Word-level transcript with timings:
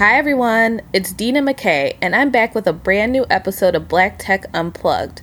Hi 0.00 0.16
everyone, 0.16 0.80
it's 0.94 1.12
Dina 1.12 1.42
McKay, 1.42 1.98
and 2.00 2.16
I'm 2.16 2.30
back 2.30 2.54
with 2.54 2.66
a 2.66 2.72
brand 2.72 3.12
new 3.12 3.26
episode 3.28 3.74
of 3.74 3.86
Black 3.86 4.18
Tech 4.18 4.46
Unplugged, 4.54 5.20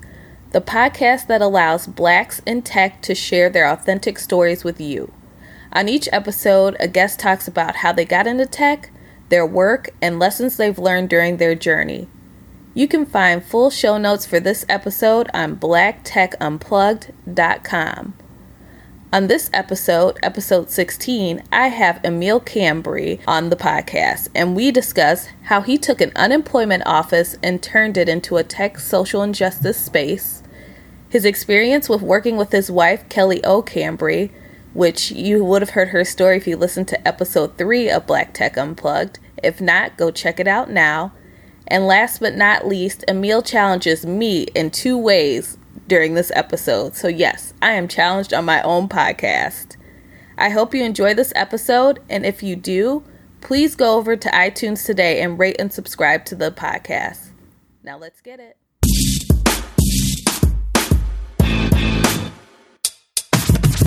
the 0.51 0.61
podcast 0.61 1.25
that 1.25 1.41
allows 1.41 1.87
blacks 1.87 2.43
in 2.45 2.61
tech 2.61 3.01
to 3.01 3.15
share 3.15 3.49
their 3.49 3.67
authentic 3.67 4.19
stories 4.19 4.63
with 4.63 4.79
you. 4.79 5.11
On 5.73 5.89
each 5.89 6.07
episode, 6.11 6.77
a 6.79 6.87
guest 6.87 7.19
talks 7.19 7.47
about 7.47 7.77
how 7.77 7.91
they 7.91 8.05
got 8.05 8.27
into 8.27 8.45
tech, 8.45 8.91
their 9.29 9.47
work, 9.47 9.89
and 9.99 10.19
lessons 10.19 10.57
they've 10.57 10.77
learned 10.77 11.09
during 11.09 11.37
their 11.37 11.55
journey. 11.55 12.07
You 12.75 12.87
can 12.87 13.07
find 13.07 13.43
full 13.43 13.71
show 13.71 13.97
notes 13.97 14.27
for 14.27 14.39
this 14.39 14.63
episode 14.69 15.27
on 15.33 15.55
blacktechunplugged.com. 15.55 18.13
On 19.13 19.27
this 19.27 19.49
episode, 19.53 20.19
episode 20.21 20.69
16, 20.69 21.41
I 21.49 21.69
have 21.69 22.01
Emil 22.03 22.41
Cambry 22.41 23.21
on 23.25 23.49
the 23.49 23.55
podcast, 23.55 24.27
and 24.35 24.53
we 24.53 24.69
discuss 24.69 25.29
how 25.43 25.61
he 25.61 25.77
took 25.77 26.01
an 26.01 26.11
unemployment 26.17 26.83
office 26.85 27.37
and 27.41 27.63
turned 27.63 27.95
it 27.95 28.09
into 28.09 28.35
a 28.35 28.43
tech 28.43 28.77
social 28.77 29.23
injustice 29.23 29.77
space, 29.77 30.43
his 31.07 31.23
experience 31.23 31.87
with 31.87 32.01
working 32.01 32.35
with 32.35 32.51
his 32.51 32.69
wife, 32.69 33.07
Kelly 33.07 33.41
O. 33.45 33.63
Cambry, 33.63 34.29
which 34.73 35.09
you 35.11 35.41
would 35.41 35.61
have 35.61 35.71
heard 35.71 35.89
her 35.89 36.03
story 36.03 36.35
if 36.35 36.45
you 36.45 36.57
listened 36.57 36.89
to 36.89 37.07
episode 37.07 37.57
3 37.57 37.89
of 37.89 38.05
Black 38.05 38.33
Tech 38.33 38.57
Unplugged. 38.57 39.19
If 39.41 39.61
not, 39.61 39.95
go 39.95 40.11
check 40.11 40.37
it 40.37 40.49
out 40.49 40.69
now. 40.69 41.13
And 41.65 41.87
last 41.87 42.19
but 42.19 42.35
not 42.35 42.67
least, 42.67 43.05
Emil 43.07 43.41
challenges 43.41 44.05
me 44.05 44.43
in 44.53 44.69
two 44.69 44.97
ways 44.97 45.56
during 45.87 46.13
this 46.13 46.31
episode. 46.35 46.95
So, 46.95 47.07
yes, 47.07 47.53
I 47.61 47.71
am 47.71 47.87
challenged 47.87 48.33
on 48.33 48.45
my 48.45 48.61
own 48.61 48.87
podcast. 48.87 49.77
I 50.37 50.49
hope 50.49 50.75
you 50.75 50.83
enjoy 50.83 51.13
this 51.13 51.33
episode, 51.35 51.99
and 52.09 52.25
if 52.25 52.43
you 52.43 52.55
do, 52.55 53.03
please 53.41 53.75
go 53.75 53.97
over 53.97 54.15
to 54.15 54.29
iTunes 54.29 54.85
today 54.85 55.21
and 55.21 55.39
rate 55.39 55.55
and 55.59 55.71
subscribe 55.71 56.25
to 56.25 56.35
the 56.35 56.51
podcast. 56.51 57.29
Now, 57.83 57.97
let's 57.97 58.21
get 58.21 58.39
it. 58.39 58.57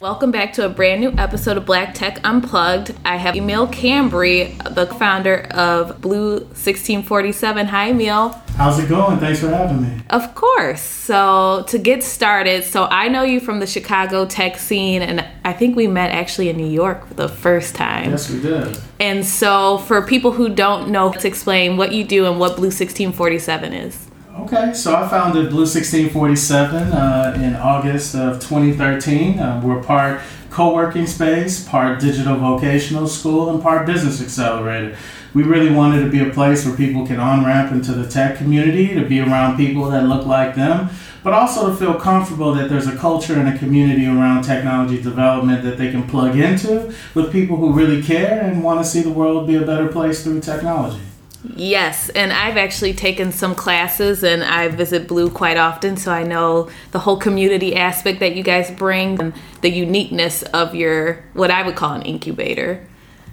Welcome 0.00 0.30
back 0.30 0.54
to 0.54 0.64
a 0.64 0.70
brand 0.70 1.02
new 1.02 1.12
episode 1.18 1.58
of 1.58 1.66
Black 1.66 1.92
Tech 1.92 2.20
Unplugged. 2.24 2.94
I 3.04 3.16
have 3.16 3.36
Emil 3.36 3.66
Cambry, 3.66 4.56
the 4.74 4.86
founder 4.86 5.46
of 5.50 6.00
Blue 6.00 6.36
1647. 6.38 7.66
Hi, 7.66 7.90
Emil. 7.90 8.30
How's 8.56 8.78
it 8.78 8.88
going? 8.88 9.18
Thanks 9.18 9.40
for 9.40 9.50
having 9.50 9.82
me. 9.82 10.02
Of 10.08 10.34
course. 10.34 10.80
So, 10.80 11.66
to 11.68 11.78
get 11.78 12.02
started, 12.02 12.64
so 12.64 12.86
I 12.86 13.08
know 13.08 13.24
you 13.24 13.40
from 13.40 13.60
the 13.60 13.66
Chicago 13.66 14.24
tech 14.24 14.56
scene, 14.56 15.02
and 15.02 15.22
I 15.44 15.52
think 15.52 15.76
we 15.76 15.86
met 15.86 16.12
actually 16.12 16.48
in 16.48 16.56
New 16.56 16.70
York 16.70 17.06
the 17.16 17.28
first 17.28 17.74
time. 17.74 18.10
Yes, 18.10 18.30
we 18.30 18.40
did. 18.40 18.78
And 19.00 19.26
so, 19.26 19.76
for 19.76 20.00
people 20.00 20.32
who 20.32 20.48
don't 20.48 20.88
know, 20.88 21.08
let's 21.08 21.26
explain 21.26 21.76
what 21.76 21.92
you 21.92 22.04
do 22.04 22.24
and 22.24 22.40
what 22.40 22.56
Blue 22.56 22.68
1647 22.68 23.74
is. 23.74 24.09
Okay, 24.38 24.72
so 24.72 24.94
I 24.94 25.08
founded 25.08 25.50
Blue 25.50 25.62
1647 25.62 26.92
uh, 26.92 27.34
in 27.42 27.56
August 27.56 28.14
of 28.14 28.34
2013. 28.34 29.40
Uh, 29.40 29.60
we're 29.62 29.82
part 29.82 30.20
co 30.50 30.72
working 30.72 31.08
space, 31.08 31.66
part 31.66 31.98
digital 31.98 32.36
vocational 32.36 33.08
school, 33.08 33.50
and 33.50 33.60
part 33.60 33.86
business 33.86 34.22
accelerator. 34.22 34.96
We 35.34 35.42
really 35.42 35.74
wanted 35.74 36.04
to 36.04 36.10
be 36.10 36.20
a 36.20 36.30
place 36.30 36.64
where 36.64 36.76
people 36.76 37.04
can 37.04 37.18
on 37.18 37.44
ramp 37.44 37.72
into 37.72 37.92
the 37.92 38.08
tech 38.08 38.36
community, 38.36 38.94
to 38.94 39.04
be 39.04 39.18
around 39.18 39.56
people 39.56 39.90
that 39.90 40.04
look 40.04 40.26
like 40.26 40.54
them, 40.54 40.90
but 41.24 41.32
also 41.32 41.68
to 41.68 41.76
feel 41.76 41.94
comfortable 41.94 42.54
that 42.54 42.70
there's 42.70 42.86
a 42.86 42.96
culture 42.96 43.34
and 43.34 43.48
a 43.48 43.58
community 43.58 44.06
around 44.06 44.44
technology 44.44 45.02
development 45.02 45.64
that 45.64 45.76
they 45.76 45.90
can 45.90 46.06
plug 46.08 46.36
into 46.36 46.94
with 47.14 47.32
people 47.32 47.56
who 47.56 47.72
really 47.72 48.00
care 48.00 48.40
and 48.40 48.62
want 48.62 48.78
to 48.80 48.88
see 48.88 49.00
the 49.00 49.10
world 49.10 49.48
be 49.48 49.56
a 49.56 49.66
better 49.66 49.88
place 49.88 50.22
through 50.22 50.40
technology. 50.40 51.00
Yes, 51.42 52.10
and 52.10 52.32
I've 52.32 52.58
actually 52.58 52.92
taken 52.92 53.32
some 53.32 53.54
classes 53.54 54.22
and 54.22 54.44
I 54.44 54.68
visit 54.68 55.08
Blue 55.08 55.30
quite 55.30 55.56
often, 55.56 55.96
so 55.96 56.12
I 56.12 56.22
know 56.22 56.68
the 56.92 56.98
whole 56.98 57.16
community 57.16 57.76
aspect 57.76 58.20
that 58.20 58.36
you 58.36 58.42
guys 58.42 58.70
bring 58.70 59.18
and 59.20 59.32
the 59.62 59.70
uniqueness 59.70 60.42
of 60.42 60.74
your, 60.74 61.24
what 61.32 61.50
I 61.50 61.62
would 61.62 61.76
call 61.76 61.94
an 61.94 62.02
incubator. 62.02 62.86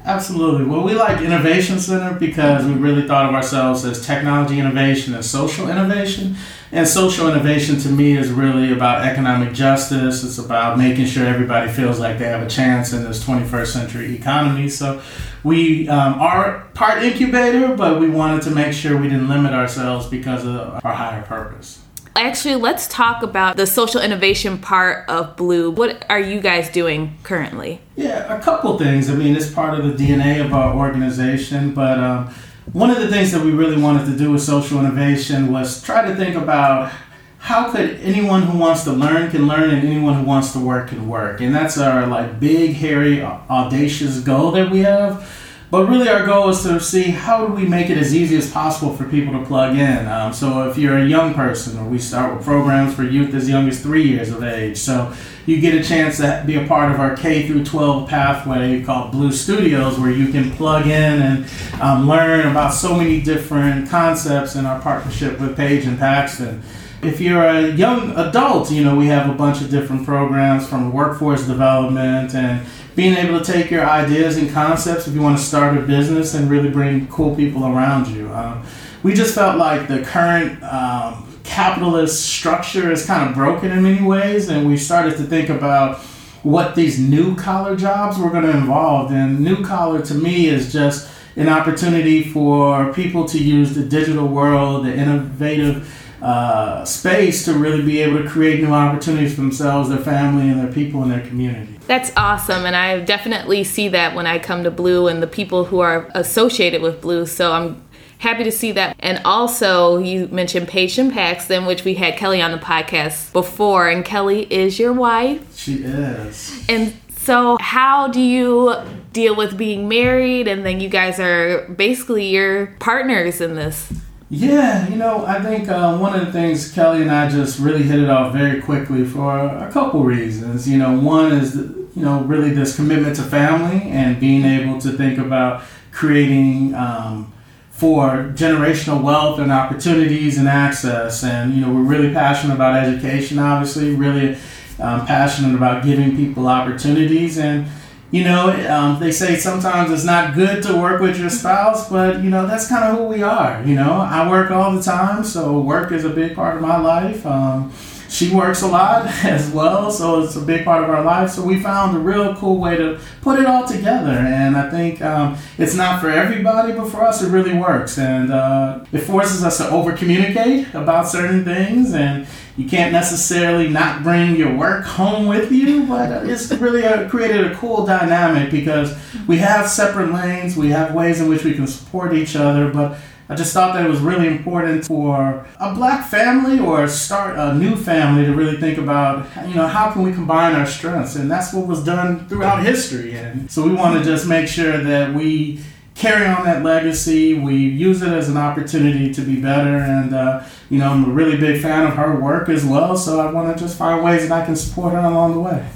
Absolutely. 0.06 0.63
Well, 0.63 0.84
we 0.84 0.94
like 0.94 1.22
Innovation 1.22 1.79
Center 1.79 2.17
because 2.17 2.66
we 2.66 2.73
really 2.75 3.06
thought 3.06 3.28
of 3.28 3.35
ourselves 3.35 3.84
as 3.84 4.06
technology 4.06 4.57
innovation 4.57 5.13
and 5.13 5.25
social 5.25 5.69
innovation. 5.69 6.38
And 6.72 6.85
social 6.85 7.29
innovation 7.29 7.79
to 7.79 7.89
me 7.89 8.17
is 8.17 8.29
really 8.29 8.73
about 8.73 9.05
economic 9.05 9.53
justice. 9.53 10.23
It's 10.23 10.38
about 10.38 10.78
making 10.78 11.05
sure 11.05 11.25
everybody 11.25 11.72
feels 11.72 12.00
like 12.00 12.19
they 12.19 12.25
have 12.25 12.44
a 12.45 12.50
chance 12.50 12.91
in 12.91 13.03
this 13.03 13.23
21st 13.23 13.67
century 13.67 14.16
economy. 14.16 14.67
So 14.67 15.01
we 15.44 15.88
um, 15.88 16.16
are 16.16 16.67
part 16.73 17.03
incubator, 17.03 17.73
but 17.75 18.01
we 18.01 18.09
wanted 18.09 18.41
to 18.44 18.51
make 18.51 18.73
sure 18.73 18.97
we 18.97 19.07
didn't 19.07 19.29
limit 19.29 19.53
ourselves 19.53 20.07
because 20.07 20.45
of 20.45 20.83
our 20.83 20.94
higher 20.94 21.22
purpose. 21.22 21.81
Actually, 22.17 22.55
let's 22.55 22.88
talk 22.88 23.22
about 23.22 23.57
the 23.57 23.67
social 23.67 24.01
innovation 24.01 24.57
part 24.57 25.07
of 25.07 25.38
Blue. 25.38 25.69
What 25.69 26.03
are 26.09 26.19
you 26.19 26.41
guys 26.41 26.67
doing 26.67 27.16
currently? 27.22 27.79
Yeah, 27.95 28.35
a 28.35 28.41
couple 28.41 28.75
things. 28.79 29.07
I 29.09 29.13
mean, 29.13 29.35
it's 29.35 29.51
part 29.51 29.79
of 29.79 29.85
the 29.85 30.03
DNA 30.03 30.44
of 30.44 30.51
our 30.51 30.75
organization, 30.75 31.75
but 31.75 31.99
um, 31.99 32.34
one 32.73 32.89
of 32.89 32.97
the 32.97 33.07
things 33.07 33.31
that 33.31 33.44
we 33.44 33.51
really 33.51 33.81
wanted 33.81 34.05
to 34.05 34.17
do 34.17 34.31
with 34.31 34.41
social 34.41 34.79
innovation 34.79 35.51
was 35.51 35.81
try 35.81 36.07
to 36.07 36.16
think 36.16 36.35
about 36.35 36.91
how 37.39 37.72
could 37.72 37.91
anyone 38.01 38.41
who 38.41 38.57
wants 38.57 38.83
to 38.83 38.91
learn 38.91 39.31
can 39.31 39.47
learn 39.47 39.69
and 39.69 39.88
anyone 39.88 40.16
who 40.16 40.23
wants 40.23 40.51
to 40.51 40.59
work 40.59 40.89
can 40.89 41.07
work. 41.07 41.39
And 41.39 41.55
that's 41.55 41.78
our 41.78 42.05
like 42.07 42.39
big 42.39 42.73
hairy 42.73 43.22
audacious 43.22 44.19
goal 44.19 44.51
that 44.51 44.69
we 44.69 44.79
have 44.79 45.47
but 45.69 45.89
really, 45.89 46.07
our 46.07 46.25
goal 46.25 46.50
is 46.50 46.63
to 46.63 46.79
see 46.79 47.03
how 47.11 47.45
do 47.45 47.53
we 47.53 47.66
make 47.67 47.89
it 47.89 47.97
as 47.97 48.16
easy 48.16 48.38
as 48.38 48.50
possible 48.50 48.95
for 48.95 49.03
people 49.03 49.38
to 49.38 49.45
plug 49.45 49.75
in. 49.75 50.07
Um, 50.07 50.31
so, 50.31 50.69
if 50.69 50.78
you're 50.78 50.97
a 50.97 51.05
young 51.05 51.33
person, 51.33 51.78
or 51.78 51.85
we 51.89 52.00
start 52.00 52.35
with 52.35 52.45
programs 52.45 52.94
for 52.94 53.03
youth 53.03 53.33
as 53.33 53.50
young 53.50 53.67
as 53.67 53.81
three 53.81 54.07
years 54.07 54.29
of 54.29 54.44
age, 54.44 54.78
so 54.78 55.13
you 55.45 55.59
get 55.59 55.73
a 55.73 55.83
chance 55.83 56.17
to 56.17 56.44
be 56.45 56.55
a 56.55 56.67
part 56.67 56.91
of 56.91 57.00
our 57.00 57.16
K 57.17 57.47
through 57.47 57.66
12 57.66 58.09
pathway 58.09 58.81
called 58.81 59.11
Blue 59.11 59.31
Studios, 59.31 60.00
where 60.00 60.11
you 60.11 60.31
can 60.31 60.51
plug 60.51 60.88
in 60.88 61.22
and 61.22 61.45
um, 61.81 62.07
learn 62.07 62.47
about 62.47 62.73
so 62.73 62.95
many 62.95 63.22
different 63.22 63.89
concepts 63.89 64.55
in 64.55 64.66
our 64.66 64.79
partnership 64.81 65.39
with 65.39 65.57
Page 65.57 65.85
and 65.85 65.99
Paxton. 65.99 66.63
If 67.07 67.22
you're 67.22 67.41
a 67.41 67.72
young 67.72 68.12
adult, 68.18 68.69
you 68.69 68.84
know 68.84 68.94
we 68.94 69.07
have 69.07 69.29
a 69.29 69.34
bunch 69.34 69.62
of 69.62 69.69
different 69.69 70.06
programs 70.06 70.68
from 70.68 70.91
workforce 70.91 71.47
development 71.47 72.35
and 72.35 72.68
being 72.97 73.16
able 73.16 73.40
to 73.40 73.45
take 73.50 73.72
your 73.72 73.85
ideas 73.85 74.35
and 74.35 74.51
concepts 74.51 75.07
if 75.07 75.13
you 75.13 75.22
want 75.22 75.38
to 75.38 75.44
start 75.44 75.78
a 75.78 75.81
business 75.81 76.34
and 76.34 76.50
really 76.50 76.69
bring 76.69 77.07
cool 77.07 77.34
people 77.34 77.66
around 77.66 78.09
you. 78.09 78.29
Um, 78.34 78.62
we 79.03 79.13
just 79.13 79.34
felt 79.34 79.57
like 79.57 79.88
the 79.88 80.01
current 80.01 80.62
um, 80.63 81.34
capitalist 81.46 82.25
structure 82.25 82.91
is 82.91 83.06
kind 83.06 83.29
of 83.29 83.34
broken 83.34 83.72
in 83.72 83.84
many 83.84 84.06
ways, 84.06 84.50
and 84.50 84.67
we 84.67 84.75
started 84.75 85.16
to 85.16 85.23
think 85.23 85.47
about 85.47 86.00
what 86.44 86.75
these 86.75 87.00
new 87.00 87.38
collar 87.38 87.78
jobs 87.78 88.19
were 88.19 88.29
going 88.29 88.44
to 88.44 88.51
involve. 88.51 89.13
And 89.13 89.40
new 89.40 89.63
collar 89.63 90.01
to 90.01 90.13
me 90.13 90.47
is 90.47 90.73
just 90.73 91.09
an 91.38 91.47
opportunity 91.47 92.22
for 92.22 92.91
people 92.91 93.23
to 93.29 93.41
use 93.41 93.75
the 93.75 93.85
digital 93.85 94.28
world, 94.28 94.85
the 94.85 94.94
innovative 94.94 95.94
uh, 96.22 96.83
space 96.85 97.45
to 97.45 97.53
really 97.53 97.83
be 97.83 98.01
able 98.01 98.22
to 98.22 98.28
create 98.28 98.61
new 98.61 98.72
opportunities 98.72 99.35
for 99.35 99.41
themselves, 99.41 99.89
their 99.89 99.97
family, 100.00 100.50
and 100.50 100.59
their 100.59 100.72
people 100.72 101.03
in 101.03 101.09
their 101.09 101.25
community. 101.25 101.79
That's 101.88 102.11
awesome, 102.17 102.66
and 102.66 102.75
I 102.75 103.00
definitely 103.00 103.63
see 103.63 103.88
that 103.89 104.16
when 104.16 104.28
I 104.28 104.39
come 104.39 104.63
to 104.63 104.72
Blue 104.72 105.07
and 105.07 105.23
the 105.23 105.28
people 105.28 105.66
who 105.66 105.79
are 105.79 106.09
associated 106.13 106.81
with 106.81 107.01
Blue. 107.01 107.25
So 107.25 107.53
I'm 107.53 107.88
happy 108.19 108.44
to 108.44 108.51
see 108.51 108.72
that. 108.73 108.95
And 109.00 109.22
also, 109.23 109.97
you 109.97 110.28
mentioned 110.28 110.67
Page 110.67 110.97
and 110.97 111.11
Paxton, 111.11 111.66
which 111.66 111.83
we 111.83 111.94
had 111.95 112.17
Kelly 112.17 112.41
on 112.41 112.51
the 112.51 112.57
podcast 112.57 113.31
before, 113.34 113.88
and 113.88 114.03
Kelly 114.03 114.51
is 114.51 114.79
your 114.79 114.94
wife. 114.94 115.57
She 115.57 115.84
is. 115.84 116.66
And 116.67 116.94
so, 117.09 117.57
how 117.59 118.07
do 118.07 118.22
you 118.22 118.75
deal 119.13 119.35
with 119.35 119.57
being 119.57 119.88
married, 119.88 120.47
and 120.47 120.66
then 120.66 120.79
you 120.79 120.89
guys 120.89 121.19
are 121.19 121.67
basically 121.69 122.28
your 122.28 122.67
partners 122.79 123.41
in 123.41 123.55
this? 123.55 123.91
Yeah, 124.29 124.90
you 124.90 124.97
know, 124.97 125.26
I 125.26 125.41
think 125.41 125.70
uh, 125.70 125.97
one 125.97 126.20
of 126.20 126.26
the 126.26 126.32
things 126.34 126.72
Kelly 126.74 127.02
and 127.02 127.09
I 127.09 127.29
just 127.29 127.59
really 127.59 127.84
hit 127.84 128.00
it 128.00 128.09
off 128.09 128.34
very 128.34 128.62
quickly 128.62 129.06
for 129.06 129.40
a 129.40 129.72
couple 129.72 130.03
reasons. 130.03 130.68
You 130.68 130.78
know, 130.79 131.00
one 131.00 131.32
is, 131.32 131.56
you 131.56 131.90
know, 131.96 132.22
really 132.24 132.50
this 132.50 132.76
commitment 132.76 133.16
to 133.16 133.24
family 133.24 133.90
and 133.90 134.20
being 134.20 134.44
able 134.44 134.82
to 134.82 134.91
think 134.91 135.18
about 135.18 135.64
creating 135.94 136.76
um, 136.76 137.32
for 137.70 138.34
generational 138.35 139.02
wealth 139.02 139.40
and 139.40 139.50
opportunities 139.50 140.38
and 140.38 140.50
access. 140.50 141.23
And, 141.23 141.53
you 141.53 141.62
know, 141.62 141.73
we're 141.73 141.84
really 141.84 142.14
passionate 142.14 142.56
about 142.56 142.76
education, 142.76 143.40
obviously, 143.40 143.96
really 143.96 144.38
um, 144.82 145.06
passionate 145.06 145.56
about 145.56 145.85
giving 145.85 146.18
people 146.18 146.47
opportunities. 146.47 147.38
And, 147.38 147.66
you 148.09 148.24
know, 148.24 148.50
um, 148.70 149.00
they 149.00 149.12
say 149.12 149.36
sometimes 149.36 149.92
it's 149.92 150.06
not 150.06 150.34
good 150.34 150.64
to 150.64 150.78
work 150.78 151.02
with 151.02 151.20
your 151.20 151.30
spouse, 151.30 151.90
but 151.90 152.24
you 152.24 152.30
know 152.30 152.48
that's 152.48 152.70
kind 152.70 152.86
of 152.86 152.98
who 152.98 153.06
we 153.06 153.22
are. 153.22 153.62
You 153.66 153.76
know, 153.76 154.00
I 154.00 154.30
work 154.30 154.50
all 154.50 154.74
the 154.74 154.82
time, 154.82 155.24
so 155.24 155.59
work 155.59 155.92
is 155.92 156.06
a 156.06 156.09
big 156.09 156.34
part 156.34 156.56
of 156.56 156.62
my 156.62 156.78
life. 156.78 157.26
Um, 157.26 157.74
she 158.09 158.34
works 158.34 158.62
a 158.62 158.68
lot 158.68 159.06
as 159.26 159.52
well, 159.52 159.92
so 159.92 160.24
it's 160.24 160.38
a 160.38 160.42
big 160.42 160.64
part 160.64 160.86
of 160.86 160.90
our 160.90 161.04
life. 161.04 161.32
So 161.32 161.44
we 161.44 161.59
found 161.59 161.98
a 161.98 162.00
real 162.00 162.34
cool 162.36 162.58
way 162.58 162.78
to 162.78 163.00
put 163.22 163.40
it 163.40 163.46
all 163.46 163.68
together, 163.68 164.12
and 164.12 164.56
I 164.56 164.70
think 164.70 165.02
um, 165.02 165.38
it's 165.58 165.76
not 165.76 166.00
for 166.00 166.09
everybody, 166.09 166.72
but 166.72 166.90
for 166.90 167.04
us, 167.04 167.22
it 167.22 167.30
really 167.30 167.58
works, 167.58 167.98
and 167.98 168.32
uh, 168.32 168.86
it 168.94 169.00
forces 169.00 169.44
us 169.44 169.58
to 169.58 169.70
over 169.70 169.92
communicate 169.92 170.74
about 170.74 171.09
certain 171.09 171.44
things, 171.44 171.94
and 171.94 172.26
you 172.58 172.68
can't 172.68 172.92
necessarily 172.92 173.70
not 173.70 174.04
bring 174.04 174.36
your 174.36 174.54
work 174.56 174.84
home 174.84 175.28
with 175.28 175.52
you, 175.52 175.86
but 175.86 176.28
it's 176.28 176.52
really 176.54 176.82
a, 176.82 177.08
created 177.08 177.46
a 177.46 177.56
cool 177.56 177.86
dynamic 177.86 178.50
because 178.50 178.98
we 179.28 179.38
have 179.38 179.70
separate 179.70 180.12
lanes, 180.12 180.58
we 180.58 180.70
have 180.70 180.94
ways 180.94 181.22
in 181.22 181.30
which 181.30 181.44
we 181.44 181.54
can 181.54 181.68
support 181.68 182.14
each 182.14 182.36
other, 182.36 182.70
but 182.70 182.98
I 183.30 183.36
just 183.36 183.54
thought 183.54 183.76
that 183.76 183.86
it 183.86 183.90
was 183.90 184.00
really 184.00 184.28
important 184.28 184.86
for 184.86 185.46
a 185.59 185.76
black 185.76 186.09
family 186.09 186.59
or 186.59 186.88
start 186.88 187.38
a 187.38 187.54
new 187.54 187.76
family 187.76 188.26
to 188.26 188.34
really 188.34 188.58
think 188.58 188.78
about, 188.78 189.28
you 189.48 189.54
know, 189.54 189.68
how 189.68 189.92
can 189.92 190.02
we 190.02 190.14
combine 190.14 190.56
our 190.56 190.66
strengths? 190.66 191.16
And 191.16 191.30
that's 191.30 191.54
what 191.54 191.68
was 191.68 191.84
done 191.84 192.28
throughout 192.28 192.64
history. 192.64 193.18
And 193.18 193.52
so 193.52 193.64
we 193.64 193.74
want 193.74 193.98
to 194.00 194.04
just 194.04 194.28
make 194.28 194.48
sure 194.48 194.78
that 194.78 195.14
we 195.14 195.62
carry 195.97 196.28
on 196.28 196.44
that 196.46 196.64
legacy. 196.64 197.34
We 197.34 197.55
use 197.55 198.02
it 198.02 198.14
as 198.14 198.29
an 198.29 198.38
opportunity 198.38 199.14
to 199.14 199.22
be 199.22 199.41
better. 199.41 199.78
And, 199.78 200.14
uh, 200.14 200.44
you 200.70 200.78
know, 200.78 200.91
I'm 200.91 201.05
a 201.05 201.14
really 201.14 201.38
big 201.38 201.61
fan 201.61 201.88
of 201.88 201.96
her 201.96 202.20
work 202.20 202.49
as 202.49 202.64
well. 202.64 202.96
So 202.96 203.20
I 203.20 203.32
want 203.32 203.55
to 203.55 203.64
just 203.64 203.78
find 203.78 204.03
ways 204.03 204.29
that 204.29 204.44
I 204.44 204.46
can 204.46 204.55
support 204.55 204.94
her 204.94 204.99
along 204.99 205.34
the 205.34 205.40
way. 205.40 205.67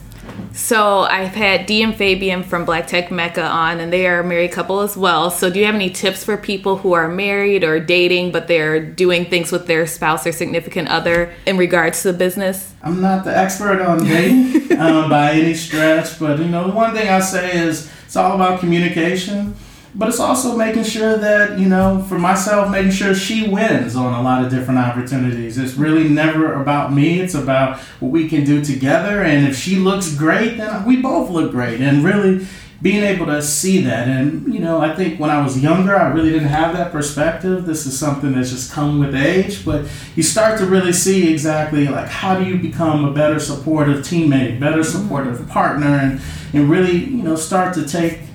So 0.53 0.99
I've 1.01 1.33
had 1.33 1.65
Dee 1.65 1.81
and 1.81 1.95
Fabian 1.95 2.43
from 2.43 2.65
Black 2.65 2.85
Tech 2.85 3.09
Mecca 3.09 3.43
on, 3.43 3.79
and 3.79 3.91
they 3.91 4.05
are 4.05 4.19
a 4.19 4.23
married 4.23 4.51
couple 4.51 4.81
as 4.81 4.97
well. 4.97 5.31
So 5.31 5.49
do 5.49 5.59
you 5.59 5.65
have 5.65 5.75
any 5.75 5.89
tips 5.89 6.23
for 6.23 6.37
people 6.37 6.77
who 6.77 6.93
are 6.93 7.07
married 7.07 7.63
or 7.63 7.79
dating, 7.79 8.31
but 8.31 8.47
they're 8.47 8.79
doing 8.79 9.25
things 9.25 9.51
with 9.51 9.67
their 9.67 9.87
spouse 9.87 10.27
or 10.27 10.31
significant 10.31 10.89
other 10.89 11.33
in 11.45 11.57
regards 11.57 12.01
to 12.01 12.11
the 12.11 12.17
business? 12.17 12.73
I'm 12.83 13.01
not 13.01 13.23
the 13.23 13.35
expert 13.35 13.81
on 13.81 14.03
dating 14.03 14.77
um, 14.77 15.09
by 15.09 15.31
any 15.31 15.53
stretch, 15.53 16.19
but 16.19 16.39
you 16.39 16.49
know, 16.49 16.67
the 16.67 16.73
one 16.73 16.93
thing 16.93 17.07
I 17.07 17.21
say 17.21 17.57
is 17.57 17.91
it's 18.05 18.15
all 18.17 18.35
about 18.35 18.59
communication 18.59 19.55
but 19.93 20.07
it's 20.07 20.19
also 20.19 20.55
making 20.55 20.83
sure 20.83 21.17
that 21.17 21.59
you 21.59 21.67
know 21.67 22.03
for 22.07 22.17
myself 22.17 22.71
making 22.71 22.91
sure 22.91 23.13
she 23.13 23.47
wins 23.47 23.95
on 23.95 24.13
a 24.13 24.21
lot 24.21 24.43
of 24.43 24.49
different 24.49 24.79
opportunities. 24.79 25.57
It's 25.57 25.73
really 25.73 26.07
never 26.07 26.53
about 26.61 26.93
me. 26.93 27.19
It's 27.19 27.33
about 27.33 27.79
what 27.99 28.11
we 28.11 28.29
can 28.29 28.45
do 28.45 28.63
together. 28.63 29.21
And 29.21 29.47
if 29.47 29.57
she 29.57 29.75
looks 29.75 30.15
great 30.15 30.57
then 30.57 30.85
we 30.85 31.01
both 31.01 31.29
look 31.29 31.51
great. 31.51 31.81
And 31.81 32.03
really 32.03 32.47
being 32.81 33.03
able 33.03 33.27
to 33.27 33.41
see 33.41 33.81
that. 33.81 34.07
And 34.07 34.53
you 34.53 34.59
know 34.59 34.79
i 34.79 34.95
think 34.95 35.19
when 35.19 35.29
i 35.29 35.41
was 35.43 35.61
younger 35.61 35.95
i 35.95 36.07
really 36.07 36.31
didn't 36.31 36.47
have 36.47 36.75
that 36.77 36.91
perspective. 36.91 37.65
This 37.65 37.85
is 37.85 37.97
something 37.97 38.31
that's 38.31 38.49
just 38.49 38.71
come 38.71 38.99
with 38.99 39.13
age. 39.13 39.65
But 39.65 39.87
you 40.15 40.23
start 40.23 40.57
to 40.59 40.65
really 40.65 40.93
see 40.93 41.31
exactly 41.31 41.87
like 41.89 42.07
how 42.07 42.39
do 42.39 42.45
you 42.45 42.57
become 42.57 43.03
a 43.03 43.11
better 43.11 43.39
supportive 43.39 44.05
teammate 44.05 44.59
better 44.59 44.79
mm-hmm. 44.79 45.01
supportive 45.01 45.47
partner? 45.49 45.87
And 45.87 46.21
and 46.53 46.69
really 46.69 46.97
you 46.97 47.23
know 47.23 47.35
start 47.35 47.73
to 47.75 47.85
take 47.85 48.30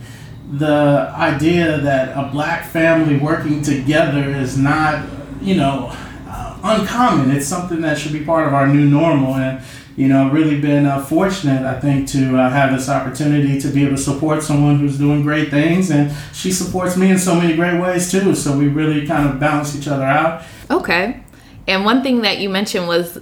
the 0.53 1.13
idea 1.17 1.79
that 1.79 2.17
a 2.17 2.31
black 2.31 2.65
family 2.67 3.19
working 3.19 3.63
together 3.63 4.31
is 4.31 4.57
not, 4.57 5.05
you 5.41 5.57
know, 5.57 5.91
uh, 6.29 6.59
uncommon. 6.63 7.31
It's 7.31 7.47
something 7.47 7.81
that 7.81 7.99
should 7.99 8.13
be 8.13 8.25
part 8.25 8.47
of 8.47 8.55
our 8.55 8.67
new 8.67 8.85
normal. 8.85 9.35
And, 9.35 9.61
you 9.97 10.09
know, 10.09 10.31
really 10.31 10.61
been 10.61 10.87
uh, 10.87 11.03
fortunate, 11.03 11.65
I 11.65 11.81
think, 11.81 12.09
to 12.11 12.39
uh, 12.39 12.51
have 12.51 12.73
this 12.73 12.89
opportunity 12.89 13.61
to 13.61 13.69
be 13.69 13.85
able 13.85 13.97
to 13.97 14.03
support 14.03 14.43
someone 14.43 14.79
who's 14.79 14.99
doing 14.99 15.23
great 15.23 15.51
things. 15.51 15.91
And 15.91 16.15
she 16.33 16.53
supports 16.53 16.97
me 16.97 17.11
in 17.11 17.19
so 17.19 17.35
many 17.35 17.57
great 17.57 17.81
ways, 17.81 18.11
too. 18.11 18.35
So 18.35 18.57
we 18.57 18.69
really 18.69 19.07
kind 19.07 19.29
of 19.29 19.41
balance 19.41 19.75
each 19.77 19.89
other 19.89 20.05
out. 20.05 20.45
Okay. 20.71 21.25
And 21.67 21.85
one 21.85 22.03
thing 22.03 22.21
that 22.23 22.39
you 22.39 22.49
mentioned 22.49 22.87
was 22.87 23.19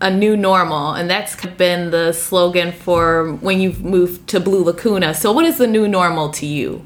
a 0.00 0.10
new 0.10 0.36
normal, 0.36 0.92
and 0.92 1.08
that's 1.08 1.36
been 1.56 1.90
the 1.90 2.12
slogan 2.12 2.72
for 2.72 3.32
when 3.34 3.60
you've 3.60 3.84
moved 3.84 4.28
to 4.28 4.40
Blue 4.40 4.64
Lacuna. 4.64 5.14
So, 5.14 5.32
what 5.32 5.44
is 5.44 5.58
the 5.58 5.66
new 5.66 5.88
normal 5.88 6.30
to 6.30 6.46
you? 6.46 6.84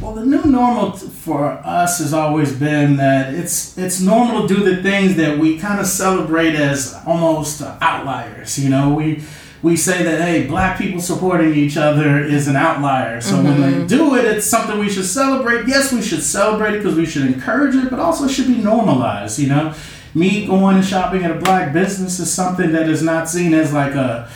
Well, 0.00 0.14
the 0.14 0.24
new 0.24 0.44
normal 0.44 0.92
for 0.92 1.50
us 1.50 1.98
has 1.98 2.14
always 2.14 2.52
been 2.54 2.96
that 2.96 3.34
it's 3.34 3.76
it's 3.76 4.00
normal 4.00 4.46
to 4.46 4.54
do 4.54 4.62
the 4.64 4.82
things 4.82 5.16
that 5.16 5.38
we 5.38 5.58
kind 5.58 5.80
of 5.80 5.86
celebrate 5.86 6.54
as 6.54 6.98
almost 7.06 7.60
outliers. 7.60 8.58
You 8.58 8.70
know, 8.70 8.94
we 8.94 9.22
we 9.62 9.76
say 9.76 10.02
that 10.02 10.20
hey, 10.22 10.46
black 10.46 10.78
people 10.78 11.00
supporting 11.00 11.54
each 11.54 11.76
other 11.76 12.18
is 12.18 12.48
an 12.48 12.56
outlier. 12.56 13.20
So 13.20 13.34
mm-hmm. 13.34 13.46
when 13.46 13.60
they 13.60 13.86
do 13.86 14.14
it, 14.16 14.24
it's 14.24 14.46
something 14.46 14.78
we 14.78 14.88
should 14.88 15.04
celebrate. 15.04 15.66
Yes, 15.66 15.92
we 15.92 16.00
should 16.00 16.22
celebrate 16.22 16.76
it 16.76 16.78
because 16.78 16.96
we 16.96 17.04
should 17.04 17.26
encourage 17.26 17.74
it, 17.74 17.90
but 17.90 17.98
also 17.98 18.24
it 18.24 18.30
should 18.30 18.46
be 18.46 18.56
normalized. 18.56 19.38
You 19.38 19.48
know, 19.48 19.74
me 20.14 20.46
going 20.46 20.76
and 20.76 20.84
shopping 20.84 21.24
at 21.24 21.30
a 21.30 21.38
black 21.38 21.72
business 21.72 22.18
is 22.18 22.32
something 22.32 22.72
that 22.72 22.88
is 22.88 23.02
not 23.02 23.28
seen 23.28 23.54
as 23.54 23.72
like 23.72 23.94
a 23.94 24.30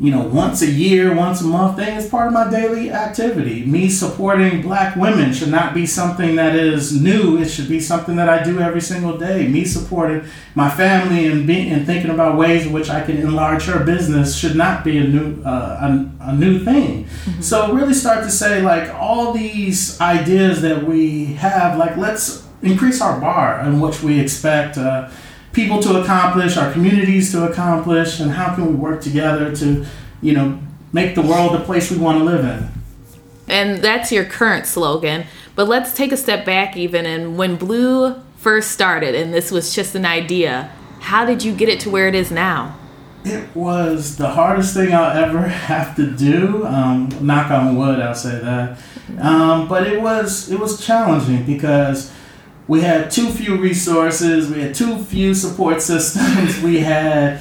you 0.00 0.12
know 0.12 0.22
once 0.22 0.62
a 0.62 0.70
year 0.70 1.14
once 1.14 1.40
a 1.40 1.44
month 1.44 1.76
thing. 1.76 1.96
It's 1.96 2.08
part 2.08 2.28
of 2.28 2.32
my 2.32 2.48
daily 2.48 2.92
activity. 2.92 3.64
Me 3.66 3.88
supporting 3.88 4.62
black 4.62 4.94
women 4.94 5.32
should 5.32 5.50
not 5.50 5.74
be 5.74 5.86
something 5.86 6.36
that 6.36 6.54
is 6.54 6.92
new. 6.92 7.38
It 7.38 7.48
should 7.48 7.68
be 7.68 7.80
something 7.80 8.14
that 8.16 8.28
i 8.28 8.42
do 8.42 8.60
every 8.60 8.80
single 8.80 9.18
day. 9.18 9.48
Me 9.48 9.64
supporting 9.64 10.24
my 10.54 10.70
family 10.70 11.26
and 11.26 11.46
being 11.46 11.72
and 11.72 11.84
thinking 11.84 12.10
about 12.10 12.38
ways 12.38 12.66
in 12.66 12.72
which 12.72 12.90
i 12.90 13.04
can 13.04 13.16
enlarge 13.18 13.64
her 13.64 13.84
business 13.84 14.36
should 14.36 14.54
not 14.56 14.84
be 14.84 14.98
a 14.98 15.04
new 15.04 15.42
uh, 15.42 16.08
a, 16.20 16.30
a 16.30 16.32
new 16.34 16.64
thing. 16.64 17.04
Mm-hmm. 17.04 17.40
so 17.42 17.72
really 17.72 17.94
start 17.94 18.22
to 18.24 18.30
say 18.30 18.62
like 18.62 18.94
all 18.94 19.32
these 19.32 20.00
ideas 20.00 20.62
that 20.62 20.84
we 20.84 21.24
have 21.34 21.76
like 21.76 21.96
let's 21.96 22.47
increase 22.62 23.00
our 23.00 23.20
bar 23.20 23.60
in 23.60 23.80
which 23.80 24.02
we 24.02 24.20
expect 24.20 24.76
uh, 24.76 25.10
people 25.52 25.80
to 25.82 26.00
accomplish, 26.00 26.56
our 26.56 26.72
communities 26.72 27.32
to 27.32 27.50
accomplish, 27.50 28.20
and 28.20 28.30
how 28.30 28.54
can 28.54 28.66
we 28.66 28.74
work 28.74 29.00
together 29.00 29.54
to, 29.56 29.86
you 30.20 30.32
know, 30.32 30.58
make 30.92 31.14
the 31.14 31.22
world 31.22 31.54
the 31.54 31.64
place 31.64 31.90
we 31.90 31.98
want 31.98 32.18
to 32.18 32.24
live 32.24 32.44
in. 32.44 32.68
And 33.48 33.82
that's 33.82 34.12
your 34.12 34.24
current 34.24 34.66
slogan. 34.66 35.24
But 35.54 35.68
let's 35.68 35.92
take 35.92 36.12
a 36.12 36.16
step 36.16 36.44
back 36.44 36.76
even 36.76 37.06
and 37.06 37.36
when 37.36 37.56
Blue 37.56 38.14
first 38.36 38.70
started 38.70 39.14
and 39.14 39.34
this 39.34 39.50
was 39.50 39.74
just 39.74 39.94
an 39.94 40.04
idea, 40.04 40.70
how 41.00 41.24
did 41.24 41.42
you 41.42 41.54
get 41.54 41.68
it 41.68 41.80
to 41.80 41.90
where 41.90 42.08
it 42.08 42.14
is 42.14 42.30
now? 42.30 42.76
It 43.24 43.54
was 43.54 44.16
the 44.16 44.28
hardest 44.28 44.74
thing 44.74 44.94
I'll 44.94 45.16
ever 45.16 45.42
have 45.48 45.96
to 45.96 46.10
do. 46.10 46.64
Um, 46.66 47.08
knock 47.20 47.50
on 47.50 47.76
wood, 47.76 48.00
I'll 48.00 48.14
say 48.14 48.38
that. 48.38 48.78
Um, 49.18 49.66
but 49.68 49.86
it 49.86 50.00
was 50.00 50.50
it 50.50 50.60
was 50.60 50.84
challenging 50.84 51.44
because 51.44 52.12
we 52.68 52.82
had 52.82 53.10
too 53.10 53.30
few 53.30 53.56
resources, 53.56 54.50
we 54.50 54.60
had 54.60 54.74
too 54.74 55.02
few 55.02 55.34
support 55.34 55.82
systems, 55.92 56.60
we 56.60 56.80
had 56.80 57.40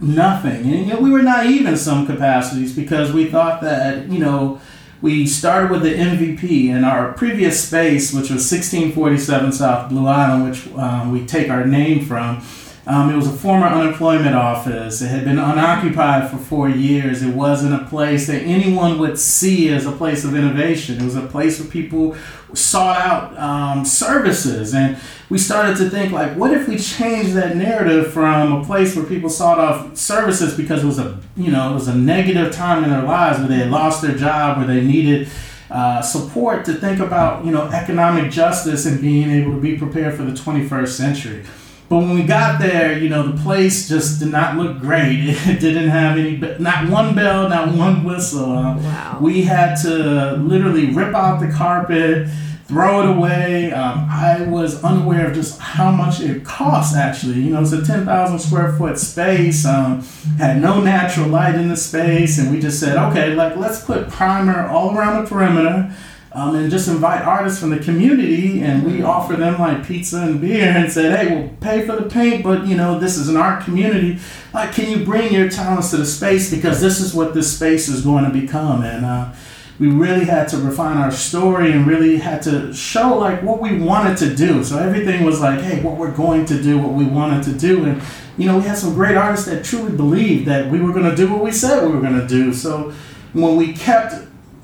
nothing. 0.00 0.62
And 0.62 0.86
you 0.86 0.86
know, 0.86 1.00
we 1.00 1.10
were 1.10 1.22
naive 1.22 1.66
in 1.66 1.76
some 1.76 2.06
capacities 2.06 2.74
because 2.74 3.12
we 3.12 3.26
thought 3.26 3.62
that, 3.62 4.08
you 4.08 4.18
know, 4.18 4.60
we 5.00 5.26
started 5.26 5.70
with 5.70 5.82
the 5.82 5.94
MVP 5.94 6.68
in 6.68 6.82
our 6.82 7.12
previous 7.12 7.64
space, 7.64 8.12
which 8.12 8.30
was 8.30 8.50
1647 8.50 9.52
South 9.52 9.88
Blue 9.88 10.06
Island, 10.06 10.50
which 10.50 10.66
um, 10.74 11.12
we 11.12 11.24
take 11.24 11.48
our 11.48 11.66
name 11.66 12.04
from. 12.04 12.42
Um, 12.88 13.10
it 13.10 13.16
was 13.16 13.26
a 13.26 13.32
former 13.32 13.66
unemployment 13.66 14.36
office. 14.36 15.02
It 15.02 15.08
had 15.08 15.24
been 15.24 15.40
unoccupied 15.40 16.30
for 16.30 16.36
four 16.36 16.68
years. 16.68 17.20
It 17.20 17.34
wasn't 17.34 17.74
a 17.74 17.84
place 17.86 18.28
that 18.28 18.42
anyone 18.42 19.00
would 19.00 19.18
see 19.18 19.70
as 19.70 19.86
a 19.86 19.92
place 19.92 20.24
of 20.24 20.36
innovation. 20.36 21.00
It 21.00 21.02
was 21.02 21.16
a 21.16 21.26
place 21.26 21.58
where 21.58 21.68
people 21.68 22.16
sought 22.54 23.00
out 23.00 23.36
um, 23.38 23.84
services. 23.84 24.72
And 24.72 24.98
we 25.28 25.36
started 25.36 25.76
to 25.78 25.90
think, 25.90 26.12
like, 26.12 26.36
what 26.36 26.52
if 26.52 26.68
we 26.68 26.78
change 26.78 27.32
that 27.32 27.56
narrative 27.56 28.12
from 28.12 28.52
a 28.52 28.64
place 28.64 28.94
where 28.94 29.04
people 29.04 29.30
sought 29.30 29.58
out 29.58 29.98
services 29.98 30.56
because 30.56 30.84
it 30.84 30.86
was 30.86 31.00
a, 31.00 31.18
you 31.36 31.50
know, 31.50 31.72
it 31.72 31.74
was 31.74 31.88
a 31.88 31.94
negative 31.94 32.54
time 32.54 32.84
in 32.84 32.90
their 32.90 33.02
lives 33.02 33.40
where 33.40 33.48
they 33.48 33.56
had 33.56 33.70
lost 33.70 34.00
their 34.00 34.16
job, 34.16 34.58
where 34.58 34.66
they 34.68 34.80
needed 34.80 35.28
uh, 35.72 36.00
support 36.00 36.64
to 36.66 36.74
think 36.74 37.00
about, 37.00 37.44
you 37.44 37.50
know, 37.50 37.62
economic 37.70 38.30
justice 38.30 38.86
and 38.86 39.00
being 39.00 39.28
able 39.28 39.52
to 39.52 39.60
be 39.60 39.76
prepared 39.76 40.14
for 40.14 40.22
the 40.22 40.30
21st 40.30 40.88
century. 40.88 41.44
But 41.88 41.98
when 41.98 42.14
we 42.14 42.24
got 42.24 42.60
there, 42.60 42.98
you 42.98 43.08
know, 43.08 43.30
the 43.30 43.40
place 43.42 43.88
just 43.88 44.18
did 44.18 44.32
not 44.32 44.56
look 44.56 44.80
great. 44.80 45.36
It 45.46 45.60
didn't 45.60 45.88
have 45.88 46.18
any, 46.18 46.36
not 46.58 46.90
one 46.90 47.14
bell, 47.14 47.48
not 47.48 47.72
one 47.74 48.02
whistle. 48.02 48.48
wow. 48.48 49.18
We 49.20 49.42
had 49.42 49.76
to 49.82 50.32
literally 50.36 50.90
rip 50.90 51.14
out 51.14 51.40
the 51.40 51.48
carpet, 51.48 52.28
throw 52.66 53.02
it 53.02 53.16
away. 53.16 53.70
Um, 53.72 54.08
I 54.10 54.42
was 54.42 54.82
unaware 54.82 55.28
of 55.28 55.34
just 55.34 55.60
how 55.60 55.92
much 55.92 56.20
it 56.20 56.44
costs, 56.44 56.96
actually. 56.96 57.40
You 57.40 57.50
know, 57.50 57.62
it's 57.62 57.70
a 57.72 57.84
10,000 57.84 58.38
square 58.40 58.72
foot 58.72 58.98
space, 58.98 59.64
um, 59.64 60.02
had 60.38 60.60
no 60.60 60.80
natural 60.80 61.28
light 61.28 61.54
in 61.54 61.68
the 61.68 61.76
space, 61.76 62.38
and 62.38 62.50
we 62.50 62.58
just 62.60 62.80
said, 62.80 62.96
okay, 63.10 63.34
like, 63.34 63.56
let's 63.56 63.84
put 63.84 64.08
primer 64.08 64.66
all 64.66 64.96
around 64.96 65.22
the 65.22 65.30
perimeter 65.30 65.94
um, 66.36 66.54
and 66.54 66.70
just 66.70 66.86
invite 66.86 67.22
artists 67.22 67.58
from 67.58 67.70
the 67.70 67.78
community 67.78 68.60
and 68.60 68.84
we 68.84 69.02
offer 69.02 69.36
them 69.36 69.58
like 69.58 69.86
pizza 69.86 70.18
and 70.18 70.38
beer 70.38 70.68
and 70.68 70.92
said 70.92 71.18
hey 71.18 71.34
we'll 71.34 71.48
pay 71.60 71.86
for 71.86 71.96
the 71.96 72.08
paint 72.08 72.44
but 72.44 72.66
you 72.66 72.76
know 72.76 72.98
this 72.98 73.16
is 73.16 73.28
an 73.28 73.36
art 73.38 73.64
community 73.64 74.18
like 74.52 74.72
can 74.72 74.90
you 74.90 75.02
bring 75.02 75.32
your 75.32 75.48
talents 75.48 75.90
to 75.90 75.96
the 75.96 76.04
space 76.04 76.50
because 76.54 76.80
this 76.80 77.00
is 77.00 77.14
what 77.14 77.32
this 77.32 77.56
space 77.56 77.88
is 77.88 78.02
going 78.02 78.22
to 78.22 78.30
become 78.30 78.82
and 78.82 79.06
uh, 79.06 79.32
we 79.78 79.88
really 79.88 80.24
had 80.24 80.48
to 80.48 80.58
refine 80.58 80.98
our 80.98 81.10
story 81.10 81.72
and 81.72 81.86
really 81.86 82.18
had 82.18 82.42
to 82.42 82.72
show 82.72 83.16
like 83.16 83.42
what 83.42 83.60
we 83.60 83.78
wanted 83.78 84.16
to 84.18 84.34
do. 84.34 84.64
So 84.64 84.78
everything 84.78 85.22
was 85.22 85.40
like, 85.40 85.60
hey, 85.60 85.82
what 85.82 85.98
we're 85.98 86.14
going 86.14 86.46
to 86.46 86.62
do, 86.62 86.78
what 86.78 86.92
we 86.92 87.04
wanted 87.04 87.44
to 87.44 87.52
do. 87.52 87.84
And, 87.84 88.02
you 88.38 88.46
know, 88.46 88.56
we 88.56 88.64
had 88.64 88.78
some 88.78 88.94
great 88.94 89.18
artists 89.18 89.46
that 89.46 89.66
truly 89.66 89.94
believed 89.94 90.46
that 90.46 90.70
we 90.70 90.80
were 90.80 90.94
going 90.94 91.10
to 91.10 91.14
do 91.14 91.30
what 91.30 91.42
we 91.42 91.52
said 91.52 91.82
we 91.82 91.94
were 91.94 92.00
going 92.00 92.18
to 92.18 92.26
do. 92.26 92.54
So 92.54 92.94
when 93.34 93.56
we 93.56 93.74
kept 93.74 94.14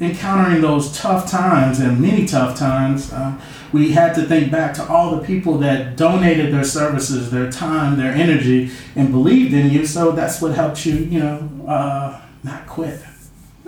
encountering 0.03 0.61
those 0.61 0.97
tough 0.97 1.31
times 1.31 1.79
and 1.79 2.01
many 2.01 2.27
tough 2.27 2.59
times, 2.59 3.13
uh, 3.13 3.41
we 3.73 3.93
had 3.93 4.15
to 4.15 4.23
think 4.23 4.51
back 4.51 4.75
to 4.75 4.87
all 4.87 5.17
the 5.17 5.25
people 5.25 5.59
that 5.59 5.97
donated 5.97 6.53
their 6.53 6.65
services, 6.65 7.31
their 7.31 7.51
time, 7.51 7.97
their 7.97 8.13
energy, 8.13 8.71
and 8.97 9.11
believed 9.11 9.55
in 9.55 9.71
you. 9.71 9.87
So 9.87 10.13
that's 10.13 10.43
what 10.43 10.55
helped 10.55 10.85
you, 10.85 10.97
you 10.97 11.21
know, 11.21 11.49
uh, 11.67 12.21
not 12.43 12.67
quit. 12.67 13.01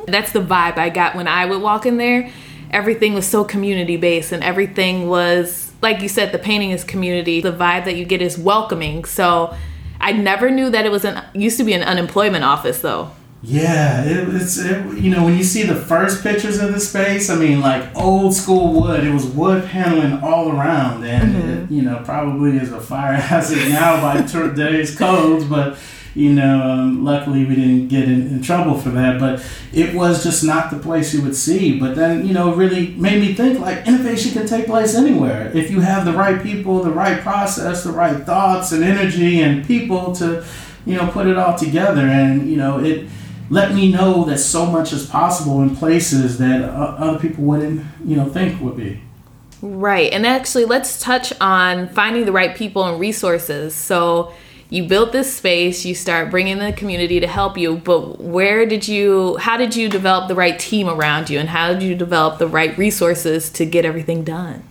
That's 0.07 0.33
the 0.33 0.41
vibe 0.41 0.76
I 0.76 0.91
got 0.91 1.14
when 1.14 1.29
I 1.29 1.47
would 1.47 1.62
walk 1.62 1.87
in 1.87 1.97
there. 1.97 2.31
Everything 2.71 3.14
was 3.14 3.26
so 3.26 3.45
community 3.45 3.97
based 3.97 4.33
and 4.33 4.43
everything 4.43 5.09
was, 5.09 5.73
like 5.81 6.03
you 6.03 6.09
said, 6.09 6.33
the 6.33 6.38
painting 6.38 6.73
is 6.73 6.85
community. 6.85 7.41
The 7.41 7.53
vibe 7.53 7.85
that 7.85 7.97
you 7.97 8.05
get 8.05 8.21
is 8.21 8.37
welcoming. 8.37 9.05
So 9.05 9.57
I 10.00 10.12
never 10.12 10.50
knew 10.50 10.69
that 10.71 10.85
it 10.85 10.91
was 10.91 11.05
an, 11.05 11.23
used 11.33 11.57
to 11.59 11.64
be 11.64 11.73
an 11.73 11.83
unemployment 11.83 12.45
office 12.45 12.81
though. 12.81 13.12
Yeah, 13.46 14.04
it, 14.04 14.34
it's 14.34 14.56
it, 14.58 14.98
you 14.98 15.10
know 15.10 15.22
when 15.22 15.36
you 15.36 15.44
see 15.44 15.64
the 15.64 15.74
first 15.74 16.22
pictures 16.22 16.58
of 16.60 16.72
the 16.72 16.80
space, 16.80 17.28
I 17.28 17.36
mean 17.36 17.60
like 17.60 17.94
old 17.94 18.34
school 18.34 18.80
wood. 18.80 19.04
It 19.04 19.12
was 19.12 19.26
wood 19.26 19.66
paneling 19.66 20.22
all 20.22 20.50
around, 20.50 21.04
and 21.04 21.34
mm-hmm. 21.34 21.64
it, 21.64 21.70
you 21.70 21.82
know 21.82 22.00
probably 22.04 22.56
is 22.56 22.72
a 22.72 22.80
fire 22.80 23.12
hazard 23.30 23.68
now 23.68 24.00
by 24.00 24.22
today's 24.26 24.96
codes, 24.96 25.44
but 25.44 25.76
you 26.14 26.32
know, 26.32 26.62
um, 26.62 27.04
luckily 27.04 27.44
we 27.44 27.56
didn't 27.56 27.88
get 27.88 28.04
in, 28.04 28.28
in, 28.28 28.40
trouble 28.40 28.78
for 28.78 28.90
that, 28.90 29.18
but 29.18 29.44
it 29.72 29.94
was 29.94 30.22
just 30.22 30.44
not 30.44 30.70
the 30.70 30.78
place 30.78 31.12
you 31.12 31.20
would 31.22 31.34
see. 31.34 31.78
But 31.78 31.96
then, 31.96 32.24
you 32.24 32.32
know, 32.32 32.52
it 32.52 32.56
really 32.56 32.94
made 32.94 33.20
me 33.20 33.34
think 33.34 33.58
like 33.58 33.84
innovation 33.86 34.32
can 34.32 34.46
take 34.46 34.66
place 34.66 34.94
anywhere. 34.94 35.50
If 35.52 35.72
you 35.72 35.80
have 35.80 36.04
the 36.04 36.12
right 36.12 36.40
people, 36.40 36.84
the 36.84 36.92
right 36.92 37.20
process, 37.20 37.82
the 37.82 37.90
right 37.90 38.24
thoughts 38.24 38.70
and 38.70 38.84
energy 38.84 39.42
and 39.42 39.66
people 39.66 40.14
to, 40.14 40.44
you 40.86 40.94
know, 40.94 41.08
put 41.08 41.26
it 41.26 41.36
all 41.36 41.58
together. 41.58 42.02
And, 42.02 42.48
you 42.48 42.58
know, 42.58 42.78
it 42.78 43.08
let 43.54 43.73
me 43.73 43.90
know 43.90 44.25
that 44.25 44.38
so 44.38 44.66
much 44.66 44.92
is 44.92 45.06
possible 45.06 45.62
in 45.62 45.76
places 45.76 46.38
that 46.38 46.62
uh, 46.62 46.96
other 46.99 47.18
people 47.18 47.44
wouldn't, 47.44 47.87
you 48.04 48.16
know, 48.16 48.28
think 48.28 48.61
would 48.61 48.76
be. 48.76 49.00
Right. 49.62 50.12
And 50.12 50.26
actually, 50.26 50.64
let's 50.64 51.00
touch 51.00 51.32
on 51.40 51.88
finding 51.88 52.26
the 52.26 52.32
right 52.32 52.54
people 52.54 52.84
and 52.84 53.00
resources. 53.00 53.75
So, 53.75 54.34
you 54.70 54.88
built 54.88 55.12
this 55.12 55.37
space 55.37 55.84
you 55.84 55.94
start 55.94 56.30
bringing 56.30 56.58
the 56.58 56.73
community 56.73 57.20
to 57.20 57.28
help 57.28 57.56
you 57.56 57.76
but 57.76 58.20
where 58.20 58.66
did 58.66 58.88
you 58.88 59.37
how 59.37 59.56
did 59.56 59.76
you 59.76 59.88
develop 59.88 60.26
the 60.26 60.34
right 60.34 60.58
team 60.58 60.88
around 60.88 61.30
you 61.30 61.38
and 61.38 61.50
how 61.50 61.73
did 61.73 61.82
you 61.82 61.94
develop 61.94 62.38
the 62.38 62.49
right 62.49 62.76
resources 62.76 63.50
to 63.50 63.64
get 63.64 63.84
everything 63.84 64.25
done 64.25 64.64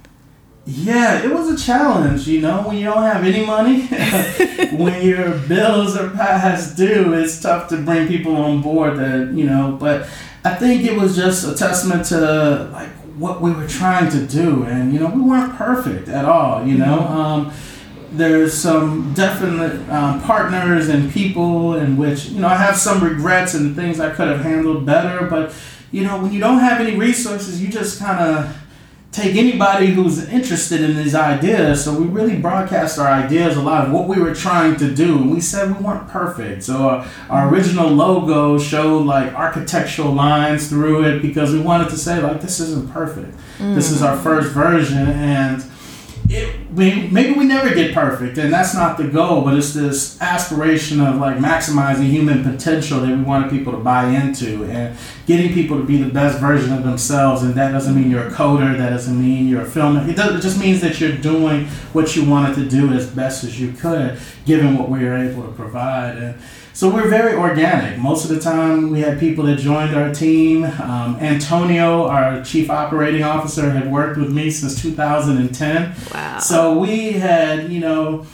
yeah, 0.65 1.23
it 1.23 1.33
was 1.33 1.49
a 1.49 1.65
challenge, 1.65 2.27
you 2.27 2.41
know, 2.41 2.61
when 2.61 2.77
you 2.77 2.85
don't 2.85 3.03
have 3.03 3.23
any 3.23 3.45
money, 3.45 3.85
when 4.77 5.05
your 5.05 5.37
bills 5.39 5.97
are 5.97 6.09
past 6.09 6.77
due, 6.77 7.13
it's 7.13 7.41
tough 7.41 7.67
to 7.69 7.77
bring 7.77 8.07
people 8.07 8.35
on 8.35 8.61
board 8.61 8.97
that, 8.97 9.33
you 9.33 9.45
know, 9.45 9.77
but 9.79 10.07
I 10.45 10.55
think 10.55 10.83
it 10.85 10.97
was 10.97 11.15
just 11.15 11.45
a 11.47 11.55
testament 11.55 12.05
to 12.07 12.69
like 12.71 12.89
what 13.17 13.41
we 13.41 13.51
were 13.51 13.67
trying 13.67 14.09
to 14.11 14.25
do 14.25 14.63
and 14.63 14.93
you 14.93 14.99
know, 14.99 15.07
we 15.07 15.21
weren't 15.21 15.55
perfect 15.55 16.07
at 16.07 16.25
all, 16.25 16.65
you 16.65 16.77
know. 16.77 16.97
Mm-hmm. 16.97 17.13
Um, 17.13 17.53
there's 18.13 18.53
some 18.53 19.11
definite 19.13 19.89
um, 19.89 20.21
partners 20.21 20.87
and 20.87 21.11
people 21.11 21.75
in 21.75 21.97
which 21.97 22.25
you 22.25 22.39
know 22.39 22.47
I 22.47 22.55
have 22.55 22.77
some 22.77 23.03
regrets 23.03 23.55
and 23.55 23.75
things 23.75 23.99
I 23.99 24.11
could 24.11 24.27
have 24.27 24.41
handled 24.41 24.85
better. 24.85 25.25
But 25.25 25.53
you 25.91 26.03
know 26.03 26.21
when 26.21 26.31
you 26.31 26.39
don't 26.39 26.59
have 26.59 26.79
any 26.79 26.95
resources, 26.95 27.61
you 27.61 27.69
just 27.69 27.99
kind 27.99 28.19
of 28.19 28.62
take 29.13 29.35
anybody 29.35 29.87
who's 29.87 30.27
interested 30.27 30.81
in 30.81 30.97
these 30.97 31.13
ideas. 31.13 31.83
So 31.83 31.97
we 31.97 32.07
really 32.07 32.39
broadcast 32.39 32.97
our 32.97 33.07
ideas 33.07 33.55
a 33.55 33.61
lot 33.61 33.85
of 33.85 33.93
what 33.93 34.07
we 34.07 34.19
were 34.19 34.33
trying 34.33 34.75
to 34.77 34.93
do, 34.93 35.17
and 35.17 35.31
we 35.31 35.39
said 35.39 35.67
we 35.67 35.83
weren't 35.83 36.09
perfect. 36.09 36.63
So 36.63 36.89
our, 36.89 37.07
our 37.29 37.47
original 37.47 37.89
logo 37.89 38.57
showed 38.57 39.05
like 39.05 39.31
architectural 39.33 40.11
lines 40.11 40.67
through 40.67 41.05
it 41.05 41.21
because 41.21 41.53
we 41.53 41.61
wanted 41.61 41.89
to 41.89 41.97
say 41.97 42.21
like 42.21 42.41
this 42.41 42.59
isn't 42.59 42.91
perfect. 42.91 43.37
Mm. 43.59 43.75
This 43.75 43.91
is 43.91 44.01
our 44.01 44.17
first 44.17 44.51
version 44.51 45.07
and 45.07 45.63
it, 46.33 46.71
we, 46.71 47.07
maybe 47.09 47.37
we 47.37 47.45
never 47.45 47.75
get 47.75 47.93
perfect, 47.93 48.39
and 48.39 48.51
that's 48.51 48.73
not 48.73 48.97
the 48.97 49.07
goal, 49.07 49.43
but 49.43 49.55
it's 49.55 49.73
this 49.73 50.19
aspiration 50.19 50.99
of 50.99 51.17
like 51.17 51.37
maximizing 51.37 52.09
human 52.09 52.43
potential 52.43 52.99
that 53.01 53.15
we 53.15 53.21
wanted 53.21 53.51
people 53.51 53.71
to 53.71 53.77
buy 53.77 54.07
into 54.07 54.63
and 54.65 54.97
getting 55.27 55.53
people 55.53 55.77
to 55.77 55.83
be 55.83 55.97
the 55.97 56.09
best 56.09 56.39
version 56.39 56.73
of 56.73 56.83
themselves. 56.83 57.43
And 57.43 57.53
that 57.53 57.71
doesn't 57.71 57.95
mean 57.95 58.09
you're 58.09 58.27
a 58.27 58.31
coder, 58.31 58.75
that 58.77 58.89
doesn't 58.89 59.21
mean 59.21 59.47
you're 59.47 59.61
a 59.61 59.67
filmmaker. 59.67 60.09
It, 60.09 60.17
it 60.17 60.41
just 60.41 60.59
means 60.59 60.81
that 60.81 60.99
you're 60.99 61.17
doing 61.17 61.67
what 61.93 62.15
you 62.15 62.27
wanted 62.27 62.55
to 62.55 62.67
do 62.67 62.91
as 62.93 63.07
best 63.07 63.43
as 63.43 63.59
you 63.59 63.71
could, 63.71 64.19
given 64.45 64.75
what 64.75 64.89
we 64.89 65.05
were 65.05 65.15
able 65.15 65.43
to 65.43 65.51
provide. 65.51 66.17
And 66.17 66.41
so 66.73 66.89
we're 66.89 67.07
very 67.07 67.35
organic. 67.35 67.99
Most 67.99 68.25
of 68.25 68.31
the 68.31 68.39
time, 68.39 68.89
we 68.89 69.01
had 69.01 69.19
people 69.19 69.45
that 69.45 69.59
joined 69.59 69.95
our 69.95 70.11
team. 70.11 70.63
Um, 70.63 71.17
Antonio, 71.17 72.07
our 72.07 72.43
chief 72.43 72.71
operating 72.71 73.23
officer, 73.23 73.69
had 73.69 73.91
worked 73.91 74.17
with 74.17 74.31
me 74.31 74.49
since 74.49 74.81
2010. 74.81 75.95
Wow. 76.11 76.39
So 76.39 76.77
we 76.79 77.13
had, 77.13 77.71
you 77.71 77.79
know, 77.79 78.25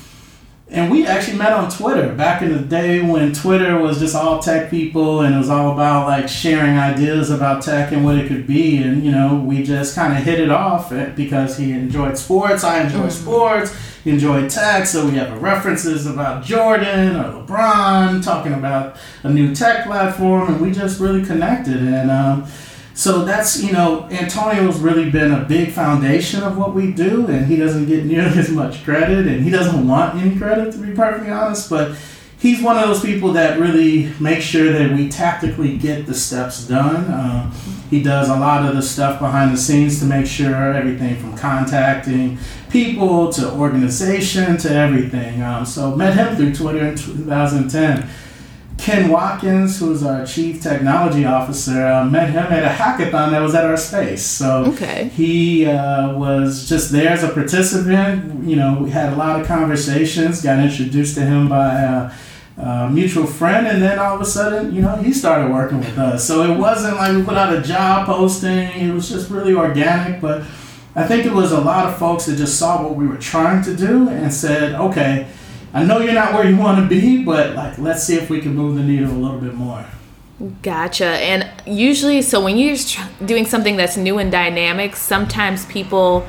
and 0.70 0.90
we 0.90 1.06
actually 1.06 1.38
met 1.38 1.52
on 1.52 1.70
Twitter 1.70 2.14
back 2.14 2.42
in 2.42 2.54
the 2.54 2.60
day 2.60 3.02
when 3.02 3.34
Twitter 3.34 3.78
was 3.78 4.00
just 4.00 4.16
all 4.16 4.40
tech 4.40 4.70
people 4.70 5.22
and 5.22 5.34
it 5.34 5.38
was 5.38 5.50
all 5.50 5.74
about 5.74 6.08
like 6.08 6.30
sharing 6.30 6.78
ideas 6.78 7.32
about 7.32 7.64
tech 7.64 7.92
and 7.92 8.06
what 8.06 8.18
it 8.18 8.28
could 8.28 8.48
be. 8.48 8.78
And, 8.78 9.04
you 9.04 9.12
know, 9.12 9.36
we 9.36 9.64
just 9.64 9.96
kind 9.96 10.16
of 10.16 10.24
hit 10.24 10.40
it 10.40 10.52
off 10.52 10.92
eh, 10.92 11.10
because 11.10 11.58
he 11.58 11.72
enjoyed 11.72 12.18
sports, 12.18 12.64
I 12.64 12.84
enjoy 12.84 13.00
mm-hmm. 13.00 13.10
sports 13.10 13.76
enjoy 14.10 14.48
tech, 14.50 14.86
so 14.86 15.06
we 15.06 15.12
have 15.12 15.42
references 15.42 16.06
about 16.06 16.44
Jordan 16.44 17.16
or 17.16 17.44
LeBron 17.44 18.24
talking 18.24 18.54
about 18.54 18.98
a 19.24 19.30
new 19.32 19.54
tech 19.56 19.86
platform, 19.86 20.54
and 20.54 20.62
we 20.62 20.72
just 20.72 21.00
really 21.00 21.26
connected. 21.26 21.78
And 21.78 22.12
um, 22.12 22.48
so 22.94 23.24
that's 23.24 23.64
you 23.64 23.72
know 23.72 24.08
Antonio's 24.12 24.80
really 24.80 25.10
been 25.10 25.32
a 25.32 25.46
big 25.46 25.72
foundation 25.72 26.44
of 26.44 26.58
what 26.58 26.74
we 26.74 26.92
do, 26.92 27.28
and 27.28 27.46
he 27.46 27.56
doesn't 27.56 27.86
get 27.86 28.06
nearly 28.06 28.38
as 28.40 28.50
much 28.50 28.84
credit, 28.84 29.28
and 29.28 29.44
he 29.44 29.50
doesn't 29.50 29.88
want 29.88 30.16
any 30.16 30.38
credit 30.38 30.74
to 30.74 30.78
be 30.78 30.94
perfectly 30.94 31.32
honest, 31.32 31.70
but 31.70 31.96
he's 32.40 32.62
one 32.62 32.78
of 32.78 32.88
those 32.88 33.02
people 33.02 33.34
that 33.34 33.60
really 33.60 34.12
makes 34.20 34.46
sure 34.46 34.72
that 34.72 34.92
we 34.96 35.10
tactically 35.10 35.78
get 35.78 36.06
the 36.06 36.14
steps 36.14 36.66
done. 36.66 37.12
Um, 37.12 37.52
he 37.90 38.02
does 38.02 38.30
a 38.30 38.36
lot 38.36 38.66
of 38.66 38.76
the 38.76 38.82
stuff 38.82 39.20
behind 39.20 39.54
the 39.54 39.58
scenes 39.58 40.00
to 40.00 40.06
make 40.06 40.26
sure 40.26 40.74
everything 40.74 41.18
from 41.18 41.38
contacting 41.38 42.38
people 42.70 43.32
to 43.34 43.52
organization 43.52 44.58
to 44.58 44.72
everything. 44.72 45.42
Um, 45.42 45.66
so 45.66 45.96
met 45.96 46.16
him 46.16 46.36
through 46.36 46.54
Twitter 46.54 46.86
in 46.88 46.96
2010. 46.96 48.10
Ken 48.78 49.10
Watkins, 49.10 49.78
who's 49.80 50.04
our 50.04 50.26
chief 50.26 50.62
technology 50.62 51.26
officer, 51.26 51.86
uh, 51.86 52.06
met 52.06 52.30
him 52.30 52.46
at 52.46 52.64
a 52.64 52.70
hackathon 52.70 53.32
that 53.32 53.42
was 53.42 53.54
at 53.54 53.66
our 53.66 53.76
space. 53.76 54.26
So 54.26 54.66
okay. 54.68 55.10
he 55.10 55.66
uh, 55.66 56.18
was 56.18 56.68
just 56.70 56.92
there 56.92 57.10
as 57.10 57.24
a 57.24 57.30
participant. 57.30 58.48
You 58.48 58.56
know, 58.56 58.80
we 58.82 58.90
had 58.90 59.12
a 59.12 59.16
lot 59.18 59.40
of 59.40 59.46
conversations. 59.46 60.42
Got 60.42 60.60
introduced 60.60 61.16
to 61.16 61.22
him 61.22 61.50
by. 61.50 61.76
Uh, 61.76 62.14
uh, 62.60 62.90
mutual 62.90 63.26
friend, 63.26 63.68
and 63.68 63.82
then 63.82 63.98
all 64.00 64.16
of 64.16 64.20
a 64.20 64.26
sudden, 64.26 64.76
you 64.76 64.82
know, 64.82 64.98
he 64.98 65.14
started 65.14 65.50
working 65.50 65.80
with 65.80 65.98
us. 65.98 66.28
So 66.28 66.44
it 66.44 66.58
wasn't 66.58 66.98
like 66.98 67.16
we 67.16 67.24
put 67.24 67.38
out 67.38 67.56
a 67.56 67.62
job 67.62 68.06
posting, 68.06 68.68
it 68.68 68.94
was 68.94 69.08
just 69.08 69.30
really 69.30 69.54
organic. 69.54 70.20
But 70.20 70.44
I 71.00 71.08
think 71.08 71.26
it 71.26 71.32
was 71.32 71.54
a 71.54 71.62
lot 71.62 71.86
of 71.86 71.98
folks 71.98 72.26
that 72.26 72.36
just 72.36 72.60
saw 72.60 72.84
what 72.84 72.96
we 72.98 73.08
were 73.08 73.16
trying 73.16 73.64
to 73.64 73.74
do 73.74 74.10
and 74.10 74.34
said, 74.34 74.74
okay, 74.76 75.30
I 75.74 75.86
know 75.86 76.00
you're 76.00 76.14
not 76.14 76.34
where 76.34 76.46
you 76.46 76.58
want 76.58 76.78
to 76.78 76.90
be, 76.90 77.24
but 77.24 77.56
like, 77.56 77.78
let's 77.78 78.04
see 78.04 78.16
if 78.16 78.30
we 78.30 78.42
can 78.42 78.54
move 78.54 78.76
the 78.76 78.84
needle 78.84 79.10
a 79.10 79.14
little 79.14 79.40
bit 79.40 79.54
more. 79.54 79.86
Gotcha. 80.62 81.06
And 81.06 81.50
usually, 81.66 82.22
so 82.22 82.44
when 82.44 82.58
you're 82.58 82.76
doing 83.24 83.46
something 83.46 83.78
that's 83.78 83.96
new 83.96 84.18
and 84.18 84.30
dynamic, 84.30 84.98
sometimes 84.98 85.66
people 85.68 86.28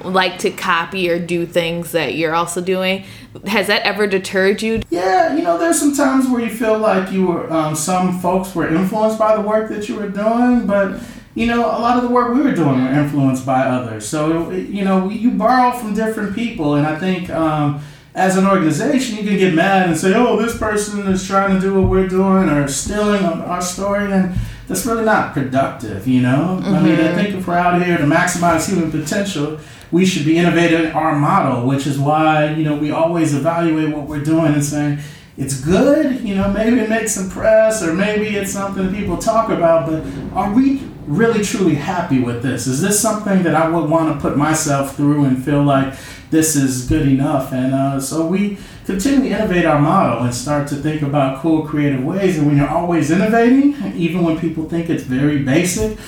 like 0.00 0.36
to 0.40 0.50
copy 0.50 1.08
or 1.08 1.24
do 1.24 1.46
things 1.46 1.92
that 1.92 2.16
you're 2.16 2.34
also 2.34 2.60
doing. 2.60 3.04
Has 3.46 3.68
that 3.68 3.82
ever 3.82 4.08
deterred 4.08 4.62
you? 4.62 4.82
Yeah, 4.90 5.36
you 5.36 5.42
know, 5.42 5.58
there's 5.58 5.78
some 5.78 5.94
times 5.94 6.28
where 6.28 6.40
you 6.42 6.50
feel 6.50 6.76
like 6.76 7.12
you 7.12 7.28
were, 7.28 7.52
um, 7.52 7.76
some 7.76 8.18
folks 8.18 8.52
were 8.52 8.66
influenced 8.66 9.16
by 9.16 9.36
the 9.36 9.42
work 9.42 9.68
that 9.70 9.88
you 9.88 9.94
were 9.94 10.08
doing, 10.08 10.66
but 10.66 11.00
you 11.34 11.46
know, 11.46 11.60
a 11.60 11.80
lot 11.80 11.96
of 11.96 12.02
the 12.02 12.10
work 12.10 12.34
we 12.34 12.42
were 12.42 12.54
doing 12.54 12.84
were 12.84 12.92
influenced 12.92 13.46
by 13.46 13.62
others. 13.62 14.06
So, 14.06 14.50
you 14.50 14.84
know, 14.84 15.08
you 15.08 15.30
borrow 15.30 15.72
from 15.72 15.94
different 15.94 16.34
people, 16.34 16.74
and 16.74 16.86
I 16.86 16.98
think 16.98 17.30
um, 17.30 17.82
as 18.14 18.36
an 18.36 18.46
organization, 18.46 19.16
you 19.16 19.24
can 19.24 19.38
get 19.38 19.54
mad 19.54 19.88
and 19.88 19.96
say, 19.96 20.12
oh, 20.14 20.36
this 20.36 20.56
person 20.58 21.06
is 21.08 21.26
trying 21.26 21.54
to 21.54 21.60
do 21.60 21.80
what 21.80 21.90
we're 21.90 22.08
doing 22.08 22.50
or 22.50 22.68
stealing 22.68 23.24
our 23.24 23.62
story, 23.62 24.12
and 24.12 24.34
that's 24.68 24.84
really 24.84 25.04
not 25.04 25.32
productive, 25.32 26.06
you 26.06 26.20
know? 26.20 26.60
Mm-hmm. 26.60 26.74
I 26.74 26.82
mean, 26.82 26.92
I 26.92 26.96
mm-hmm. 26.98 27.16
think 27.16 27.34
if 27.34 27.46
we're 27.46 27.56
out 27.56 27.82
here 27.82 27.96
to 27.96 28.04
maximize 28.04 28.68
human 28.68 28.90
potential, 28.90 29.58
we 29.90 30.04
should 30.04 30.26
be 30.26 30.36
innovating 30.36 30.92
our 30.92 31.14
model, 31.14 31.66
which 31.66 31.86
is 31.86 31.98
why, 31.98 32.52
you 32.52 32.64
know, 32.64 32.76
we 32.76 32.90
always 32.90 33.34
evaluate 33.34 33.94
what 33.94 34.06
we're 34.06 34.24
doing 34.24 34.54
and 34.54 34.64
saying, 34.64 34.98
it's 35.38 35.60
good, 35.60 36.20
you 36.20 36.34
know, 36.34 36.50
maybe 36.50 36.78
it 36.78 36.90
makes 36.90 37.12
some 37.12 37.30
press 37.30 37.82
or 37.82 37.94
maybe 37.94 38.36
it's 38.36 38.52
something 38.52 38.94
people 38.94 39.16
talk 39.16 39.48
about, 39.48 39.86
but 39.86 40.04
are 40.36 40.52
we 40.52 40.82
really 41.06 41.44
truly 41.44 41.74
happy 41.74 42.20
with 42.20 42.42
this? 42.42 42.66
Is 42.66 42.80
this 42.80 43.00
something 43.00 43.42
that 43.42 43.54
I 43.54 43.68
would 43.68 43.88
want 43.88 44.14
to 44.14 44.20
put 44.20 44.36
myself 44.36 44.96
through 44.96 45.24
and 45.24 45.44
feel 45.44 45.62
like 45.62 45.94
this 46.30 46.56
is 46.56 46.88
good 46.88 47.06
enough? 47.06 47.52
And 47.52 47.74
uh, 47.74 48.00
so 48.00 48.26
we 48.26 48.58
continue 48.86 49.28
to 49.28 49.36
innovate 49.36 49.64
our 49.64 49.80
model 49.80 50.24
and 50.24 50.34
start 50.34 50.68
to 50.68 50.76
think 50.76 51.02
about 51.02 51.40
cool, 51.40 51.66
creative 51.66 52.04
ways. 52.04 52.38
And 52.38 52.46
when 52.46 52.56
you're 52.56 52.68
always 52.68 53.10
innovating, 53.10 53.74
even 53.94 54.22
when 54.22 54.38
people 54.38 54.68
think 54.68 54.90
it's 54.90 55.04
very 55.04 55.42
basic, 55.42 55.98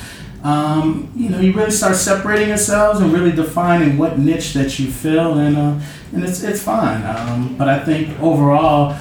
um, 0.45 1.11
you 1.17 1.31
know, 1.31 1.41
you 1.41 1.53
really 1.55 1.71
start 1.71 1.97
separating 1.97 2.49
yourselves 2.49 3.01
and 3.01 3.11
really 3.13 3.33
defining 3.33 3.97
what 3.97 4.19
niche 4.19 4.53
that 4.53 4.79
you 4.79 4.91
fill, 4.91 5.39
and 5.39 5.57
uh, 5.57 5.81
and 6.13 6.23
it's 6.23 6.43
it's 6.43 6.63
fine. 6.63 7.03
Um, 7.03 7.57
but 7.57 7.67
I 7.67 7.79
think 7.83 8.21
overall, 8.21 8.95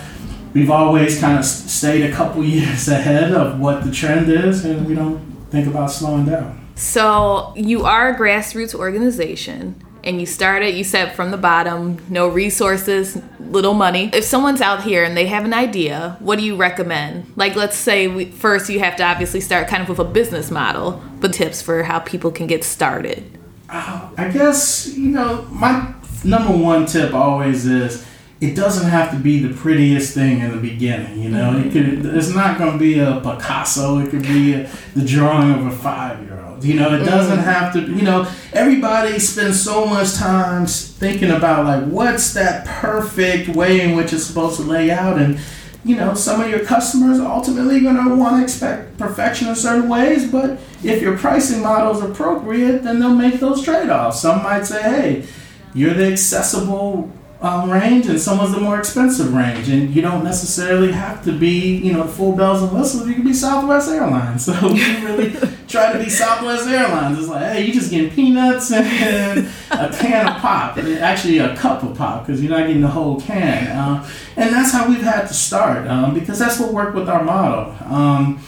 we've 0.53 0.71
always 0.71 1.19
kind 1.19 1.37
of 1.37 1.43
stayed 1.43 2.09
a 2.09 2.13
couple 2.13 2.43
years 2.45 2.87
ahead 2.87 3.33
of 3.33 3.59
what 3.59 3.83
the 3.83 3.91
trend 3.91 4.31
is, 4.31 4.63
and 4.63 4.87
we 4.87 4.95
don't 4.95 5.32
think 5.53 5.67
about 5.67 5.91
slowing 5.91 6.25
down. 6.25 6.59
So 6.75 7.53
you 7.55 7.85
are 7.85 8.09
a 8.09 8.17
grassroots 8.17 8.73
organization 8.73 9.75
and 10.03 10.19
you 10.19 10.25
started, 10.25 10.71
you 10.71 10.83
said 10.83 11.13
from 11.13 11.29
the 11.29 11.37
bottom, 11.37 12.03
no 12.09 12.27
resources, 12.27 13.21
little 13.39 13.75
money. 13.75 14.09
If 14.13 14.23
someone's 14.23 14.61
out 14.61 14.83
here 14.83 15.03
and 15.03 15.15
they 15.15 15.27
have 15.27 15.45
an 15.45 15.53
idea, 15.53 16.17
what 16.19 16.39
do 16.39 16.43
you 16.43 16.55
recommend? 16.55 17.31
Like, 17.35 17.55
let's 17.55 17.77
say 17.77 18.07
we, 18.07 18.25
first 18.25 18.67
you 18.67 18.79
have 18.79 18.95
to 18.95 19.03
obviously 19.03 19.41
start 19.41 19.67
kind 19.67 19.83
of 19.83 19.89
with 19.89 19.99
a 19.99 20.03
business 20.03 20.49
model, 20.49 21.03
but 21.21 21.33
tips 21.33 21.61
for 21.61 21.83
how 21.83 21.99
people 21.99 22.31
can 22.31 22.47
get 22.47 22.63
started. 22.63 23.37
Uh, 23.69 24.09
I 24.17 24.29
guess, 24.29 24.87
you 24.97 25.09
know, 25.09 25.43
my 25.51 25.93
number 26.23 26.51
one 26.51 26.87
tip 26.87 27.13
always 27.13 27.67
is 27.67 28.03
it 28.43 28.55
doesn't 28.55 28.89
have 28.89 29.09
to 29.11 29.17
be 29.17 29.39
the 29.39 29.53
prettiest 29.53 30.13
thing 30.13 30.39
in 30.39 30.51
the 30.51 30.57
beginning. 30.57 31.21
You 31.21 31.29
know, 31.29 31.57
it 31.57 31.71
could. 31.71 32.05
It's 32.05 32.35
not 32.35 32.57
going 32.57 32.73
to 32.73 32.77
be 32.77 32.99
a 32.99 33.21
Picasso. 33.21 33.99
It 33.99 34.09
could 34.09 34.23
be 34.23 34.53
a, 34.55 34.69
the 34.95 35.05
drawing 35.05 35.53
of 35.53 35.65
a 35.65 35.71
five 35.71 36.21
year 36.23 36.43
old. 36.45 36.61
You 36.61 36.73
know, 36.73 36.93
it 36.93 37.05
doesn't 37.05 37.37
mm-hmm. 37.37 37.45
have 37.45 37.71
to. 37.73 37.81
You 37.81 38.01
know, 38.01 38.29
everybody 38.51 39.17
spends 39.19 39.63
so 39.63 39.85
much 39.85 40.15
time 40.15 40.65
thinking 40.65 41.31
about 41.31 41.65
like 41.65 41.89
what's 41.89 42.33
that 42.33 42.65
perfect 42.65 43.47
way 43.55 43.79
in 43.79 43.95
which 43.95 44.11
it's 44.11 44.25
supposed 44.25 44.57
to 44.57 44.63
lay 44.63 44.91
out 44.91 45.17
and. 45.17 45.39
You 45.85 45.97
know, 45.97 46.13
some 46.13 46.39
of 46.39 46.49
your 46.49 46.63
customers 46.63 47.19
are 47.19 47.29
ultimately 47.29 47.81
going 47.81 47.97
to 47.97 48.15
want 48.15 48.37
to 48.37 48.43
expect 48.43 48.97
perfection 48.97 49.49
in 49.49 49.55
certain 49.57 49.89
ways, 49.89 50.31
but 50.31 50.51
if 50.81 51.01
your 51.01 51.17
pricing 51.17 51.61
model 51.61 51.91
is 51.91 52.01
appropriate, 52.01 52.83
then 52.83 53.01
they'll 53.01 53.13
make 53.13 53.41
those 53.41 53.65
trade 53.65 53.89
offs. 53.89 54.21
Some 54.21 54.43
might 54.43 54.65
say, 54.65 54.81
hey, 54.81 55.27
you're 55.73 55.93
the 55.93 56.09
accessible 56.09 57.11
um, 57.43 57.69
range 57.69 58.07
and 58.07 58.19
some 58.19 58.33
someone's 58.33 58.55
the 58.55 58.61
more 58.61 58.79
expensive 58.79 59.33
range. 59.33 59.69
And 59.69 59.93
you 59.93 60.01
don't 60.01 60.23
necessarily 60.23 60.91
have 60.91 61.23
to 61.25 61.31
be, 61.31 61.75
you 61.77 61.93
know, 61.93 62.05
full 62.05 62.35
bells 62.35 62.63
and 62.63 62.71
whistles. 62.71 63.07
You 63.07 63.13
can 63.13 63.23
be 63.23 63.33
Southwest 63.33 63.89
Airlines. 63.89 64.43
So 64.53 64.73
we 64.73 64.81
really 65.03 65.35
try 65.67 65.93
to 65.93 65.99
be 65.99 66.09
Southwest 66.09 66.67
Airlines. 66.67 67.19
It's 67.19 67.27
like, 67.27 67.43
hey, 67.43 67.65
you 67.65 67.73
just 67.73 67.91
getting 67.91 68.11
peanuts 68.11 68.71
and 68.71 69.47
a 69.71 69.95
can 69.95 70.27
of 70.27 70.37
pop. 70.37 70.77
Actually, 70.77 71.39
a 71.39 71.55
cup 71.55 71.83
of 71.83 71.97
pop 71.97 72.25
because 72.25 72.41
you're 72.41 72.51
not 72.51 72.67
getting 72.67 72.81
the 72.81 72.87
whole 72.87 73.19
can. 73.21 73.67
Uh, 73.67 74.09
and 74.35 74.53
that's 74.53 74.71
how 74.71 74.87
we've 74.87 75.01
had 75.01 75.27
to 75.27 75.33
start 75.33 75.87
um, 75.87 76.13
because 76.13 76.39
that's 76.39 76.59
what 76.59 76.73
worked 76.73 76.95
with 76.95 77.09
our 77.09 77.23
model. 77.23 77.75
Um, 77.85 78.39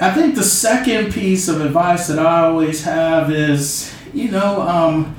I 0.00 0.12
think 0.12 0.34
the 0.34 0.44
second 0.44 1.12
piece 1.12 1.48
of 1.48 1.60
advice 1.60 2.08
that 2.08 2.18
I 2.18 2.44
always 2.44 2.84
have 2.84 3.30
is, 3.30 3.94
you 4.12 4.30
know, 4.30 4.62
um, 4.62 5.14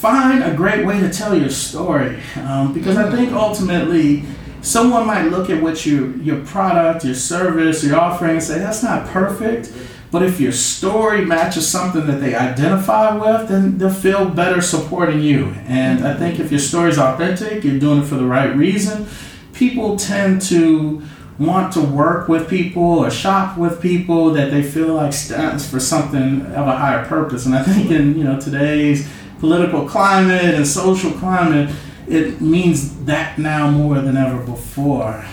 find 0.00 0.42
a 0.42 0.54
great 0.54 0.86
way 0.86 0.98
to 0.98 1.10
tell 1.12 1.38
your 1.38 1.50
story 1.50 2.18
um, 2.36 2.72
because 2.72 2.96
I 2.96 3.14
think 3.14 3.34
ultimately 3.34 4.24
someone 4.62 5.06
might 5.06 5.24
look 5.24 5.50
at 5.50 5.62
what 5.62 5.84
you 5.84 6.18
your 6.22 6.42
product, 6.46 7.04
your 7.04 7.14
service, 7.14 7.84
your 7.84 8.00
offering 8.00 8.32
and 8.32 8.42
say 8.42 8.58
that's 8.58 8.82
not 8.82 9.06
perfect. 9.08 9.70
But 10.10 10.22
if 10.22 10.40
your 10.40 10.52
story 10.52 11.24
matches 11.26 11.68
something 11.68 12.06
that 12.06 12.20
they 12.20 12.34
identify 12.34 13.14
with, 13.14 13.50
then 13.50 13.76
they'll 13.76 13.90
feel 13.90 14.28
better 14.30 14.62
supporting 14.62 15.20
you. 15.20 15.54
And 15.66 16.04
I 16.04 16.16
think 16.16 16.40
if 16.40 16.50
your 16.50 16.60
story 16.60 16.90
is 16.90 16.98
authentic, 16.98 17.62
you're 17.62 17.78
doing 17.78 18.00
it 18.00 18.06
for 18.06 18.16
the 18.16 18.24
right 18.24 18.56
reason, 18.56 19.06
people 19.52 19.96
tend 19.96 20.40
to 20.42 21.02
want 21.38 21.72
to 21.74 21.80
work 21.80 22.26
with 22.26 22.48
people 22.48 22.82
or 22.82 23.10
shop 23.10 23.56
with 23.56 23.80
people 23.80 24.30
that 24.30 24.50
they 24.50 24.62
feel 24.62 24.94
like 24.94 25.12
stands 25.12 25.68
for 25.68 25.78
something 25.78 26.40
of 26.46 26.66
a 26.66 26.76
higher 26.76 27.04
purpose. 27.04 27.46
And 27.46 27.54
I 27.54 27.62
think 27.62 27.90
in 27.90 28.16
you 28.16 28.24
know 28.24 28.40
today's 28.40 29.08
political 29.40 29.88
climate 29.88 30.54
and 30.54 30.66
social 30.66 31.10
climate, 31.12 31.74
it 32.06 32.40
means 32.40 33.04
that 33.06 33.38
now 33.38 33.70
more 33.70 34.00
than 34.00 34.16
ever 34.16 34.44
before. 34.44 35.24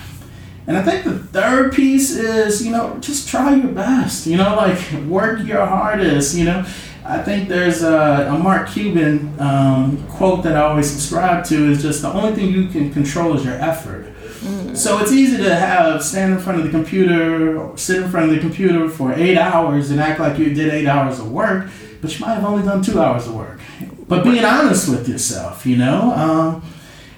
And 0.65 0.75
I 0.75 0.83
think 0.83 1.05
the 1.05 1.19
third 1.19 1.73
piece 1.73 2.11
is, 2.11 2.65
you 2.65 2.71
know, 2.71 2.97
just 2.99 3.29
try 3.29 3.55
your 3.55 3.71
best, 3.71 4.25
you 4.25 4.37
know, 4.37 4.55
like 4.55 4.79
work 5.07 5.45
your 5.45 5.65
hardest, 5.65 6.35
you 6.35 6.45
know. 6.45 6.65
I 7.05 7.21
think 7.21 7.47
there's 7.47 7.83
a, 7.83 8.29
a 8.33 8.37
Mark 8.37 8.69
Cuban 8.69 9.33
um, 9.39 10.05
quote 10.09 10.43
that 10.43 10.57
I 10.57 10.61
always 10.63 10.89
subscribe 10.89 11.45
to 11.45 11.71
is 11.71 11.81
just 11.81 12.01
the 12.01 12.11
only 12.11 12.35
thing 12.35 12.51
you 12.51 12.67
can 12.67 12.91
control 12.91 13.33
is 13.37 13.45
your 13.45 13.55
effort. 13.55 14.13
Mm. 14.41 14.75
So 14.75 14.99
it's 14.99 15.13
easy 15.13 15.37
to 15.37 15.55
have 15.55 16.03
stand 16.03 16.33
in 16.33 16.39
front 16.39 16.59
of 16.59 16.65
the 16.65 16.71
computer 16.71 17.57
or 17.57 17.77
sit 17.77 18.03
in 18.03 18.11
front 18.11 18.29
of 18.29 18.35
the 18.35 18.41
computer 18.41 18.89
for 18.89 19.13
eight 19.13 19.37
hours 19.37 19.89
and 19.89 20.01
act 20.01 20.19
like 20.19 20.37
you 20.37 20.53
did 20.53 20.73
eight 20.73 20.85
hours 20.85 21.17
of 21.19 21.31
work, 21.31 21.69
but 22.01 22.13
you 22.13 22.25
might 22.25 22.35
have 22.35 22.43
only 22.43 22.63
done 22.63 22.81
two 22.81 22.99
hours 22.99 23.25
of 23.25 23.35
work 23.35 23.61
but 24.07 24.23
being 24.23 24.43
honest 24.43 24.89
with 24.89 25.07
yourself, 25.07 25.65
you 25.65 25.77
know, 25.77 26.13
um, 26.13 26.63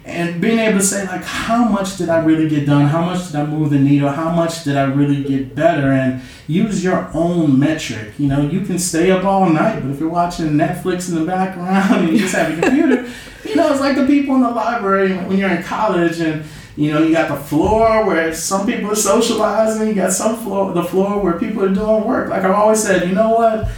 and 0.06 0.42
being 0.42 0.58
able 0.58 0.80
to 0.80 0.84
say 0.84 1.06
like, 1.06 1.24
how 1.24 1.66
much 1.66 1.98
did 1.98 2.10
I 2.10 2.24
really 2.24 2.50
get 2.50 2.66
done? 2.66 2.88
How 2.88 3.02
much 3.02 3.28
did 3.28 3.36
I 3.36 3.46
move 3.46 3.70
the 3.70 3.78
needle? 3.78 4.10
How 4.10 4.32
much 4.32 4.64
did 4.64 4.76
I 4.76 4.86
really 4.86 5.24
get 5.24 5.54
better? 5.56 5.92
And 5.92 6.22
use 6.48 6.84
your 6.84 7.10
own 7.14 7.60
metric. 7.60 8.14
You 8.18 8.28
know, 8.28 8.42
you 8.42 8.62
can 8.62 8.80
stay 8.80 9.12
up 9.12 9.24
all 9.24 9.48
night, 9.50 9.82
but 9.82 9.92
if 9.92 10.00
you're 10.00 10.10
watching 10.10 10.48
Netflix 10.52 11.10
in 11.10 11.16
the 11.16 11.26
background 11.26 11.94
and 11.96 12.10
you 12.10 12.20
just 12.20 12.34
have 12.34 12.58
a 12.58 12.62
computer, 12.62 13.08
you 13.46 13.56
know, 13.56 13.72
it's 13.72 13.80
like 13.80 13.96
the 13.96 14.08
people 14.08 14.36
in 14.36 14.42
the 14.42 14.50
library 14.50 15.14
when 15.14 15.38
you're 15.38 15.52
in 15.52 15.64
college 15.64 16.20
and 16.20 16.44
you 16.76 16.94
know, 16.94 17.04
you 17.04 17.14
got 17.14 17.28
the 17.28 17.36
floor 17.36 18.06
where 18.06 18.34
some 18.34 18.66
people 18.66 18.90
are 18.90 18.96
socializing. 18.96 19.90
You 19.90 19.96
got 19.96 20.14
some 20.14 20.38
floor, 20.38 20.72
the 20.72 20.84
floor 20.84 21.20
where 21.20 21.34
people 21.38 21.62
are 21.66 21.74
doing 21.74 22.06
work. 22.06 22.30
Like 22.30 22.44
I've 22.44 22.56
always 22.56 22.82
said, 22.82 23.10
you 23.10 23.14
know 23.14 23.32
what? 23.32 23.70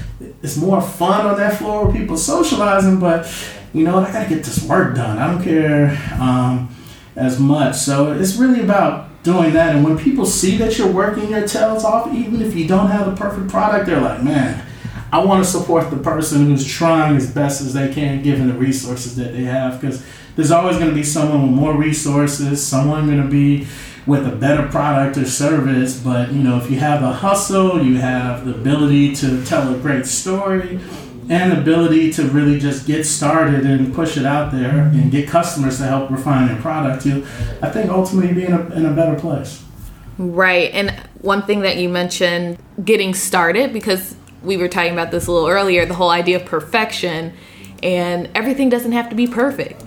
It's 0.41 0.57
more 0.57 0.81
fun 0.81 1.25
on 1.25 1.37
that 1.37 1.57
floor 1.57 1.85
where 1.85 1.93
people 1.93 2.17
socializing, 2.17 2.99
but 2.99 3.31
you 3.73 3.83
know 3.83 3.95
what? 3.95 4.09
I 4.09 4.13
gotta 4.13 4.29
get 4.29 4.43
this 4.43 4.63
work 4.63 4.95
done. 4.95 5.17
I 5.17 5.31
don't 5.31 5.43
care 5.43 5.97
um, 6.19 6.75
as 7.15 7.39
much. 7.39 7.75
So 7.75 8.11
it's 8.11 8.35
really 8.35 8.61
about 8.61 9.23
doing 9.23 9.53
that. 9.53 9.75
And 9.75 9.83
when 9.85 9.97
people 9.97 10.25
see 10.25 10.57
that 10.57 10.77
you're 10.77 10.91
working 10.91 11.29
your 11.29 11.47
tails 11.47 11.83
off, 11.83 12.13
even 12.13 12.41
if 12.41 12.55
you 12.55 12.67
don't 12.67 12.87
have 12.87 13.05
the 13.05 13.15
perfect 13.15 13.49
product, 13.49 13.85
they're 13.85 14.01
like, 14.01 14.23
man, 14.23 14.65
I 15.11 15.23
want 15.23 15.43
to 15.43 15.49
support 15.49 15.89
the 15.91 15.97
person 15.97 16.45
who's 16.45 16.65
trying 16.65 17.15
as 17.15 17.31
best 17.31 17.61
as 17.61 17.73
they 17.73 17.93
can 17.93 18.23
given 18.23 18.47
the 18.47 18.53
resources 18.53 19.15
that 19.17 19.33
they 19.33 19.43
have. 19.43 19.79
Because 19.79 20.03
there's 20.35 20.51
always 20.51 20.77
going 20.77 20.89
to 20.89 20.95
be 20.95 21.03
someone 21.03 21.43
with 21.43 21.51
more 21.51 21.75
resources, 21.75 22.65
someone 22.65 23.05
going 23.05 23.21
to 23.21 23.27
be 23.27 23.67
with 24.05 24.25
a 24.27 24.35
better 24.35 24.67
product 24.67 25.17
or 25.17 25.25
service. 25.25 25.99
But 25.99 26.31
you 26.31 26.43
know, 26.43 26.57
if 26.57 26.69
you 26.69 26.79
have 26.79 27.01
the 27.01 27.11
hustle, 27.11 27.83
you 27.83 27.97
have 27.97 28.45
the 28.45 28.51
ability 28.55 29.15
to 29.15 29.43
tell 29.45 29.73
a 29.73 29.77
great 29.77 30.05
story, 30.05 30.79
and 31.29 31.53
ability 31.53 32.11
to 32.13 32.23
really 32.27 32.59
just 32.59 32.85
get 32.85 33.05
started 33.05 33.65
and 33.65 33.93
push 33.93 34.17
it 34.17 34.25
out 34.25 34.51
there 34.51 34.79
and 34.79 35.11
get 35.11 35.29
customers 35.29 35.77
to 35.77 35.83
help 35.83 36.09
refine 36.09 36.49
your 36.49 36.57
product, 36.57 37.05
you, 37.05 37.25
I 37.61 37.69
think 37.69 37.89
ultimately 37.89 38.33
be 38.33 38.45
in 38.45 38.53
a, 38.53 38.69
in 38.73 38.85
a 38.85 38.93
better 38.93 39.17
place. 39.17 39.63
Right. 40.17 40.71
And 40.73 40.91
one 41.21 41.43
thing 41.43 41.61
that 41.61 41.77
you 41.77 41.87
mentioned, 41.87 42.57
getting 42.83 43.13
started, 43.13 43.71
because 43.71 44.15
we 44.43 44.57
were 44.57 44.67
talking 44.67 44.91
about 44.91 45.11
this 45.11 45.27
a 45.27 45.31
little 45.31 45.47
earlier, 45.47 45.85
the 45.85 45.93
whole 45.93 46.09
idea 46.09 46.35
of 46.37 46.45
perfection, 46.45 47.33
and 47.81 48.29
everything 48.35 48.69
doesn't 48.69 48.91
have 48.91 49.09
to 49.09 49.15
be 49.15 49.25
perfect 49.25 49.81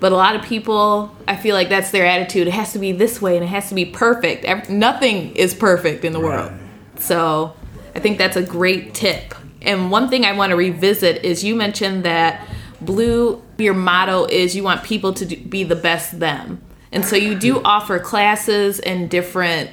but 0.00 0.12
a 0.12 0.16
lot 0.16 0.34
of 0.34 0.42
people, 0.42 1.14
I 1.28 1.36
feel 1.36 1.54
like 1.54 1.68
that's 1.68 1.90
their 1.90 2.06
attitude. 2.06 2.48
It 2.48 2.54
has 2.54 2.72
to 2.72 2.78
be 2.78 2.92
this 2.92 3.20
way 3.20 3.36
and 3.36 3.44
it 3.44 3.48
has 3.48 3.68
to 3.68 3.74
be 3.74 3.84
perfect. 3.84 4.68
Nothing 4.68 5.36
is 5.36 5.54
perfect 5.54 6.04
in 6.04 6.12
the 6.12 6.20
right. 6.20 6.50
world. 6.50 6.52
So 6.96 7.54
I 7.94 8.00
think 8.00 8.18
that's 8.18 8.36
a 8.36 8.42
great 8.42 8.94
tip. 8.94 9.34
And 9.62 9.90
one 9.90 10.08
thing 10.08 10.24
I 10.24 10.32
want 10.32 10.50
to 10.50 10.56
revisit 10.56 11.22
is 11.24 11.44
you 11.44 11.54
mentioned 11.54 12.04
that 12.04 12.48
Blue, 12.80 13.42
your 13.58 13.74
motto 13.74 14.24
is 14.24 14.56
you 14.56 14.62
want 14.62 14.82
people 14.84 15.12
to 15.12 15.26
be 15.36 15.64
the 15.64 15.76
best 15.76 16.18
them. 16.18 16.62
And 16.92 17.04
so 17.04 17.14
you 17.14 17.38
do 17.38 17.60
offer 17.62 17.98
classes 17.98 18.80
and 18.80 19.10
different 19.10 19.70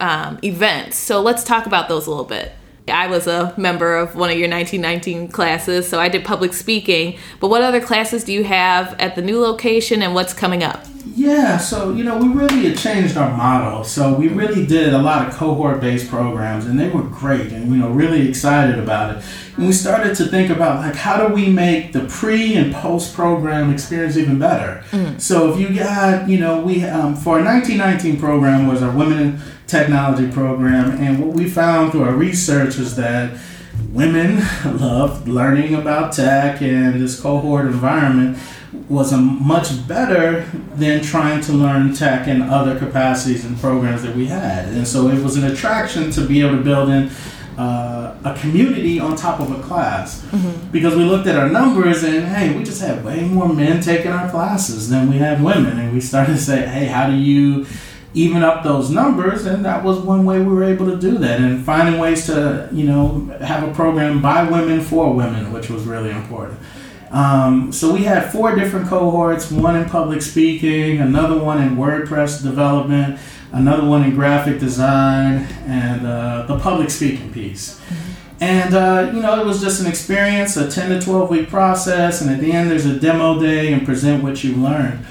um, 0.00 0.38
events. 0.42 0.96
So 0.96 1.20
let's 1.20 1.44
talk 1.44 1.66
about 1.66 1.88
those 1.88 2.06
a 2.06 2.10
little 2.10 2.24
bit. 2.24 2.52
I 2.88 3.08
was 3.08 3.26
a 3.26 3.52
member 3.56 3.96
of 3.96 4.14
one 4.14 4.30
of 4.30 4.38
your 4.38 4.48
1919 4.48 5.28
classes, 5.28 5.88
so 5.88 5.98
I 5.98 6.08
did 6.08 6.24
public 6.24 6.52
speaking. 6.52 7.18
But 7.40 7.48
what 7.48 7.62
other 7.62 7.80
classes 7.80 8.24
do 8.24 8.32
you 8.32 8.44
have 8.44 8.94
at 9.00 9.16
the 9.16 9.22
new 9.22 9.40
location 9.40 10.02
and 10.02 10.14
what's 10.14 10.32
coming 10.32 10.62
up? 10.62 10.84
Yeah, 11.14 11.56
so 11.56 11.92
you 11.92 12.04
know, 12.04 12.18
we 12.18 12.28
really 12.28 12.68
had 12.68 12.76
changed 12.76 13.16
our 13.16 13.34
model. 13.34 13.84
So 13.84 14.14
we 14.14 14.28
really 14.28 14.66
did 14.66 14.92
a 14.92 14.98
lot 14.98 15.26
of 15.26 15.34
cohort-based 15.34 16.08
programs, 16.10 16.66
and 16.66 16.78
they 16.78 16.88
were 16.88 17.02
great, 17.04 17.52
and 17.52 17.70
you 17.70 17.78
know, 17.78 17.90
really 17.90 18.28
excited 18.28 18.78
about 18.78 19.16
it. 19.16 19.24
And 19.56 19.66
we 19.66 19.72
started 19.72 20.14
to 20.16 20.26
think 20.26 20.50
about 20.50 20.80
like, 20.80 20.94
how 20.94 21.26
do 21.26 21.32
we 21.32 21.48
make 21.48 21.92
the 21.92 22.04
pre 22.04 22.56
and 22.56 22.74
post-program 22.74 23.72
experience 23.72 24.16
even 24.16 24.38
better? 24.38 24.84
Mm. 24.90 25.20
So 25.20 25.52
if 25.52 25.60
you 25.60 25.74
got, 25.74 26.28
you 26.28 26.38
know, 26.38 26.60
we 26.60 26.84
um, 26.84 27.16
for 27.16 27.38
our 27.38 27.44
1919 27.44 28.20
program 28.20 28.66
was 28.66 28.82
our 28.82 28.94
Women 28.94 29.18
in 29.18 29.42
Technology 29.66 30.30
program, 30.30 30.92
and 31.00 31.18
what 31.18 31.34
we 31.34 31.48
found 31.48 31.92
through 31.92 32.04
our 32.04 32.14
research 32.14 32.78
is 32.78 32.94
that 32.96 33.38
women 33.90 34.36
love 34.64 35.26
learning 35.26 35.74
about 35.74 36.12
tech 36.12 36.62
and 36.62 37.00
this 37.00 37.20
cohort 37.20 37.66
environment 37.66 38.38
was 38.88 39.12
a 39.12 39.16
much 39.16 39.86
better 39.88 40.42
than 40.74 41.02
trying 41.02 41.40
to 41.40 41.52
learn 41.52 41.94
tech 41.94 42.28
in 42.28 42.42
other 42.42 42.78
capacities 42.78 43.44
and 43.44 43.58
programs 43.58 44.02
that 44.02 44.14
we 44.14 44.26
had. 44.26 44.68
And 44.68 44.86
so 44.86 45.08
it 45.08 45.22
was 45.22 45.36
an 45.36 45.44
attraction 45.44 46.10
to 46.12 46.26
be 46.26 46.42
able 46.42 46.58
to 46.58 46.62
build 46.62 46.90
in 46.90 47.10
uh, 47.58 48.14
a 48.24 48.34
community 48.38 49.00
on 49.00 49.16
top 49.16 49.40
of 49.40 49.50
a 49.50 49.62
class 49.62 50.22
mm-hmm. 50.26 50.70
because 50.70 50.94
we 50.94 51.04
looked 51.04 51.26
at 51.26 51.36
our 51.36 51.48
numbers 51.48 52.04
and 52.04 52.26
hey, 52.26 52.54
we 52.56 52.62
just 52.62 52.82
had 52.82 53.02
way 53.04 53.22
more 53.22 53.48
men 53.48 53.80
taking 53.80 54.12
our 54.12 54.30
classes 54.30 54.90
than 54.90 55.08
we 55.08 55.16
had 55.16 55.42
women. 55.42 55.78
And 55.78 55.92
we 55.92 56.00
started 56.00 56.34
to 56.34 56.38
say, 56.38 56.66
hey, 56.66 56.86
how 56.86 57.08
do 57.08 57.16
you 57.16 57.66
even 58.16 58.42
up 58.42 58.64
those 58.64 58.90
numbers? 58.90 59.44
And 59.44 59.64
that 59.64 59.84
was 59.84 59.98
one 59.98 60.24
way 60.24 60.38
we 60.40 60.46
were 60.46 60.64
able 60.64 60.86
to 60.86 60.96
do 60.96 61.18
that 61.18 61.40
and 61.40 61.64
finding 61.64 62.00
ways 62.00 62.26
to, 62.26 62.68
you 62.72 62.84
know, 62.84 63.26
have 63.40 63.68
a 63.68 63.72
program 63.74 64.22
by 64.22 64.42
women 64.42 64.80
for 64.80 65.12
women, 65.12 65.52
which 65.52 65.68
was 65.68 65.84
really 65.84 66.10
important. 66.10 66.58
Um, 67.10 67.70
so 67.70 67.92
we 67.92 68.02
had 68.02 68.32
four 68.32 68.56
different 68.56 68.88
cohorts 68.88 69.50
one 69.52 69.76
in 69.76 69.88
public 69.88 70.22
speaking, 70.22 71.00
another 71.00 71.38
one 71.38 71.62
in 71.62 71.76
WordPress 71.76 72.42
development, 72.42 73.20
another 73.52 73.84
one 73.84 74.02
in 74.02 74.14
graphic 74.14 74.58
design, 74.58 75.46
and 75.66 76.06
uh, 76.06 76.46
the 76.46 76.58
public 76.58 76.90
speaking 76.90 77.32
piece. 77.32 77.80
And, 78.40 78.74
uh, 78.74 79.12
you 79.14 79.20
know, 79.20 79.40
it 79.40 79.46
was 79.46 79.60
just 79.60 79.80
an 79.80 79.86
experience, 79.86 80.56
a 80.56 80.70
10 80.70 80.90
to 80.90 81.00
12 81.00 81.30
week 81.30 81.48
process, 81.48 82.20
and 82.20 82.30
at 82.30 82.40
the 82.40 82.52
end, 82.52 82.70
there's 82.70 82.86
a 82.86 82.98
demo 82.98 83.40
day 83.40 83.72
and 83.72 83.84
present 83.84 84.22
what 84.22 84.42
you 84.42 84.54
learned. 84.56 85.06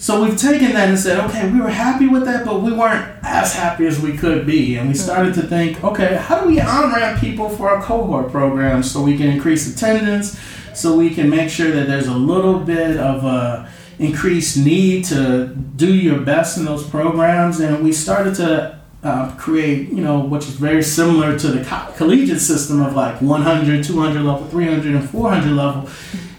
So 0.00 0.24
we've 0.24 0.36
taken 0.36 0.72
that 0.72 0.88
and 0.88 0.98
said, 0.98 1.20
okay, 1.28 1.50
we 1.52 1.60
were 1.60 1.68
happy 1.68 2.08
with 2.08 2.24
that, 2.24 2.46
but 2.46 2.62
we 2.62 2.72
weren't 2.72 3.06
as 3.22 3.54
happy 3.54 3.86
as 3.86 4.00
we 4.00 4.16
could 4.16 4.46
be. 4.46 4.76
And 4.76 4.88
we 4.88 4.94
started 4.94 5.34
to 5.34 5.42
think, 5.42 5.84
okay, 5.84 6.16
how 6.16 6.40
do 6.40 6.48
we 6.48 6.58
on 6.58 6.90
ramp 6.90 7.20
people 7.20 7.50
for 7.50 7.68
our 7.68 7.82
cohort 7.82 8.32
programs 8.32 8.90
so 8.90 9.02
we 9.02 9.16
can 9.16 9.28
increase 9.28 9.72
attendance? 9.72 10.40
so 10.74 10.96
we 10.96 11.10
can 11.10 11.28
make 11.28 11.50
sure 11.50 11.70
that 11.70 11.86
there's 11.86 12.06
a 12.06 12.14
little 12.14 12.60
bit 12.60 12.96
of 12.96 13.24
a 13.24 13.70
increased 13.98 14.56
need 14.56 15.04
to 15.04 15.48
do 15.76 15.94
your 15.94 16.20
best 16.20 16.56
in 16.56 16.64
those 16.64 16.88
programs 16.88 17.60
and 17.60 17.84
we 17.84 17.92
started 17.92 18.34
to 18.34 18.78
uh, 19.02 19.34
create 19.36 19.88
you 19.90 20.02
know 20.02 20.20
which 20.20 20.44
is 20.44 20.54
very 20.54 20.82
similar 20.82 21.38
to 21.38 21.48
the 21.48 21.64
co- 21.64 21.92
collegiate 21.96 22.40
system 22.40 22.80
of 22.80 22.94
like 22.94 23.20
100 23.20 23.84
200 23.84 24.22
level 24.22 24.46
300 24.46 24.94
and 24.94 25.10
400 25.10 25.50
level 25.52 25.88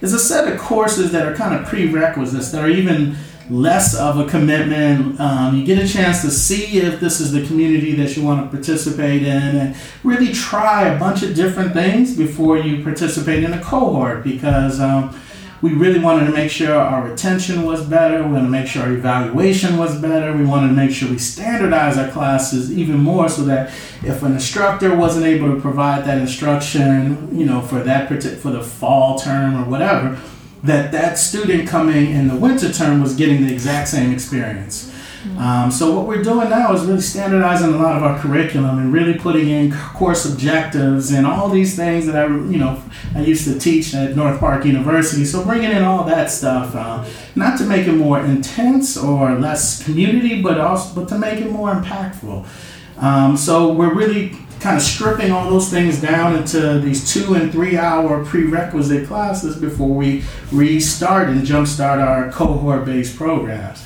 is 0.02 0.14
a 0.14 0.20
set 0.20 0.52
of 0.52 0.60
courses 0.60 1.12
that 1.12 1.28
are 1.28 1.36
kind 1.36 1.54
of 1.54 1.68
prerequisites 1.68 2.52
that 2.52 2.64
are 2.64 2.70
even 2.70 3.16
less 3.52 3.96
of 3.96 4.18
a 4.18 4.26
commitment. 4.28 5.20
Um, 5.20 5.58
you 5.58 5.66
get 5.66 5.78
a 5.84 5.88
chance 5.88 6.22
to 6.22 6.32
see 6.32 6.80
if 6.80 7.00
this 7.00 7.20
is 7.20 7.32
the 7.32 7.46
community 7.46 7.94
that 7.96 8.16
you 8.16 8.24
want 8.24 8.44
to 8.44 8.56
participate 8.56 9.24
in 9.24 9.58
and 9.58 9.76
really 10.04 10.32
try 10.32 10.88
a 10.88 10.98
bunch 10.98 11.22
of 11.22 11.36
different 11.36 11.74
things 11.74 12.16
before 12.16 12.58
you 12.58 12.84
participate 12.84 13.44
in 13.44 13.54
a 13.54 13.62
cohort 13.62 14.24
because 14.24 14.80
um, 14.80 15.14
we 15.62 15.74
really 15.74 16.00
wanted 16.00 16.26
to 16.26 16.32
make 16.32 16.50
sure 16.50 16.74
our 16.74 17.08
retention 17.08 17.64
was 17.64 17.86
better. 17.86 18.24
We 18.24 18.32
wanted 18.32 18.46
to 18.46 18.50
make 18.50 18.68
sure 18.68 18.84
our 18.84 18.94
evaluation 18.94 19.78
was 19.78 20.00
better. 20.02 20.36
We 20.36 20.46
wanted 20.46 20.70
to 20.70 20.74
make 20.74 20.92
sure 20.92 21.10
we 21.10 21.20
standardize 21.20 21.98
our 21.98 22.10
classes 22.10 22.72
even 22.76 22.98
more 22.98 23.30
so 23.30 23.44
that 23.44 23.68
if 24.04 24.24
an 24.24 24.34
instructor 24.34 24.96
wasn't 24.96 25.26
able 25.26 25.54
to 25.54 25.62
provide 25.62 26.06
that 26.06 26.18
instruction, 26.18 27.38
you 27.38 27.46
know, 27.46 27.62
for 27.62 27.84
that 27.84 28.08
for 28.08 28.50
the 28.50 28.64
fall 28.64 29.20
term 29.20 29.62
or 29.62 29.70
whatever, 29.70 30.20
that 30.64 30.92
that 30.92 31.18
student 31.18 31.68
coming 31.68 32.12
in 32.12 32.28
the 32.28 32.36
winter 32.36 32.72
term 32.72 33.02
was 33.02 33.16
getting 33.16 33.46
the 33.46 33.54
exact 33.54 33.88
same 33.88 34.12
experience. 34.12 34.92
Um, 35.38 35.70
so 35.70 35.96
what 35.96 36.08
we're 36.08 36.24
doing 36.24 36.50
now 36.50 36.74
is 36.74 36.84
really 36.84 37.02
standardizing 37.02 37.74
a 37.74 37.78
lot 37.78 37.96
of 37.96 38.04
our 38.04 38.20
curriculum 38.20 38.80
and 38.80 38.92
really 38.92 39.14
putting 39.14 39.50
in 39.50 39.72
course 39.94 40.26
objectives 40.26 41.12
and 41.12 41.28
all 41.28 41.50
these 41.50 41.76
things 41.76 42.08
that 42.08 42.16
I, 42.16 42.28
you 42.28 42.58
know, 42.58 42.82
I 43.16 43.22
used 43.22 43.46
to 43.46 43.60
teach 43.60 43.94
at 43.94 44.16
North 44.16 44.40
Park 44.40 44.66
University. 44.66 45.26
So 45.26 45.44
bringing 45.44 45.72
in 45.72 45.84
all 45.84 46.04
that 46.06 46.32
stuff, 46.32 46.76
uh, 46.76 47.06
not 47.36 47.58
to 47.60 47.66
make 47.66 47.88
it 47.88 47.94
more 47.94 48.20
intense 48.20 48.98
or 48.98 49.36
less 49.36 49.84
community, 49.84 50.42
but 50.42 50.60
also 50.60 51.00
but 51.00 51.08
to 51.10 51.18
make 51.20 51.40
it 51.40 51.52
more 51.52 51.74
impactful. 51.74 52.46
Um, 52.98 53.38
so 53.38 53.74
we're 53.74 53.94
really 53.94 54.36
kind 54.62 54.78
of 54.78 54.84
stripping 54.84 55.32
all 55.32 55.50
those 55.50 55.70
things 55.70 56.00
down 56.00 56.36
into 56.36 56.80
these 56.80 57.12
two 57.12 57.34
and 57.34 57.52
three 57.52 57.78
hour 57.78 58.24
prerequisite 58.24 59.08
classes 59.08 59.56
before 59.56 59.90
we 59.90 60.24
restart 60.52 61.30
and 61.30 61.42
jumpstart 61.42 61.98
our 61.98 62.32
cohort 62.32 62.86
based 62.86 63.18
programs. 63.18 63.86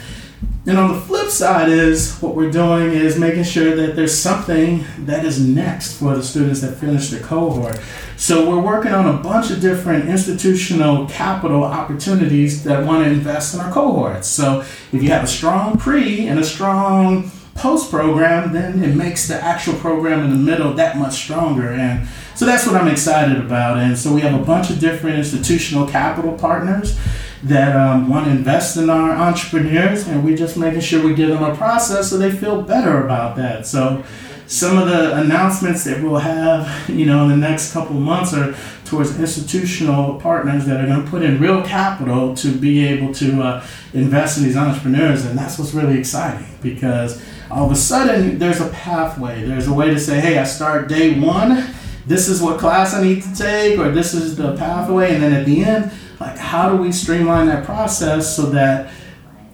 And 0.67 0.77
on 0.77 0.93
the 0.93 0.99
flip 0.99 1.29
side 1.29 1.69
is 1.69 2.17
what 2.19 2.35
we're 2.35 2.51
doing 2.51 2.91
is 2.91 3.19
making 3.19 3.43
sure 3.43 3.75
that 3.75 3.95
there's 3.95 4.17
something 4.17 4.83
that 4.99 5.23
is 5.23 5.39
next 5.39 5.99
for 5.99 6.15
the 6.15 6.23
students 6.23 6.61
that 6.61 6.75
finish 6.75 7.09
the 7.09 7.19
cohort. 7.19 7.79
So 8.17 8.49
we're 8.49 8.61
working 8.61 8.91
on 8.91 9.07
a 9.07 9.21
bunch 9.21 9.51
of 9.51 9.61
different 9.61 10.09
institutional 10.09 11.07
capital 11.07 11.63
opportunities 11.63 12.63
that 12.63 12.83
want 12.83 13.03
to 13.05 13.11
invest 13.11 13.53
in 13.53 13.59
our 13.59 13.71
cohorts. 13.71 14.27
So 14.27 14.61
if 14.91 15.03
you 15.03 15.09
have 15.09 15.23
a 15.23 15.27
strong 15.27 15.77
pre 15.77 16.27
and 16.27 16.39
a 16.39 16.43
strong 16.43 17.31
post 17.55 17.89
program, 17.89 18.53
then 18.53 18.83
it 18.83 18.95
makes 18.95 19.27
the 19.27 19.35
actual 19.41 19.73
program 19.75 20.23
in 20.23 20.29
the 20.29 20.35
middle 20.35 20.73
that 20.73 20.97
much 20.97 21.13
stronger. 21.13 21.69
And 21.69 22.07
so 22.35 22.45
that's 22.45 22.67
what 22.67 22.75
I'm 22.75 22.87
excited 22.87 23.37
about. 23.37 23.77
And 23.77 23.97
so 23.97 24.13
we 24.13 24.21
have 24.21 24.39
a 24.39 24.43
bunch 24.43 24.69
of 24.69 24.79
different 24.79 25.17
institutional 25.17 25.87
capital 25.87 26.33
partners 26.33 26.99
that 27.43 27.75
um, 27.75 28.09
want 28.09 28.25
to 28.25 28.31
invest 28.31 28.75
in 28.75 28.89
our 28.89 29.11
entrepreneurs, 29.11 30.07
and 30.07 30.23
we're 30.23 30.37
just 30.37 30.57
making 30.57 30.81
sure 30.81 31.03
we 31.03 31.13
give 31.13 31.29
them 31.29 31.43
a 31.43 31.55
process 31.55 32.09
so 32.09 32.17
they 32.17 32.31
feel 32.31 32.61
better 32.61 33.05
about 33.05 33.35
that. 33.37 33.65
So 33.65 34.03
some 34.47 34.77
of 34.77 34.87
the 34.87 35.17
announcements 35.17 35.83
that 35.85 36.03
we'll 36.03 36.17
have, 36.17 36.89
you 36.89 37.05
know, 37.05 37.23
in 37.23 37.29
the 37.29 37.37
next 37.37 37.71
couple 37.71 37.95
months 37.95 38.33
are 38.33 38.55
towards 38.85 39.19
institutional 39.19 40.19
partners 40.19 40.65
that 40.65 40.79
are 40.83 40.87
going 40.87 41.03
to 41.03 41.09
put 41.09 41.23
in 41.23 41.39
real 41.39 41.63
capital 41.63 42.35
to 42.35 42.51
be 42.51 42.85
able 42.85 43.13
to 43.15 43.41
uh, 43.41 43.67
invest 43.93 44.37
in 44.37 44.43
these 44.43 44.57
entrepreneurs, 44.57 45.25
and 45.25 45.37
that's 45.37 45.57
what's 45.57 45.73
really 45.73 45.97
exciting 45.97 46.47
because 46.61 47.23
all 47.55 47.65
of 47.65 47.71
a 47.71 47.75
sudden 47.75 48.37
there's 48.37 48.59
a 48.59 48.67
pathway. 48.69 49.45
There's 49.45 49.67
a 49.67 49.73
way 49.73 49.89
to 49.89 49.99
say, 49.99 50.19
hey, 50.19 50.37
I 50.37 50.43
start 50.43 50.89
day 50.89 51.17
one. 51.17 51.73
This 52.05 52.27
is 52.27 52.41
what 52.41 52.59
class 52.59 52.93
I 52.93 53.01
need 53.01 53.23
to 53.23 53.33
take, 53.33 53.79
or 53.79 53.89
this 53.91 54.13
is 54.13 54.35
the 54.35 54.55
pathway, 54.57 55.13
and 55.13 55.23
then 55.23 55.33
at 55.33 55.45
the 55.45 55.63
end, 55.63 55.91
like 56.19 56.37
how 56.37 56.69
do 56.69 56.75
we 56.75 56.91
streamline 56.91 57.47
that 57.47 57.65
process 57.65 58.35
so 58.35 58.43
that 58.47 58.91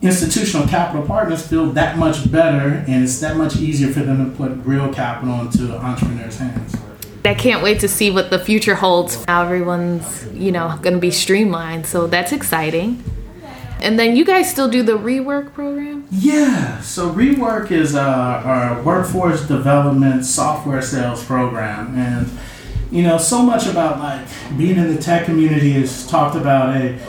institutional 0.01 0.67
capital 0.67 1.05
partners 1.05 1.47
feel 1.47 1.67
that 1.67 1.97
much 1.97 2.29
better 2.31 2.83
and 2.87 3.03
it's 3.03 3.19
that 3.19 3.37
much 3.37 3.55
easier 3.57 3.93
for 3.93 3.99
them 3.99 4.31
to 4.31 4.35
put 4.35 4.51
real 4.65 4.91
capital 4.91 5.39
into 5.41 5.77
entrepreneurs' 5.77 6.39
hands. 6.39 6.75
I 7.23 7.35
can't 7.35 7.61
wait 7.61 7.79
to 7.81 7.87
see 7.87 8.09
what 8.09 8.31
the 8.31 8.39
future 8.39 8.73
holds. 8.73 9.23
Everyone's, 9.27 10.27
you 10.33 10.51
know, 10.51 10.77
going 10.81 10.95
to 10.95 10.99
be 10.99 11.11
streamlined, 11.11 11.85
so 11.85 12.07
that's 12.07 12.31
exciting. 12.31 13.03
And 13.81 13.97
then 13.97 14.15
you 14.15 14.23
guys 14.23 14.49
still 14.49 14.69
do 14.69 14.83
the 14.83 14.97
rework 14.97 15.53
program? 15.53 16.07
Yeah. 16.11 16.79
So 16.81 17.11
rework 17.11 17.71
is 17.71 17.95
our, 17.95 18.37
our 18.37 18.83
workforce 18.83 19.47
development 19.47 20.25
software 20.25 20.81
sales 20.81 21.23
program, 21.23 21.97
and 21.97 22.29
you 22.91 23.03
know, 23.03 23.17
so 23.17 23.41
much 23.41 23.67
about 23.67 23.99
like 23.99 24.27
being 24.57 24.77
in 24.77 24.93
the 24.93 25.01
tech 25.01 25.25
community 25.25 25.75
is 25.75 26.05
talked 26.07 26.35
about 26.35 26.75
a 26.75 26.99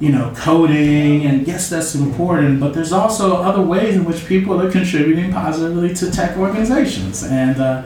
you 0.00 0.10
know, 0.10 0.32
coding, 0.36 1.26
and 1.26 1.46
yes, 1.46 1.68
that's 1.68 1.94
important, 1.96 2.60
but 2.60 2.72
there's 2.72 2.92
also 2.92 3.36
other 3.36 3.62
ways 3.62 3.96
in 3.96 4.04
which 4.04 4.26
people 4.26 4.60
are 4.60 4.70
contributing 4.70 5.32
positively 5.32 5.92
to 5.92 6.10
tech 6.10 6.36
organizations. 6.36 7.24
And, 7.24 7.60
uh, 7.60 7.82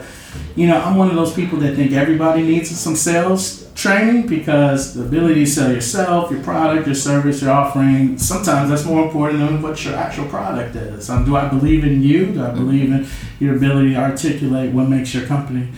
you 0.55 0.67
know, 0.67 0.79
I'm 0.79 0.97
one 0.97 1.09
of 1.09 1.17
those 1.17 1.33
people 1.33 1.59
that 1.61 1.75
think 1.75 1.93
everybody 1.93 2.43
needs 2.43 2.71
some 2.71 2.97
sales 2.97 3.62
training 3.75 4.27
because 4.27 4.95
the 4.95 5.03
ability 5.03 5.45
to 5.45 5.51
sell 5.51 5.73
yourself, 5.73 6.31
your 6.31 6.43
product, 6.43 6.87
your 6.87 6.95
service, 6.95 7.43
your 7.43 7.51
offering, 7.51 8.19
sometimes 8.19 8.71
that's 8.71 8.85
more 8.85 9.05
important 9.05 9.39
than 9.39 9.63
what 9.63 9.85
your 9.85 9.95
actual 9.95 10.27
product 10.27 10.77
is. 10.77 11.09
Um, 11.09 11.25
do 11.25 11.37
I 11.37 11.49
believe 11.49 11.85
in 11.85 12.03
you? 12.03 12.27
Do 12.27 12.45
I 12.45 12.51
believe 12.51 12.93
in 12.93 13.07
your 13.41 13.57
ability 13.57 13.91
to 13.91 13.97
articulate 13.97 14.73
what 14.73 14.89
makes 14.89 15.15
your 15.15 15.27
company 15.27 15.69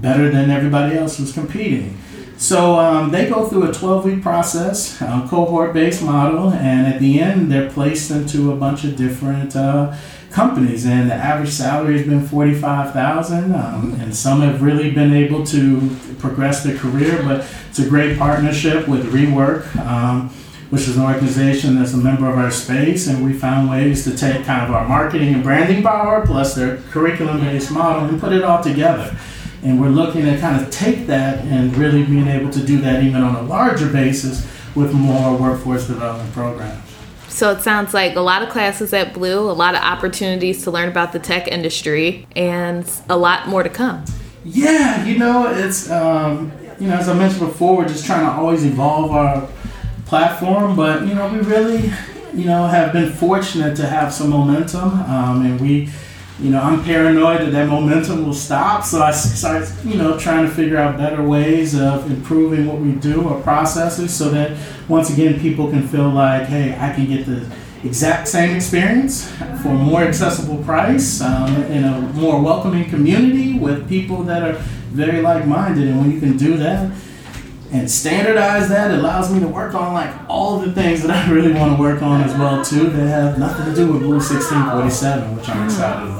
better 0.00 0.30
than 0.30 0.50
everybody 0.50 0.96
else 0.96 1.18
who's 1.18 1.32
competing? 1.32 1.98
So 2.36 2.78
um, 2.78 3.10
they 3.10 3.28
go 3.28 3.46
through 3.46 3.70
a 3.70 3.72
12 3.72 4.04
week 4.04 4.22
process, 4.22 5.00
a 5.00 5.26
cohort 5.30 5.72
based 5.72 6.02
model, 6.02 6.50
and 6.50 6.92
at 6.92 7.00
the 7.00 7.20
end, 7.20 7.50
they're 7.50 7.70
placed 7.70 8.10
into 8.10 8.52
a 8.52 8.56
bunch 8.56 8.84
of 8.84 8.96
different 8.96 9.54
uh, 9.54 9.96
companies. 10.34 10.84
And 10.84 11.08
the 11.08 11.14
average 11.14 11.50
salary 11.50 11.96
has 11.98 12.06
been 12.06 12.26
45000 12.26 13.54
um, 13.54 13.96
and 14.00 14.14
some 14.14 14.40
have 14.40 14.62
really 14.62 14.90
been 14.90 15.14
able 15.14 15.46
to 15.46 15.96
progress 16.18 16.64
their 16.64 16.76
career, 16.76 17.22
but 17.22 17.46
it's 17.70 17.78
a 17.78 17.88
great 17.88 18.18
partnership 18.18 18.88
with 18.88 19.12
Rework. 19.12 19.74
Um, 19.76 20.34
which 20.70 20.88
is 20.88 20.96
an 20.96 21.04
organization 21.04 21.76
that's 21.76 21.92
a 21.92 21.96
member 21.96 22.28
of 22.28 22.36
our 22.36 22.50
space, 22.50 23.06
and 23.06 23.24
we 23.24 23.32
found 23.32 23.70
ways 23.70 24.02
to 24.02 24.16
take 24.16 24.44
kind 24.44 24.66
of 24.66 24.74
our 24.74 24.88
marketing 24.88 25.32
and 25.32 25.40
branding 25.40 25.84
power 25.84 26.26
plus 26.26 26.56
their 26.56 26.78
curriculum 26.90 27.38
based 27.38 27.70
model 27.70 28.08
and 28.08 28.18
put 28.18 28.32
it 28.32 28.42
all 28.42 28.60
together. 28.60 29.16
And 29.62 29.80
we're 29.80 29.90
looking 29.90 30.24
to 30.24 30.36
kind 30.38 30.60
of 30.60 30.72
take 30.72 31.06
that 31.06 31.44
and 31.44 31.76
really 31.76 32.02
being 32.02 32.26
able 32.26 32.50
to 32.50 32.64
do 32.64 32.78
that 32.80 33.04
even 33.04 33.22
on 33.22 33.36
a 33.36 33.42
larger 33.42 33.88
basis 33.88 34.44
with 34.74 34.92
more 34.92 35.36
workforce 35.36 35.86
development 35.86 36.32
programs. 36.32 36.83
So 37.34 37.50
it 37.50 37.62
sounds 37.62 37.92
like 37.92 38.14
a 38.14 38.20
lot 38.20 38.44
of 38.44 38.48
classes 38.48 38.92
at 38.92 39.12
Blue, 39.12 39.50
a 39.50 39.52
lot 39.52 39.74
of 39.74 39.80
opportunities 39.80 40.62
to 40.62 40.70
learn 40.70 40.88
about 40.88 41.12
the 41.12 41.18
tech 41.18 41.48
industry, 41.48 42.28
and 42.36 42.88
a 43.08 43.16
lot 43.16 43.48
more 43.48 43.64
to 43.64 43.68
come. 43.68 44.04
Yeah, 44.44 45.04
you 45.04 45.18
know, 45.18 45.52
it's 45.52 45.90
um, 45.90 46.52
you 46.78 46.86
know, 46.86 46.94
as 46.94 47.08
I 47.08 47.14
mentioned 47.14 47.40
before, 47.40 47.76
we're 47.76 47.88
just 47.88 48.06
trying 48.06 48.24
to 48.24 48.30
always 48.30 48.64
evolve 48.64 49.10
our 49.10 49.48
platform, 50.06 50.76
but 50.76 51.08
you 51.08 51.14
know, 51.16 51.26
we 51.26 51.40
really, 51.40 51.92
you 52.34 52.44
know, 52.44 52.68
have 52.68 52.92
been 52.92 53.12
fortunate 53.12 53.76
to 53.78 53.86
have 53.88 54.12
some 54.12 54.30
momentum, 54.30 54.92
um, 55.02 55.44
and 55.44 55.60
we, 55.60 55.88
you 56.40 56.50
know, 56.50 56.60
I'm 56.60 56.82
paranoid 56.82 57.40
that 57.42 57.52
that 57.52 57.68
momentum 57.68 58.26
will 58.26 58.34
stop, 58.34 58.82
so 58.84 59.00
I 59.00 59.12
start, 59.12 59.70
you 59.84 59.96
know, 59.96 60.18
trying 60.18 60.44
to 60.44 60.50
figure 60.52 60.76
out 60.76 60.96
better 60.96 61.22
ways 61.22 61.78
of 61.78 62.10
improving 62.10 62.66
what 62.66 62.78
we 62.78 62.92
do 62.92 63.28
or 63.28 63.40
processes, 63.40 64.14
so 64.14 64.30
that 64.30 64.56
once 64.88 65.10
again, 65.10 65.38
people 65.38 65.70
can 65.70 65.86
feel 65.86 66.10
like, 66.10 66.48
hey, 66.48 66.76
I 66.78 66.92
can 66.92 67.06
get 67.06 67.26
the 67.26 67.48
exact 67.84 68.26
same 68.26 68.56
experience 68.56 69.30
for 69.62 69.68
a 69.68 69.74
more 69.74 70.02
accessible 70.02 70.62
price 70.64 71.20
um, 71.20 71.54
in 71.64 71.84
a 71.84 72.00
more 72.14 72.40
welcoming 72.40 72.88
community 72.88 73.58
with 73.58 73.88
people 73.88 74.24
that 74.24 74.42
are 74.42 74.54
very 74.90 75.22
like-minded. 75.22 75.86
And 75.86 76.00
when 76.00 76.10
you 76.10 76.18
can 76.18 76.36
do 76.36 76.56
that 76.56 76.90
and 77.74 77.90
standardize 77.90 78.68
that 78.68 78.92
it 78.92 78.98
allows 79.00 79.32
me 79.32 79.40
to 79.40 79.48
work 79.48 79.74
on 79.74 79.92
like 79.92 80.14
all 80.28 80.60
the 80.60 80.72
things 80.72 81.02
that 81.02 81.10
i 81.10 81.30
really 81.30 81.52
want 81.52 81.74
to 81.74 81.80
work 81.80 82.02
on 82.02 82.20
as 82.22 82.32
well 82.38 82.64
too 82.64 82.88
that 82.90 83.08
have 83.08 83.36
nothing 83.38 83.66
to 83.66 83.74
do 83.74 83.90
with 83.92 84.00
blue 84.00 84.18
1647 84.18 85.36
which 85.36 85.48
i'm 85.48 85.64
excited 85.64 86.08
about 86.08 86.13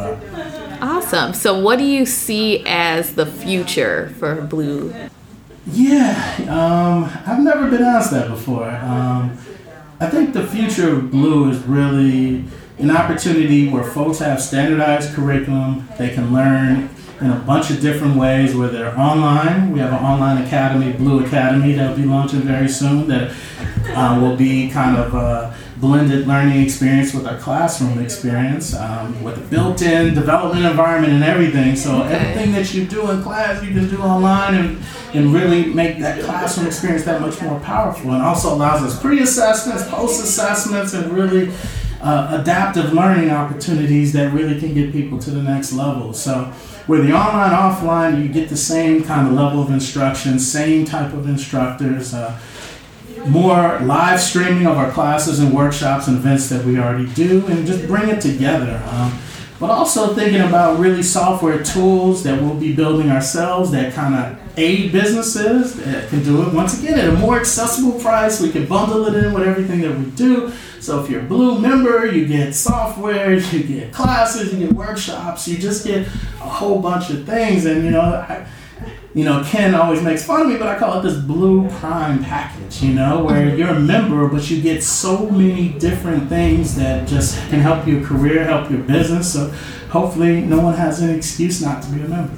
awesome 1.05 1.35
so 1.35 1.59
what 1.59 1.79
do 1.79 1.85
you 1.85 2.07
see 2.07 2.65
as 2.67 3.15
the 3.15 3.27
future 3.27 4.13
for 4.19 4.41
blue 4.43 4.95
yeah 5.67 6.37
um, 6.49 7.05
i've 7.27 7.43
never 7.43 7.71
been 7.71 7.83
asked 7.83 8.11
that 8.11 8.29
before 8.29 8.71
um, 8.71 9.37
I 10.01 10.11
think 10.11 10.35
the 10.35 10.47
future 10.47 10.93
of 10.93 11.11
Blue 11.11 11.51
is 11.51 11.63
really 11.63 12.45
an 12.79 12.91
opportunity 12.91 13.69
where 13.69 13.85
folks 13.85 14.19
have 14.19 14.43
standardized 14.43 15.15
curriculum. 15.15 15.89
They 15.99 16.13
can 16.13 16.33
learn 16.33 16.91
in 17.21 17.31
a 17.31 17.37
bunch 17.37 17.71
of 17.71 17.81
different 17.81 18.17
ways, 18.17 18.57
whether 18.57 18.73
they're 18.73 18.99
online. 18.99 19.73
We 19.73 19.79
have 19.79 19.93
an 19.93 20.05
online 20.05 20.45
academy, 20.45 20.93
Blue 20.93 21.25
Academy, 21.25 21.73
that 21.75 21.91
will 21.91 21.97
be 21.97 22.05
launching 22.05 22.41
very 22.41 22.69
soon 22.69 23.07
that 23.09 23.35
uh, 23.95 24.19
will 24.21 24.37
be 24.37 24.69
kind 24.69 24.97
of 24.97 25.15
a 25.15 25.57
blended 25.77 26.27
learning 26.27 26.63
experience 26.63 27.13
with 27.13 27.27
our 27.27 27.39
classroom 27.39 27.99
experience 27.99 28.75
um, 28.75 29.23
with 29.23 29.37
a 29.39 29.41
built-in 29.51 30.15
development 30.15 30.65
environment 30.65 31.13
and 31.13 31.25
everything. 31.25 31.75
So 31.75 32.03
everything 32.03 32.53
that 32.53 32.73
you 32.73 32.85
do 32.87 33.11
in 33.11 33.23
class, 33.23 33.63
you 33.63 33.73
can 33.73 33.89
do 33.89 33.99
online 33.99 34.55
and, 34.55 34.85
and 35.15 35.35
really 35.35 35.67
make 35.67 35.99
that 35.99 36.23
classroom 36.23 36.67
experience 36.67 37.05
that 37.05 37.21
much 37.21 37.41
more 37.43 37.59
powerful. 37.61 38.13
And 38.13 38.23
also 38.23 38.55
allows 38.55 38.83
us 38.83 39.01
pre-assessments, 39.01 39.89
post-assessments, 39.89 40.95
and 40.95 41.13
really 41.13 41.53
uh, 42.01 42.39
adaptive 42.41 42.93
learning 42.93 43.31
opportunities 43.31 44.13
that 44.13 44.33
really 44.33 44.61
can 44.61 44.75
get 44.75 44.93
people 44.93 45.19
to 45.19 45.31
the 45.31 45.43
next 45.43 45.73
level. 45.73 46.13
So 46.13 46.53
with 46.87 47.07
the 47.07 47.13
online, 47.15 47.51
offline, 47.51 48.23
you 48.23 48.29
get 48.29 48.49
the 48.49 48.57
same 48.57 49.03
kind 49.03 49.27
of 49.27 49.33
level 49.33 49.63
of 49.63 49.71
instruction, 49.71 50.39
same 50.39 50.85
type 50.85 51.15
of 51.15 51.27
instructors, 51.27 52.13
uh, 52.13 52.39
more 53.27 53.79
live 53.81 54.21
streaming 54.21 54.67
of 54.67 54.77
our 54.77 54.91
classes 54.91 55.41
and 55.41 55.53
workshops 55.53 56.09
and 56.09 56.17
events 56.17 56.49
that 56.49 56.65
we 56.65 56.79
already 56.79 57.13
do, 57.15 57.47
and 57.47 57.67
just 57.67 57.87
bring 57.87 58.09
it 58.09 58.21
together. 58.21 58.83
Um, 58.91 59.19
but 59.61 59.71
also 59.71 60.15
thinking 60.15 60.41
about 60.41 60.79
really 60.79 61.03
software 61.03 61.63
tools 61.63 62.23
that 62.25 62.41
we'll 62.41 62.57
be 62.57 62.75
building 62.75 63.11
ourselves 63.11 63.71
that 63.71 63.95
kind 63.95 64.15
of 64.15 64.39
aid 64.59 64.93
businesses 64.93 65.75
that 65.77 66.09
can 66.09 66.23
do 66.23 66.43
it 66.43 66.53
once 66.53 66.79
again 66.79 66.99
at 66.99 67.09
a 67.09 67.13
more 67.13 67.39
accessible 67.39 67.99
price. 68.01 68.41
We 68.41 68.51
can 68.51 68.67
bundle 68.67 69.07
it 69.07 69.25
in 69.25 69.33
with 69.33 69.47
everything 69.47 69.81
that 69.83 69.97
we 69.97 70.11
do. 70.11 70.53
So 70.81 71.03
if 71.03 71.11
you're 71.11 71.21
a 71.21 71.25
Blue 71.25 71.59
member, 71.59 72.07
you 72.07 72.27
get 72.27 72.55
software, 72.55 73.35
you 73.53 73.63
get 73.63 73.93
classes, 73.93 74.53
you 74.53 74.67
get 74.67 74.73
workshops, 74.73 75.49
you 75.49 75.57
just 75.57 75.87
get 75.87 76.07
a 76.07 76.49
whole 76.49 76.81
bunch 76.83 77.11
of 77.11 77.25
things. 77.25 77.65
And 77.65 77.85
you 77.85 77.91
know, 77.91 78.01
I, 78.01 78.47
you 79.15 79.25
know, 79.25 79.45
Ken 79.45 79.77
always 79.77 80.03
makes 80.03 80.25
fun 80.25 80.43
of 80.43 80.49
me, 80.49 80.57
but 80.57 80.67
I 80.67 80.77
call 80.77 80.99
it 80.99 81.03
this 81.03 81.17
Blue 81.17 81.69
Prime 81.79 82.23
package. 82.25 82.83
You 82.83 82.95
know, 82.95 83.23
where 83.23 83.55
you're 83.55 83.69
a 83.69 83.81
member, 83.81 84.27
but 84.29 84.51
you 84.51 84.61
get 84.61 84.83
so 84.83 85.31
many 85.31 85.69
different 85.69 86.29
things 86.29 86.75
that 86.75 87.07
just 87.07 87.39
can 87.49 87.61
help 87.61 87.87
your 87.87 88.05
career, 88.05 88.45
help 88.45 88.71
your 88.71 88.81
business. 88.81 89.33
So 89.33 89.51
hopefully, 89.91 90.41
no 90.41 90.61
one 90.61 90.75
has 90.75 91.01
an 91.01 91.11
excuse 91.11 91.63
not 91.63 91.83
to 91.85 91.91
be 91.91 92.01
a 92.03 92.09
member. 92.09 92.37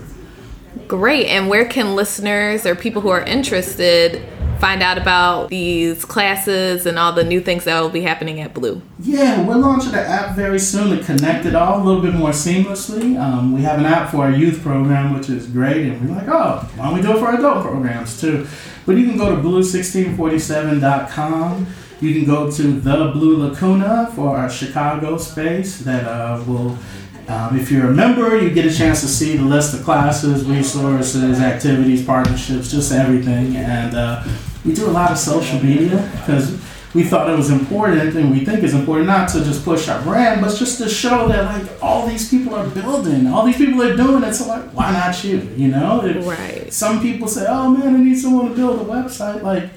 Great. 0.87 1.27
And 1.29 1.49
where 1.49 1.65
can 1.65 1.97
listeners 1.97 2.67
or 2.67 2.75
people 2.75 3.01
who 3.01 3.09
are 3.09 3.23
interested 3.23 4.23
find 4.59 4.83
out 4.83 4.99
about 4.99 5.49
these 5.49 6.05
classes 6.05 6.85
and 6.87 6.99
all 6.99 7.13
the 7.13 7.23
new 7.25 7.41
things 7.41 7.65
that 7.65 7.81
will 7.81 7.91
be 7.91 8.03
happening 8.03 8.41
at 8.41 8.53
Blue? 8.55 8.83
Yeah, 8.99 9.47
we're 9.47 9.57
launching 9.57 9.93
an 9.93 10.01
app 10.01 10.35
very 10.37 10.59
soon 10.59 10.97
to 10.97 11.05
connect 11.05 11.47
it 11.47 11.55
all 11.55 11.81
a 11.81 11.85
little 11.85 12.03
bit 12.03 12.15
more 12.15 12.31
seamlessly. 12.31 13.17
Um, 13.19 13.53
we 13.53 13.63
have 13.63 13.79
an 13.79 13.87
app 13.87 14.11
for 14.11 14.25
our 14.25 14.31
youth 14.31 14.63
program, 14.63 15.15
which 15.15 15.31
is 15.31 15.47
great, 15.47 15.87
and 15.87 16.09
we're 16.09 16.17
like, 16.17 16.29
oh, 16.29 16.69
why 16.77 16.87
don't 16.87 16.95
we 16.95 17.03
do 17.03 17.17
it 17.17 17.19
for 17.19 17.35
adult 17.35 17.65
programs 17.65 18.21
too? 18.21 18.47
But 18.87 18.97
you 18.97 19.07
can 19.07 19.19
go 19.19 19.35
to 19.35 19.43
blue1647.com. 19.43 21.67
You 22.01 22.15
can 22.15 22.25
go 22.25 22.51
to 22.51 22.63
the 22.63 23.11
Blue 23.13 23.37
Lacuna 23.39 24.13
for 24.15 24.37
our 24.37 24.49
Chicago 24.51 25.19
space 25.19 25.79
that 25.81 26.05
uh, 26.05 26.43
will. 26.47 26.79
Um, 27.29 27.59
if 27.59 27.73
you're 27.73 27.89
a 27.89 27.93
member, 27.93 28.41
you 28.41 28.51
get 28.51 28.67
a 28.67 28.73
chance 28.73 29.01
to 29.01 29.09
see 29.09 29.37
the 29.37 29.45
list 29.45 29.75
of 29.75 29.83
classes, 29.83 30.45
resources, 30.45 31.41
activities, 31.41 32.07
partnerships, 32.07 32.71
just 32.71 32.93
everything. 32.93 33.57
And 33.57 33.97
uh, 33.97 34.23
we 34.67 34.75
do 34.75 34.87
a 34.87 34.91
lot 34.91 35.13
of 35.13 35.19
social 35.19 35.63
media 35.63 36.11
because 36.19 36.61
we 36.97 37.05
thought 37.05 37.29
it 37.31 37.37
was 37.37 37.51
important 37.51 38.15
and 38.17 38.31
we 38.31 38.45
think 38.45 38.65
it's 38.65 38.73
important 38.73 39.07
not 39.07 39.29
to 39.29 39.45
just 39.45 39.65
push 39.65 39.89
our 39.89 40.03
brand, 40.03 40.41
but 40.41 40.57
just 40.57 40.79
to 40.79 40.89
show 40.89 41.29
that 41.29 41.45
like 41.45 41.83
all 41.83 42.07
these 42.07 42.29
people 42.29 42.55
are 42.55 42.67
building, 42.71 43.27
all 43.27 43.45
these 43.45 43.59
people 43.59 43.83
are 43.83 43.95
doing 43.95 44.23
it. 44.25 44.35
So 44.35 44.49
like, 44.49 44.65
why 44.71 44.93
not 44.93 45.23
you? 45.23 45.39
You 45.57 45.69
know? 45.69 46.01
right. 46.23 46.73
Some 46.73 47.01
people 47.01 47.29
say, 47.29 47.47
"Oh 47.49 47.71
man, 47.71 47.95
I 47.95 47.99
need 47.99 48.19
someone 48.19 48.49
to 48.49 48.55
build 48.55 48.81
a 48.81 48.85
website." 48.85 49.43
Like, 49.43 49.71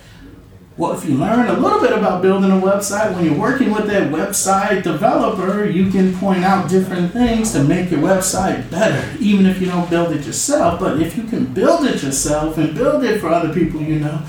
well, 0.78 0.94
if 0.94 1.04
you 1.04 1.16
learn 1.16 1.48
a 1.48 1.60
little 1.60 1.82
bit 1.82 1.92
about 1.92 2.22
building 2.22 2.52
a 2.52 2.62
website, 2.62 3.14
when 3.14 3.26
you're 3.26 3.38
working 3.38 3.72
with 3.72 3.88
that 3.88 4.10
website 4.14 4.84
developer, 4.84 5.66
you 5.66 5.92
can 5.92 6.16
point 6.18 6.46
out 6.46 6.70
different 6.70 7.12
things 7.12 7.52
to 7.52 7.64
make 7.66 7.92
your 7.92 8.00
website 8.00 8.72
better, 8.72 9.06
even 9.20 9.46
if 9.46 9.60
you 9.60 9.68
don't 9.68 9.90
build 9.90 10.14
it 10.14 10.26
yourself. 10.26 10.80
But 10.80 11.02
if 11.02 11.18
you 11.18 11.24
can 11.24 11.54
build 11.54 11.86
it 11.86 12.02
yourself 12.02 12.58
and 12.58 12.74
build 12.74 13.04
it 13.04 13.20
for 13.20 13.28
other 13.28 13.54
people 13.54 13.82
you 13.82 14.00
know, 14.00 14.22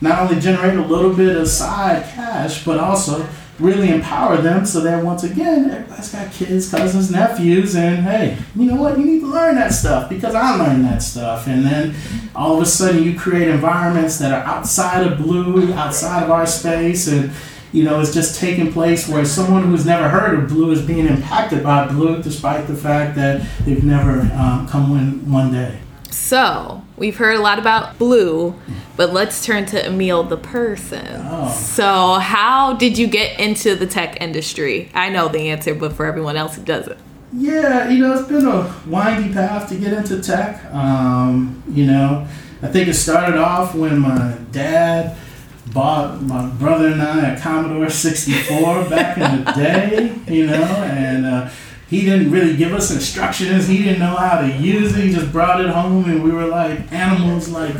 not 0.00 0.20
only 0.20 0.40
generate 0.40 0.76
a 0.76 0.82
little 0.82 1.12
bit 1.12 1.36
of 1.36 1.48
side 1.48 2.04
cash, 2.14 2.64
but 2.64 2.78
also 2.78 3.26
really 3.58 3.90
empower 3.90 4.36
them 4.36 4.66
so 4.66 4.80
that 4.80 5.04
once 5.04 5.22
again, 5.22 5.70
everybody's 5.70 6.10
got 6.10 6.32
kids, 6.32 6.70
cousins, 6.70 7.10
nephews, 7.10 7.76
and 7.76 8.02
hey, 8.02 8.36
you 8.56 8.66
know 8.66 8.80
what? 8.80 8.98
You 8.98 9.04
need 9.04 9.20
to 9.20 9.26
learn 9.26 9.54
that 9.54 9.72
stuff 9.72 10.08
because 10.08 10.34
I 10.34 10.56
learned 10.56 10.84
that 10.86 11.02
stuff. 11.02 11.46
And 11.46 11.64
then 11.64 11.94
all 12.34 12.56
of 12.56 12.62
a 12.62 12.66
sudden, 12.66 13.02
you 13.02 13.18
create 13.18 13.48
environments 13.48 14.18
that 14.18 14.32
are 14.32 14.44
outside 14.44 15.06
of 15.06 15.18
Blue, 15.18 15.72
outside 15.74 16.24
of 16.24 16.30
our 16.30 16.46
space, 16.46 17.06
and 17.06 17.30
you 17.72 17.82
know, 17.82 18.00
it's 18.00 18.14
just 18.14 18.38
taking 18.38 18.72
place 18.72 19.08
where 19.08 19.24
someone 19.24 19.64
who's 19.64 19.84
never 19.84 20.08
heard 20.08 20.38
of 20.38 20.48
Blue 20.48 20.70
is 20.70 20.80
being 20.80 21.06
impacted 21.06 21.64
by 21.64 21.88
Blue 21.88 22.22
despite 22.22 22.68
the 22.68 22.74
fact 22.74 23.16
that 23.16 23.44
they've 23.64 23.82
never 23.82 24.20
um, 24.34 24.68
come 24.68 24.96
in 24.96 25.30
one 25.30 25.52
day. 25.52 25.80
So, 26.08 26.83
we've 26.96 27.16
heard 27.16 27.36
a 27.36 27.40
lot 27.40 27.58
about 27.58 27.98
Blue, 27.98 28.54
but 28.96 29.12
let's 29.12 29.44
turn 29.44 29.66
to 29.66 29.86
Emil 29.86 30.22
the 30.24 30.36
person. 30.36 31.06
Oh. 31.10 31.50
So, 31.50 32.14
how 32.14 32.74
did 32.74 32.98
you 32.98 33.06
get 33.06 33.38
into 33.40 33.74
the 33.74 33.86
tech 33.86 34.20
industry? 34.20 34.90
I 34.94 35.08
know 35.08 35.28
the 35.28 35.50
answer, 35.50 35.74
but 35.74 35.92
for 35.92 36.06
everyone 36.06 36.36
else 36.36 36.56
who 36.56 36.62
doesn't. 36.62 36.98
Yeah, 37.32 37.88
you 37.88 37.98
know, 37.98 38.18
it's 38.18 38.28
been 38.28 38.46
a 38.46 38.74
windy 38.86 39.32
path 39.32 39.68
to 39.70 39.76
get 39.76 39.92
into 39.92 40.22
tech. 40.22 40.64
Um, 40.72 41.62
you 41.68 41.86
know, 41.86 42.26
I 42.62 42.68
think 42.68 42.88
it 42.88 42.94
started 42.94 43.38
off 43.38 43.74
when 43.74 43.98
my 43.98 44.38
dad 44.52 45.16
bought 45.72 46.22
my 46.22 46.46
brother 46.46 46.88
and 46.88 47.02
I 47.02 47.30
a 47.30 47.40
Commodore 47.40 47.90
64 47.90 48.88
back 48.88 49.16
in 49.16 49.44
the 49.44 49.52
day, 49.56 50.14
you 50.32 50.46
know, 50.46 50.62
and 50.62 51.26
uh, 51.26 51.50
he 51.88 52.02
didn't 52.02 52.30
really 52.30 52.56
give 52.56 52.72
us 52.72 52.90
instructions. 52.90 53.68
He 53.68 53.78
didn't 53.78 54.00
know 54.00 54.16
how 54.16 54.40
to 54.40 54.48
use 54.48 54.96
it. 54.96 55.04
He 55.04 55.12
just 55.12 55.30
brought 55.32 55.60
it 55.60 55.68
home, 55.68 56.04
and 56.10 56.22
we 56.22 56.30
were 56.30 56.46
like 56.46 56.92
animals, 56.92 57.48
like 57.48 57.74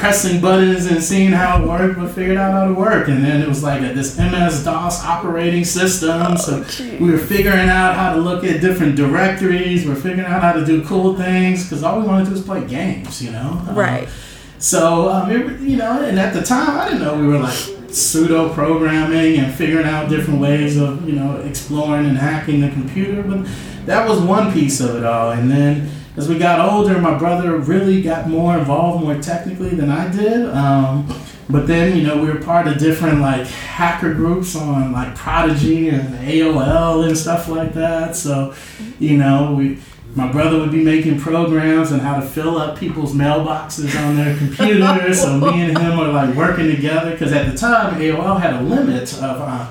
pressing 0.00 0.40
buttons 0.40 0.86
and 0.86 1.02
seeing 1.02 1.30
how 1.30 1.62
it 1.62 1.68
worked, 1.68 1.98
but 1.98 2.10
figured 2.10 2.38
out 2.38 2.52
how 2.52 2.66
to 2.66 2.72
work. 2.72 3.08
And 3.08 3.22
then 3.22 3.42
it 3.42 3.48
was 3.48 3.62
like 3.62 3.82
a, 3.82 3.92
this 3.92 4.18
MS 4.18 4.64
DOS 4.64 5.04
operating 5.04 5.64
system. 5.64 6.22
Oh, 6.22 6.36
so 6.36 6.64
geez. 6.64 6.98
we 6.98 7.10
were 7.10 7.18
figuring 7.18 7.68
out 7.68 7.94
how 7.94 8.14
to 8.14 8.20
look 8.20 8.42
at 8.42 8.62
different 8.62 8.96
directories. 8.96 9.86
We're 9.86 9.94
figuring 9.94 10.26
out 10.26 10.42
how 10.42 10.52
to 10.52 10.64
do 10.64 10.82
cool 10.84 11.16
things 11.16 11.64
because 11.64 11.82
all 11.82 12.00
we 12.00 12.06
wanted 12.06 12.24
to 12.24 12.30
do 12.30 12.36
was 12.36 12.42
play 12.42 12.66
games, 12.66 13.22
you 13.22 13.30
know. 13.30 13.62
Right. 13.72 14.06
Um, 14.06 14.12
so 14.58 15.08
um, 15.10 15.30
it, 15.30 15.60
you 15.60 15.76
know, 15.76 16.02
and 16.02 16.18
at 16.18 16.34
the 16.34 16.42
time, 16.42 16.78
I 16.78 16.86
didn't 16.86 17.02
know 17.02 17.18
we 17.18 17.26
were 17.26 17.38
like 17.38 17.79
pseudo 17.92 18.52
programming 18.52 19.38
and 19.38 19.52
figuring 19.54 19.86
out 19.86 20.08
different 20.08 20.40
ways 20.40 20.76
of 20.76 21.08
you 21.08 21.14
know 21.14 21.36
exploring 21.36 22.06
and 22.06 22.18
hacking 22.18 22.60
the 22.60 22.70
computer. 22.70 23.22
But 23.22 23.46
that 23.86 24.08
was 24.08 24.20
one 24.20 24.52
piece 24.52 24.80
of 24.80 24.96
it 24.96 25.04
all, 25.04 25.32
and 25.32 25.50
then 25.50 25.90
as 26.16 26.28
we 26.28 26.38
got 26.38 26.60
older, 26.60 27.00
my 27.00 27.16
brother 27.16 27.56
really 27.56 28.02
got 28.02 28.28
more 28.28 28.58
involved 28.58 29.04
more 29.04 29.20
technically 29.20 29.70
than 29.70 29.90
I 29.90 30.10
did. 30.10 30.48
Um, 30.50 31.06
but 31.48 31.66
then, 31.66 31.96
you 31.96 32.06
know, 32.06 32.20
we 32.20 32.28
were 32.28 32.40
part 32.40 32.66
of 32.66 32.78
different 32.78 33.20
like 33.20 33.46
hacker 33.46 34.14
groups 34.14 34.54
on 34.54 34.92
like 34.92 35.14
Prodigy 35.16 35.88
and 35.88 36.14
AOL 36.18 37.06
and 37.06 37.16
stuff 37.16 37.48
like 37.48 37.74
that. 37.74 38.16
So, 38.16 38.54
you 38.98 39.16
know, 39.16 39.54
we 39.54 39.78
my 40.14 40.30
brother 40.30 40.58
would 40.58 40.72
be 40.72 40.82
making 40.82 41.20
programs 41.20 41.92
on 41.92 42.00
how 42.00 42.18
to 42.18 42.26
fill 42.26 42.58
up 42.58 42.78
people's 42.78 43.14
mailboxes 43.14 43.94
on 44.04 44.16
their 44.16 44.36
computers. 44.36 45.20
so 45.20 45.38
me 45.38 45.62
and 45.62 45.78
him 45.78 45.98
were 45.98 46.08
like 46.08 46.34
working 46.34 46.74
together 46.74 47.12
because 47.12 47.32
at 47.32 47.50
the 47.50 47.56
time 47.56 47.94
AOL 48.00 48.40
had 48.40 48.54
a 48.54 48.60
limit 48.62 49.12
of 49.14 49.40
uh, 49.40 49.68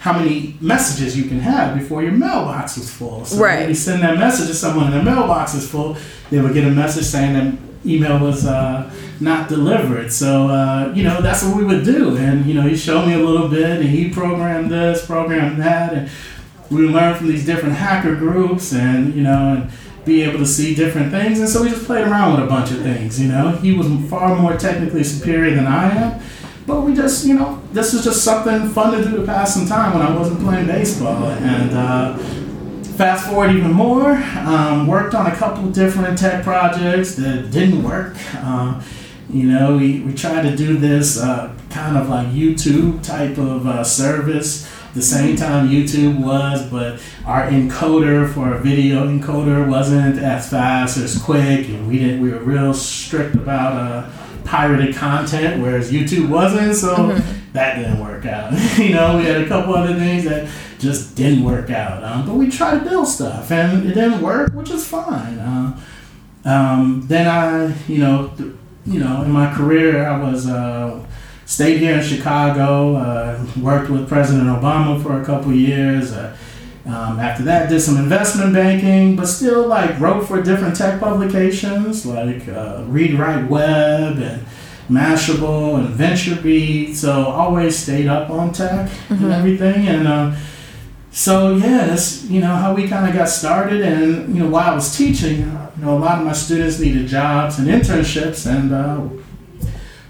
how 0.00 0.12
many 0.12 0.56
messages 0.60 1.16
you 1.16 1.24
can 1.24 1.40
have 1.40 1.76
before 1.76 2.02
your 2.02 2.12
mailbox 2.12 2.76
is 2.76 2.90
full. 2.92 3.24
So 3.24 3.42
right. 3.42 3.60
when 3.60 3.68
you 3.70 3.74
send 3.74 4.02
that 4.02 4.18
message 4.18 4.48
to 4.48 4.54
someone 4.54 4.92
and 4.92 4.94
their 4.94 5.14
mailbox 5.14 5.54
is 5.54 5.68
full, 5.68 5.96
they 6.30 6.40
would 6.40 6.54
get 6.54 6.64
a 6.64 6.70
message 6.70 7.04
saying 7.04 7.34
that 7.34 7.58
email 7.86 8.18
was 8.18 8.46
uh, 8.46 8.90
not 9.20 9.48
delivered. 9.48 10.12
So 10.12 10.48
uh, 10.48 10.92
you 10.94 11.02
know 11.02 11.20
that's 11.20 11.42
what 11.42 11.56
we 11.56 11.64
would 11.64 11.84
do, 11.84 12.16
and 12.16 12.46
you 12.46 12.54
know 12.54 12.62
he 12.62 12.76
showed 12.76 13.06
me 13.06 13.14
a 13.14 13.18
little 13.18 13.48
bit, 13.48 13.80
and 13.80 13.88
he 13.88 14.10
programmed 14.10 14.70
this, 14.70 15.04
programmed 15.06 15.60
that, 15.60 15.92
and 15.92 16.10
we 16.70 16.88
learn 16.88 17.16
from 17.16 17.28
these 17.28 17.46
different 17.46 17.74
hacker 17.74 18.14
groups, 18.14 18.72
and 18.72 19.14
you 19.14 19.22
know 19.22 19.54
and 19.54 19.70
be 20.08 20.22
able 20.22 20.38
to 20.38 20.46
see 20.46 20.74
different 20.74 21.10
things. 21.10 21.38
And 21.38 21.48
so 21.48 21.62
we 21.62 21.68
just 21.68 21.84
played 21.84 22.06
around 22.06 22.34
with 22.34 22.44
a 22.44 22.48
bunch 22.48 22.70
of 22.70 22.80
things. 22.82 23.20
You 23.20 23.28
know, 23.28 23.50
he 23.50 23.72
was 23.72 23.86
far 24.08 24.34
more 24.34 24.56
technically 24.56 25.04
superior 25.04 25.54
than 25.54 25.66
I 25.66 25.90
am. 25.90 26.20
But 26.66 26.82
we 26.82 26.94
just, 26.94 27.24
you 27.24 27.34
know, 27.34 27.62
this 27.72 27.92
was 27.92 28.04
just 28.04 28.24
something 28.24 28.68
fun 28.70 28.96
to 28.96 29.08
do 29.08 29.16
to 29.16 29.24
pass 29.24 29.54
some 29.54 29.66
time 29.66 29.96
when 29.96 30.06
I 30.06 30.14
wasn't 30.14 30.40
playing 30.40 30.66
baseball. 30.66 31.24
And 31.24 31.70
uh, 31.72 32.18
fast 32.96 33.26
forward 33.28 33.54
even 33.54 33.72
more, 33.72 34.12
um, 34.12 34.86
worked 34.86 35.14
on 35.14 35.26
a 35.26 35.36
couple 35.36 35.70
different 35.70 36.18
tech 36.18 36.42
projects 36.42 37.14
that 37.14 37.50
didn't 37.50 37.82
work. 37.82 38.16
Um, 38.42 38.82
you 39.30 39.44
know, 39.44 39.76
we, 39.76 40.00
we 40.00 40.14
tried 40.14 40.42
to 40.42 40.56
do 40.56 40.76
this 40.76 41.18
uh, 41.18 41.54
kind 41.70 41.96
of 41.96 42.08
like 42.08 42.28
YouTube 42.28 43.02
type 43.02 43.38
of 43.38 43.66
uh, 43.66 43.84
service 43.84 44.66
the 44.94 45.02
same 45.02 45.36
time 45.36 45.68
YouTube 45.68 46.18
was, 46.18 46.68
but 46.70 47.00
our 47.26 47.48
encoder 47.48 48.32
for 48.32 48.54
a 48.54 48.58
video 48.58 49.06
encoder 49.06 49.68
wasn't 49.68 50.18
as 50.18 50.48
fast 50.50 50.96
as 50.96 51.20
quick, 51.20 51.68
and 51.68 51.86
we 51.88 51.98
didn't. 51.98 52.20
We 52.20 52.30
were 52.30 52.38
real 52.38 52.72
strict 52.74 53.34
about 53.34 53.72
uh, 53.74 54.10
pirated 54.44 54.96
content, 54.96 55.62
whereas 55.62 55.92
YouTube 55.92 56.28
wasn't. 56.28 56.74
So 56.74 56.94
mm-hmm. 56.94 57.52
that 57.52 57.76
didn't 57.76 58.00
work 58.00 58.24
out. 58.26 58.52
you 58.78 58.94
know, 58.94 59.18
we 59.18 59.24
had 59.24 59.42
a 59.42 59.48
couple 59.48 59.74
other 59.74 59.94
things 59.94 60.24
that 60.24 60.50
just 60.78 61.16
didn't 61.16 61.44
work 61.44 61.70
out. 61.70 62.02
Um, 62.02 62.26
but 62.26 62.34
we 62.34 62.50
tried 62.50 62.78
to 62.78 62.84
build 62.84 63.08
stuff, 63.08 63.50
and 63.50 63.88
it 63.88 63.94
didn't 63.94 64.22
work, 64.22 64.52
which 64.52 64.70
is 64.70 64.86
fine. 64.86 65.38
Uh, 65.38 65.80
um, 66.44 67.04
then 67.06 67.26
I, 67.26 67.76
you 67.86 67.98
know, 67.98 68.32
th- 68.36 68.52
you 68.86 69.00
know, 69.00 69.22
in 69.22 69.30
my 69.30 69.52
career, 69.52 70.06
I 70.06 70.18
was. 70.18 70.48
Uh, 70.48 71.04
stayed 71.48 71.78
here 71.78 71.94
in 71.94 72.04
Chicago, 72.04 72.96
uh, 72.96 73.42
worked 73.58 73.88
with 73.88 74.06
President 74.06 74.48
Obama 74.48 75.02
for 75.02 75.20
a 75.20 75.24
couple 75.24 75.50
years. 75.50 76.12
Uh, 76.12 76.36
um, 76.84 77.18
after 77.18 77.42
that, 77.44 77.70
did 77.70 77.80
some 77.80 77.96
investment 77.96 78.52
banking, 78.52 79.16
but 79.16 79.26
still 79.26 79.66
like 79.66 79.98
wrote 79.98 80.28
for 80.28 80.42
different 80.42 80.76
tech 80.76 81.00
publications 81.00 82.04
like 82.04 82.46
uh, 82.48 82.84
Read 82.86 83.14
Write 83.14 83.48
Web 83.48 84.18
and 84.18 84.46
Mashable 84.90 85.78
and 85.78 85.94
VentureBeat. 85.94 86.94
So 86.94 87.24
always 87.24 87.78
stayed 87.78 88.08
up 88.08 88.28
on 88.28 88.52
tech 88.52 88.90
mm-hmm. 88.90 89.24
and 89.24 89.32
everything. 89.32 89.88
And 89.88 90.06
uh, 90.06 90.36
so 91.12 91.56
yeah, 91.56 91.86
that's 91.86 92.24
you 92.24 92.42
know 92.42 92.54
how 92.56 92.74
we 92.74 92.88
kind 92.88 93.08
of 93.08 93.14
got 93.14 93.30
started. 93.30 93.80
And 93.80 94.34
you 94.36 94.44
know 94.44 94.50
while 94.50 94.70
I 94.70 94.74
was 94.74 94.94
teaching, 94.96 95.38
you 95.38 95.84
know 95.84 95.96
a 95.96 95.98
lot 95.98 96.18
of 96.18 96.26
my 96.26 96.34
students 96.34 96.78
needed 96.78 97.08
jobs 97.08 97.58
and 97.58 97.68
internships, 97.68 98.46
and 98.46 98.72
uh, 98.72 99.00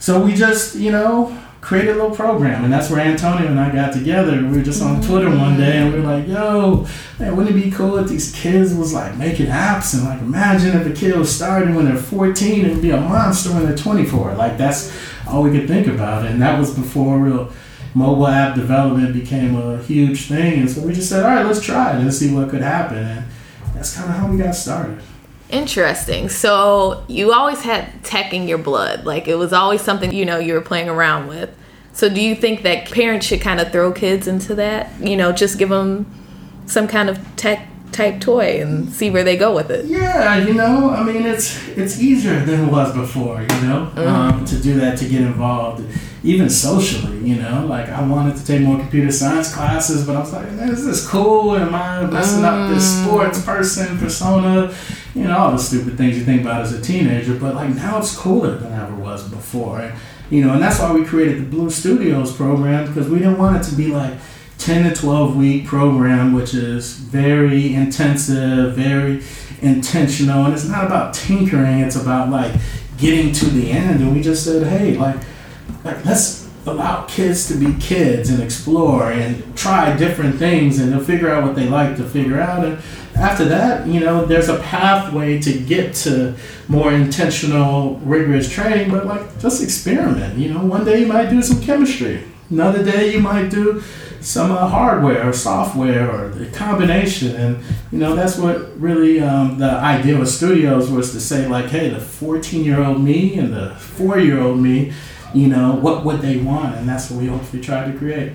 so 0.08 0.24
we 0.24 0.32
just, 0.32 0.74
you 0.74 0.90
know, 0.90 1.38
created 1.60 1.90
a 1.90 2.00
little 2.00 2.16
program, 2.16 2.64
and 2.64 2.72
that's 2.72 2.88
where 2.88 2.98
Antonio 2.98 3.46
and 3.46 3.60
I 3.60 3.70
got 3.70 3.92
together. 3.92 4.38
We 4.40 4.56
were 4.56 4.62
just 4.62 4.80
on 4.80 5.02
Twitter 5.02 5.28
one 5.28 5.58
day, 5.58 5.76
and 5.76 5.92
we 5.92 6.00
were 6.00 6.06
like, 6.06 6.26
"Yo, 6.26 6.86
man, 7.18 7.36
wouldn't 7.36 7.54
it 7.54 7.62
be 7.62 7.70
cool 7.70 7.98
if 7.98 8.08
these 8.08 8.32
kids 8.32 8.72
was 8.72 8.94
like 8.94 9.18
making 9.18 9.48
apps 9.48 9.92
and 9.92 10.04
like 10.04 10.22
imagine 10.22 10.74
if 10.74 10.86
a 10.86 10.98
kid 10.98 11.14
was 11.14 11.30
starting 11.30 11.74
when 11.74 11.84
they're 11.84 11.98
14 11.98 12.64
and 12.64 12.80
be 12.80 12.88
a 12.88 12.98
monster 12.98 13.52
when 13.52 13.66
they're 13.66 13.76
24? 13.76 14.32
Like 14.32 14.56
that's 14.56 14.98
all 15.26 15.42
we 15.42 15.50
could 15.50 15.68
think 15.68 15.88
about, 15.88 16.24
and 16.24 16.40
that 16.40 16.58
was 16.58 16.74
before 16.74 17.18
real 17.18 17.52
mobile 17.92 18.28
app 18.28 18.54
development 18.54 19.12
became 19.12 19.56
a 19.56 19.82
huge 19.82 20.22
thing. 20.22 20.60
And 20.60 20.70
so 20.70 20.80
we 20.80 20.94
just 20.94 21.10
said, 21.10 21.22
all 21.22 21.36
right, 21.36 21.44
let's 21.44 21.60
try 21.60 21.94
it 21.94 22.00
and 22.00 22.14
see 22.14 22.32
what 22.34 22.48
could 22.48 22.62
happen, 22.62 22.96
and 22.96 23.26
that's 23.74 23.94
kind 23.94 24.08
of 24.08 24.16
how 24.16 24.32
we 24.32 24.38
got 24.38 24.54
started. 24.54 25.02
Interesting. 25.50 26.28
So 26.28 27.04
you 27.08 27.32
always 27.32 27.62
had 27.62 28.04
tech 28.04 28.34
in 28.34 28.48
your 28.48 28.58
blood. 28.58 29.04
Like 29.04 29.28
it 29.28 29.36
was 29.36 29.52
always 29.52 29.80
something 29.80 30.12
you 30.12 30.24
know 30.24 30.38
you 30.38 30.54
were 30.54 30.60
playing 30.60 30.88
around 30.88 31.28
with. 31.28 31.50
So 31.92 32.08
do 32.08 32.20
you 32.20 32.34
think 32.34 32.62
that 32.62 32.90
parents 32.90 33.26
should 33.26 33.40
kind 33.40 33.58
of 33.58 33.72
throw 33.72 33.92
kids 33.92 34.28
into 34.28 34.54
that? 34.56 34.92
You 35.00 35.16
know, 35.16 35.32
just 35.32 35.58
give 35.58 35.70
them 35.70 36.06
some 36.66 36.86
kind 36.86 37.08
of 37.08 37.18
tech 37.36 37.66
type 37.92 38.20
toy 38.20 38.60
and 38.60 38.92
see 38.92 39.10
where 39.10 39.24
they 39.24 39.36
go 39.36 39.54
with 39.54 39.70
it. 39.70 39.86
Yeah, 39.86 40.36
you 40.38 40.54
know, 40.54 40.90
I 40.90 41.02
mean, 41.02 41.24
it's 41.26 41.66
it's 41.68 42.00
easier 42.00 42.38
than 42.44 42.68
it 42.68 42.70
was 42.70 42.94
before. 42.94 43.40
You 43.40 43.60
know, 43.66 43.90
mm-hmm. 43.94 43.98
um, 44.00 44.44
to 44.44 44.60
do 44.60 44.74
that 44.80 44.98
to 44.98 45.08
get 45.08 45.22
involved, 45.22 45.84
even 46.22 46.50
socially. 46.50 47.18
You 47.28 47.36
know, 47.36 47.66
like 47.66 47.88
I 47.88 48.06
wanted 48.06 48.36
to 48.36 48.44
take 48.44 48.62
more 48.62 48.78
computer 48.78 49.12
science 49.12 49.54
classes, 49.54 50.06
but 50.06 50.16
I 50.16 50.20
was 50.20 50.32
like, 50.32 50.46
is 50.68 50.84
this 50.84 51.08
cool? 51.08 51.56
Am 51.56 51.74
I 51.74 52.06
messing 52.06 52.44
up 52.44 52.70
this 52.70 52.84
mm. 52.84 53.04
sports 53.04 53.44
person 53.44 53.98
persona? 53.98 54.74
You 55.14 55.24
know, 55.24 55.38
all 55.38 55.52
the 55.52 55.58
stupid 55.58 55.96
things 55.96 56.18
you 56.18 56.24
think 56.24 56.42
about 56.42 56.62
as 56.62 56.72
a 56.72 56.80
teenager. 56.80 57.34
But 57.34 57.54
like 57.54 57.74
now, 57.74 57.98
it's 57.98 58.16
cooler 58.16 58.56
than 58.56 58.72
ever 58.72 58.94
was 58.94 59.28
before. 59.28 59.80
And, 59.80 59.98
you 60.30 60.44
know, 60.44 60.54
and 60.54 60.62
that's 60.62 60.78
why 60.78 60.92
we 60.92 61.04
created 61.04 61.42
the 61.42 61.46
Blue 61.46 61.70
Studios 61.70 62.34
program 62.34 62.86
because 62.86 63.08
we 63.08 63.18
didn't 63.18 63.38
want 63.38 63.56
it 63.56 63.68
to 63.70 63.74
be 63.74 63.88
like 63.88 64.14
10 64.58 64.92
to 64.92 65.00
12 65.00 65.36
week 65.36 65.66
program, 65.66 66.34
which 66.34 66.52
is 66.52 66.94
very 66.94 67.74
intensive, 67.74 68.74
very 68.74 69.22
intentional. 69.62 70.44
And 70.44 70.54
it's 70.54 70.68
not 70.68 70.84
about 70.84 71.14
tinkering, 71.14 71.80
it's 71.80 71.96
about 71.96 72.28
like 72.28 72.52
getting 72.98 73.32
to 73.32 73.46
the 73.46 73.70
end. 73.70 74.00
And 74.00 74.12
we 74.14 74.20
just 74.20 74.44
said, 74.44 74.66
hey, 74.66 74.96
like, 74.96 75.16
like 75.84 76.04
let's 76.04 76.48
allow 76.66 77.04
kids 77.06 77.48
to 77.48 77.54
be 77.54 77.74
kids 77.80 78.30
and 78.30 78.42
explore 78.42 79.10
and 79.10 79.56
try 79.56 79.96
different 79.96 80.36
things 80.36 80.78
and 80.78 80.92
they'll 80.92 81.02
figure 81.02 81.30
out 81.30 81.42
what 81.42 81.54
they 81.54 81.68
like 81.68 81.96
to 81.96 82.04
figure 82.04 82.40
out. 82.40 82.64
And 82.64 82.78
after 83.16 83.44
that, 83.46 83.86
you 83.86 84.00
know, 84.00 84.26
there's 84.26 84.48
a 84.48 84.58
pathway 84.58 85.40
to 85.40 85.58
get 85.58 85.94
to 85.94 86.36
more 86.68 86.92
intentional, 86.92 87.96
rigorous 87.98 88.50
training, 88.50 88.90
but 88.90 89.06
like 89.06 89.40
just 89.40 89.62
experiment. 89.62 90.38
You 90.38 90.52
know, 90.52 90.64
one 90.64 90.84
day 90.84 91.00
you 91.00 91.06
might 91.06 91.30
do 91.30 91.42
some 91.42 91.60
chemistry, 91.62 92.22
another 92.50 92.84
day 92.84 93.12
you 93.12 93.20
might 93.20 93.50
do 93.50 93.82
some 94.20 94.50
uh, 94.50 94.66
hardware 94.66 95.28
or 95.28 95.32
software 95.32 96.10
or 96.10 96.28
the 96.28 96.46
combination. 96.46 97.34
And, 97.36 97.64
you 97.92 97.98
know, 97.98 98.14
that's 98.14 98.36
what 98.36 98.78
really 98.80 99.20
um, 99.20 99.58
the 99.58 99.70
idea 99.70 100.18
with 100.18 100.28
studios 100.28 100.90
was 100.90 101.12
to 101.12 101.20
say, 101.20 101.46
like, 101.46 101.66
hey, 101.66 101.88
the 101.88 102.00
14 102.00 102.64
year 102.64 102.82
old 102.82 103.02
me 103.02 103.38
and 103.38 103.52
the 103.52 103.70
four 103.76 104.18
year 104.18 104.40
old 104.40 104.58
me, 104.58 104.92
you 105.34 105.48
know, 105.48 105.74
what 105.74 106.04
would 106.04 106.20
they 106.20 106.38
want? 106.38 106.76
And 106.76 106.88
that's 106.88 107.10
what 107.10 107.20
we 107.20 107.28
hopefully 107.28 107.62
try 107.62 107.90
to 107.90 107.96
create. 107.96 108.32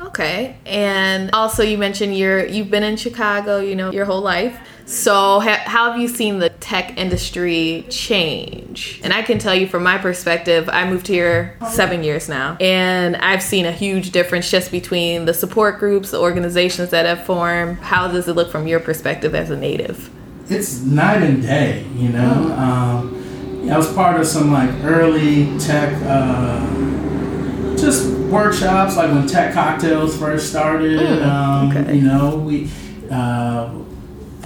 Okay. 0.00 0.56
And 0.64 1.30
also 1.32 1.62
you 1.62 1.76
mentioned 1.76 2.16
you're 2.16 2.46
you've 2.46 2.70
been 2.70 2.82
in 2.82 2.96
Chicago, 2.96 3.58
you 3.58 3.76
know, 3.76 3.90
your 3.92 4.06
whole 4.06 4.22
life. 4.22 4.58
So, 4.86 5.40
ha- 5.40 5.64
how 5.64 5.90
have 5.90 6.00
you 6.00 6.06
seen 6.06 6.38
the 6.38 6.48
tech 6.48 6.96
industry 6.96 7.84
change? 7.90 9.00
And 9.02 9.12
I 9.12 9.22
can 9.22 9.40
tell 9.40 9.54
you 9.54 9.66
from 9.66 9.82
my 9.82 9.98
perspective, 9.98 10.68
I 10.72 10.88
moved 10.88 11.08
here 11.08 11.58
seven 11.68 12.04
years 12.04 12.28
now, 12.28 12.56
and 12.60 13.16
I've 13.16 13.42
seen 13.42 13.66
a 13.66 13.72
huge 13.72 14.12
difference 14.12 14.48
just 14.48 14.70
between 14.70 15.24
the 15.24 15.34
support 15.34 15.80
groups, 15.80 16.12
the 16.12 16.20
organizations 16.20 16.90
that 16.90 17.04
have 17.04 17.24
formed. 17.24 17.78
How 17.78 18.06
does 18.06 18.28
it 18.28 18.34
look 18.34 18.52
from 18.52 18.68
your 18.68 18.78
perspective 18.78 19.34
as 19.34 19.50
a 19.50 19.56
native? 19.56 20.08
It's 20.48 20.80
night 20.82 21.20
and 21.24 21.42
day, 21.42 21.84
you 21.96 22.10
know. 22.10 22.20
Mm. 22.20 22.58
Um, 22.58 23.25
I 23.70 23.76
was 23.76 23.92
part 23.92 24.20
of 24.20 24.26
some 24.26 24.52
like 24.52 24.70
early 24.84 25.58
tech, 25.58 26.00
uh, 26.04 26.60
just 27.76 28.08
workshops, 28.30 28.96
like 28.96 29.10
when 29.10 29.26
Tech 29.26 29.54
Cocktails 29.54 30.16
first 30.18 30.50
started. 30.50 31.00
Mm, 31.00 31.26
um, 31.26 31.76
okay. 31.76 31.96
You 31.96 32.02
know, 32.02 32.38
we. 32.38 32.70
Uh, 33.10 33.82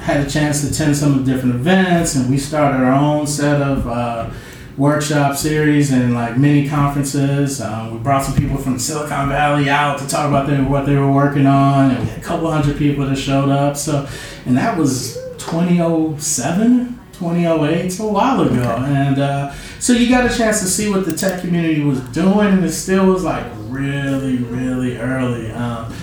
had 0.00 0.26
a 0.26 0.30
chance 0.30 0.62
to 0.62 0.68
attend 0.68 0.96
some 0.96 1.12
of 1.12 1.24
the 1.24 1.32
different 1.32 1.54
events, 1.54 2.14
and 2.14 2.30
we 2.30 2.38
started 2.38 2.82
our 2.82 2.92
own 2.92 3.26
set 3.26 3.60
of 3.60 3.86
uh, 3.86 4.30
workshop 4.76 5.36
series 5.36 5.92
and 5.92 6.14
like 6.14 6.36
mini 6.36 6.68
conferences. 6.68 7.60
Um, 7.60 7.92
we 7.92 7.98
brought 7.98 8.24
some 8.24 8.34
people 8.34 8.56
from 8.56 8.78
Silicon 8.78 9.28
Valley 9.28 9.68
out 9.68 9.98
to 9.98 10.08
talk 10.08 10.28
about 10.28 10.46
their, 10.46 10.64
what 10.64 10.86
they 10.86 10.96
were 10.96 11.12
working 11.12 11.46
on, 11.46 11.90
and 11.90 12.00
we 12.00 12.06
had 12.06 12.18
a 12.18 12.22
couple 12.22 12.50
hundred 12.50 12.78
people 12.78 13.06
that 13.06 13.16
showed 13.16 13.50
up. 13.50 13.76
So, 13.76 14.08
and 14.46 14.56
that 14.56 14.76
was 14.76 15.14
2007, 15.38 16.99
2008, 17.20 17.84
it's 17.84 18.00
a 18.00 18.06
while 18.06 18.40
ago. 18.40 18.54
Okay. 18.54 18.92
And 18.92 19.18
uh, 19.18 19.52
so 19.78 19.92
you 19.92 20.08
got 20.08 20.30
a 20.30 20.34
chance 20.34 20.60
to 20.60 20.66
see 20.66 20.90
what 20.90 21.04
the 21.04 21.12
tech 21.12 21.42
community 21.42 21.82
was 21.82 22.00
doing, 22.08 22.48
and 22.48 22.64
it 22.64 22.72
still 22.72 23.06
was 23.06 23.24
like 23.24 23.44
really, 23.68 24.38
really 24.38 24.96
early. 24.96 25.50
Um, 25.52 25.94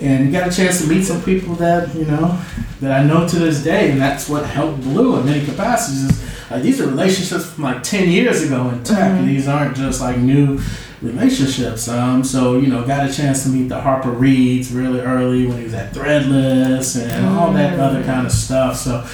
and 0.00 0.26
you 0.26 0.32
got 0.32 0.46
a 0.48 0.54
chance 0.54 0.82
to 0.82 0.86
meet 0.86 1.04
some 1.04 1.22
people 1.22 1.54
that 1.54 1.94
you 1.94 2.04
know 2.04 2.38
that 2.80 3.00
I 3.00 3.04
know 3.04 3.26
to 3.26 3.38
this 3.38 3.64
day, 3.64 3.90
and 3.90 4.00
that's 4.00 4.28
what 4.28 4.44
helped 4.44 4.82
Blue 4.82 5.18
in 5.18 5.24
many 5.24 5.44
capacities. 5.44 6.10
Is, 6.10 6.50
like, 6.50 6.62
these 6.62 6.80
are 6.80 6.86
relationships 6.86 7.46
from 7.46 7.64
like 7.64 7.82
ten 7.82 8.10
years 8.10 8.42
ago 8.42 8.68
in 8.68 8.84
tech. 8.84 9.12
Mm-hmm. 9.12 9.26
These 9.26 9.48
aren't 9.48 9.76
just 9.76 10.02
like 10.02 10.18
new 10.18 10.60
relationships. 11.00 11.88
Um, 11.88 12.22
so 12.22 12.58
you 12.58 12.66
know, 12.66 12.86
got 12.86 13.08
a 13.08 13.12
chance 13.12 13.44
to 13.44 13.48
meet 13.48 13.68
the 13.68 13.80
Harper 13.80 14.10
Reeds 14.10 14.72
really 14.72 15.00
early 15.00 15.46
when 15.46 15.56
he 15.56 15.64
was 15.64 15.74
at 15.74 15.94
Threadless 15.94 17.00
and 17.00 17.26
all 17.26 17.52
that 17.52 17.78
mm. 17.78 17.82
other 17.82 18.04
kind 18.04 18.26
of 18.26 18.32
stuff. 18.32 18.76
So 18.76 19.06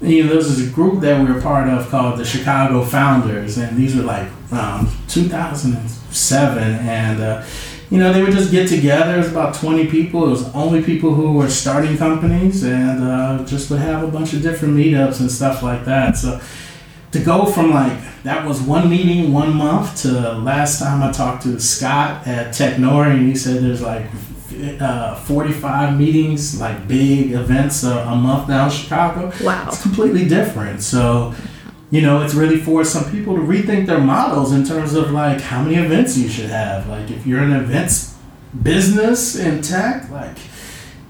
you 0.00 0.22
know, 0.22 0.28
there 0.28 0.36
was 0.36 0.68
a 0.68 0.70
group 0.72 1.00
that 1.00 1.20
we 1.20 1.32
were 1.32 1.40
part 1.40 1.68
of 1.68 1.88
called 1.88 2.18
the 2.18 2.24
Chicago 2.24 2.84
Founders, 2.84 3.56
and 3.56 3.76
these 3.76 3.96
were 3.96 4.02
like 4.02 4.28
um, 4.52 4.90
2007, 5.08 6.62
and 6.62 7.20
uh, 7.20 7.44
you 7.90 7.98
know, 7.98 8.12
they 8.12 8.22
would 8.22 8.32
just 8.32 8.50
get 8.50 8.68
together. 8.68 9.14
It 9.14 9.18
was 9.18 9.30
about 9.30 9.54
20 9.54 9.86
people. 9.86 10.26
It 10.26 10.30
was 10.30 10.54
only 10.54 10.82
people 10.82 11.14
who 11.14 11.32
were 11.34 11.48
starting 11.48 11.96
companies 11.96 12.64
and 12.64 13.02
uh, 13.02 13.44
just 13.44 13.70
would 13.70 13.78
have 13.78 14.02
a 14.02 14.08
bunch 14.08 14.32
of 14.32 14.42
different 14.42 14.74
meetups 14.76 15.20
and 15.20 15.30
stuff 15.30 15.62
like 15.62 15.84
that. 15.84 16.16
So 16.16 16.40
to 17.16 17.24
go 17.24 17.46
from 17.46 17.70
like, 17.70 17.98
that 18.22 18.46
was 18.46 18.60
one 18.60 18.90
meeting 18.90 19.32
one 19.32 19.54
month 19.54 20.02
to 20.02 20.32
last 20.32 20.80
time 20.80 21.02
I 21.02 21.12
talked 21.12 21.42
to 21.44 21.60
Scott 21.60 22.26
at 22.26 22.54
Technori 22.54 23.12
and 23.12 23.28
he 23.28 23.34
said 23.34 23.62
there's 23.62 23.82
like 23.82 24.06
uh, 24.80 25.14
45 25.16 25.98
meetings, 25.98 26.60
like 26.60 26.88
big 26.88 27.32
events 27.32 27.84
a, 27.84 27.98
a 27.98 28.16
month 28.16 28.48
now 28.48 28.64
in 28.64 28.70
Chicago. 28.70 29.32
Wow. 29.42 29.66
It's 29.68 29.82
completely 29.82 30.26
different. 30.28 30.82
So 30.82 31.34
you 31.90 32.02
know, 32.02 32.22
it's 32.22 32.34
really 32.34 32.58
forced 32.58 32.92
some 32.92 33.10
people 33.12 33.36
to 33.36 33.42
rethink 33.42 33.86
their 33.86 34.00
models 34.00 34.52
in 34.52 34.64
terms 34.64 34.94
of 34.94 35.12
like 35.12 35.40
how 35.40 35.62
many 35.62 35.76
events 35.76 36.18
you 36.18 36.28
should 36.28 36.50
have. 36.50 36.88
Like 36.88 37.10
if 37.10 37.26
you're 37.26 37.42
an 37.42 37.52
events 37.52 38.16
business 38.62 39.36
in 39.36 39.62
tech, 39.62 40.10
like 40.10 40.36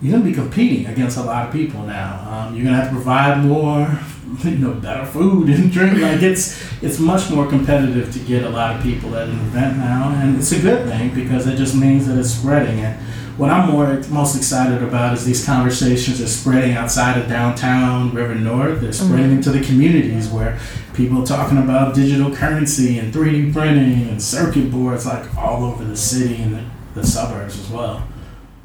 you're 0.02 0.12
gonna 0.12 0.24
be 0.24 0.34
competing 0.34 0.86
against 0.86 1.16
a 1.16 1.22
lot 1.22 1.46
of 1.46 1.52
people 1.52 1.82
now. 1.82 2.20
Um, 2.30 2.54
you're 2.54 2.64
gonna 2.64 2.76
have 2.76 2.90
to 2.90 2.94
provide 2.94 3.42
more, 3.42 3.98
you 4.44 4.58
know, 4.58 4.74
better 4.74 5.06
food 5.06 5.48
and 5.48 5.70
drink. 5.70 6.00
Like 6.00 6.22
it's 6.22 6.60
it's 6.82 6.98
much 6.98 7.30
more 7.30 7.46
competitive 7.46 8.12
to 8.12 8.18
get 8.20 8.44
a 8.44 8.50
lot 8.50 8.76
of 8.76 8.82
people 8.82 9.14
at 9.16 9.28
an 9.28 9.38
event 9.38 9.78
now, 9.78 10.10
and 10.16 10.36
it's 10.36 10.52
a 10.52 10.60
good 10.60 10.88
thing 10.88 11.14
because 11.14 11.46
it 11.46 11.56
just 11.56 11.74
means 11.74 12.06
that 12.06 12.18
it's 12.18 12.30
spreading. 12.30 12.80
And 12.80 13.00
what 13.36 13.50
I'm 13.50 13.70
more 13.70 14.02
most 14.10 14.36
excited 14.36 14.82
about 14.82 15.14
is 15.14 15.24
these 15.24 15.44
conversations 15.44 16.20
are 16.20 16.26
spreading 16.26 16.72
outside 16.72 17.18
of 17.18 17.28
downtown 17.28 18.12
River 18.14 18.34
North. 18.34 18.80
They're 18.80 18.92
spreading 18.92 19.26
mm-hmm. 19.26 19.36
into 19.36 19.50
the 19.52 19.64
communities 19.64 20.28
where 20.28 20.58
people 20.94 21.22
are 21.22 21.26
talking 21.26 21.58
about 21.58 21.94
digital 21.94 22.34
currency 22.34 22.98
and 22.98 23.12
3D 23.12 23.52
printing 23.52 24.08
and 24.08 24.22
circuit 24.22 24.72
boards 24.72 25.06
like 25.06 25.36
all 25.36 25.64
over 25.64 25.84
the 25.84 25.96
city 25.96 26.42
and 26.42 26.54
the, 26.54 26.64
the 26.94 27.06
suburbs 27.06 27.60
as 27.60 27.70
well. 27.70 28.06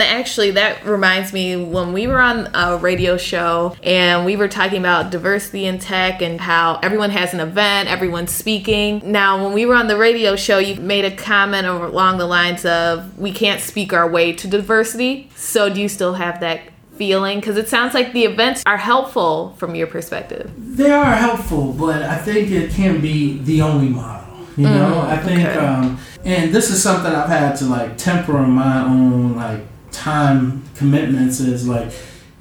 Actually, 0.08 0.52
that 0.52 0.86
reminds 0.86 1.34
me 1.34 1.56
when 1.56 1.94
we 1.94 2.08
were 2.08 2.20
on 2.20 2.50
a 2.54 2.78
radio 2.78 3.18
show 3.18 3.76
and 3.84 4.26
we 4.26 4.36
were 4.36 4.48
talking 4.48 4.80
about 4.80 5.12
diversity 5.12 5.66
in 5.66 5.80
tech 5.80 6.22
and 6.22 6.40
how 6.40 6.80
everyone 6.84 7.10
has 7.10 7.34
an 7.34 7.40
event, 7.40 7.90
everyone's 7.90 8.32
speaking. 8.32 9.02
Now, 9.04 9.44
when 9.44 9.54
we 9.54 9.66
were 9.66 9.76
on 9.76 9.88
the 9.88 9.98
radio 9.98 10.36
show, 10.36 10.58
you 10.58 10.76
made 10.76 11.06
a 11.06 11.16
comment 11.16 11.68
along 11.68 12.18
the 12.18 12.26
lines 12.26 12.66
of, 12.66 13.18
we 13.18 13.32
can't 13.32 13.62
speak 13.62 13.94
our 13.94 14.10
way 14.10 14.34
to 14.34 14.48
diversity. 14.48 15.30
So, 15.36 15.74
do 15.74 15.82
you 15.82 15.90
still 15.90 16.14
have 16.14 16.40
that 16.42 16.62
feeling? 16.98 17.40
Because 17.40 17.58
it 17.58 17.68
sounds 17.68 17.94
like 17.94 18.14
the 18.14 18.26
events 18.26 18.64
are 18.66 18.78
helpful 18.78 19.56
from 19.58 19.76
your 19.76 19.88
perspective. 19.88 20.52
They 20.58 20.92
are 20.92 21.16
helpful, 21.16 21.74
but 21.74 22.04
I 22.04 22.18
think 22.18 22.52
it 22.52 22.72
can 22.72 23.02
be 23.02 23.38
the 23.40 23.62
only 23.62 23.90
model. 23.90 24.22
You 24.58 24.68
know, 24.68 25.02
mm, 25.02 25.08
I 25.08 25.18
think, 25.18 25.40
okay. 25.40 25.58
um, 25.58 25.98
and 26.26 26.54
this 26.54 26.70
is 26.70 26.84
something 26.84 27.12
I've 27.12 27.30
had 27.30 27.56
to 27.58 27.66
like 27.66 27.98
temper 27.98 28.34
my 28.34 28.84
own 28.84 29.36
like 29.36 29.62
time 29.92 30.64
commitments 30.76 31.40
is 31.40 31.68
like 31.68 31.92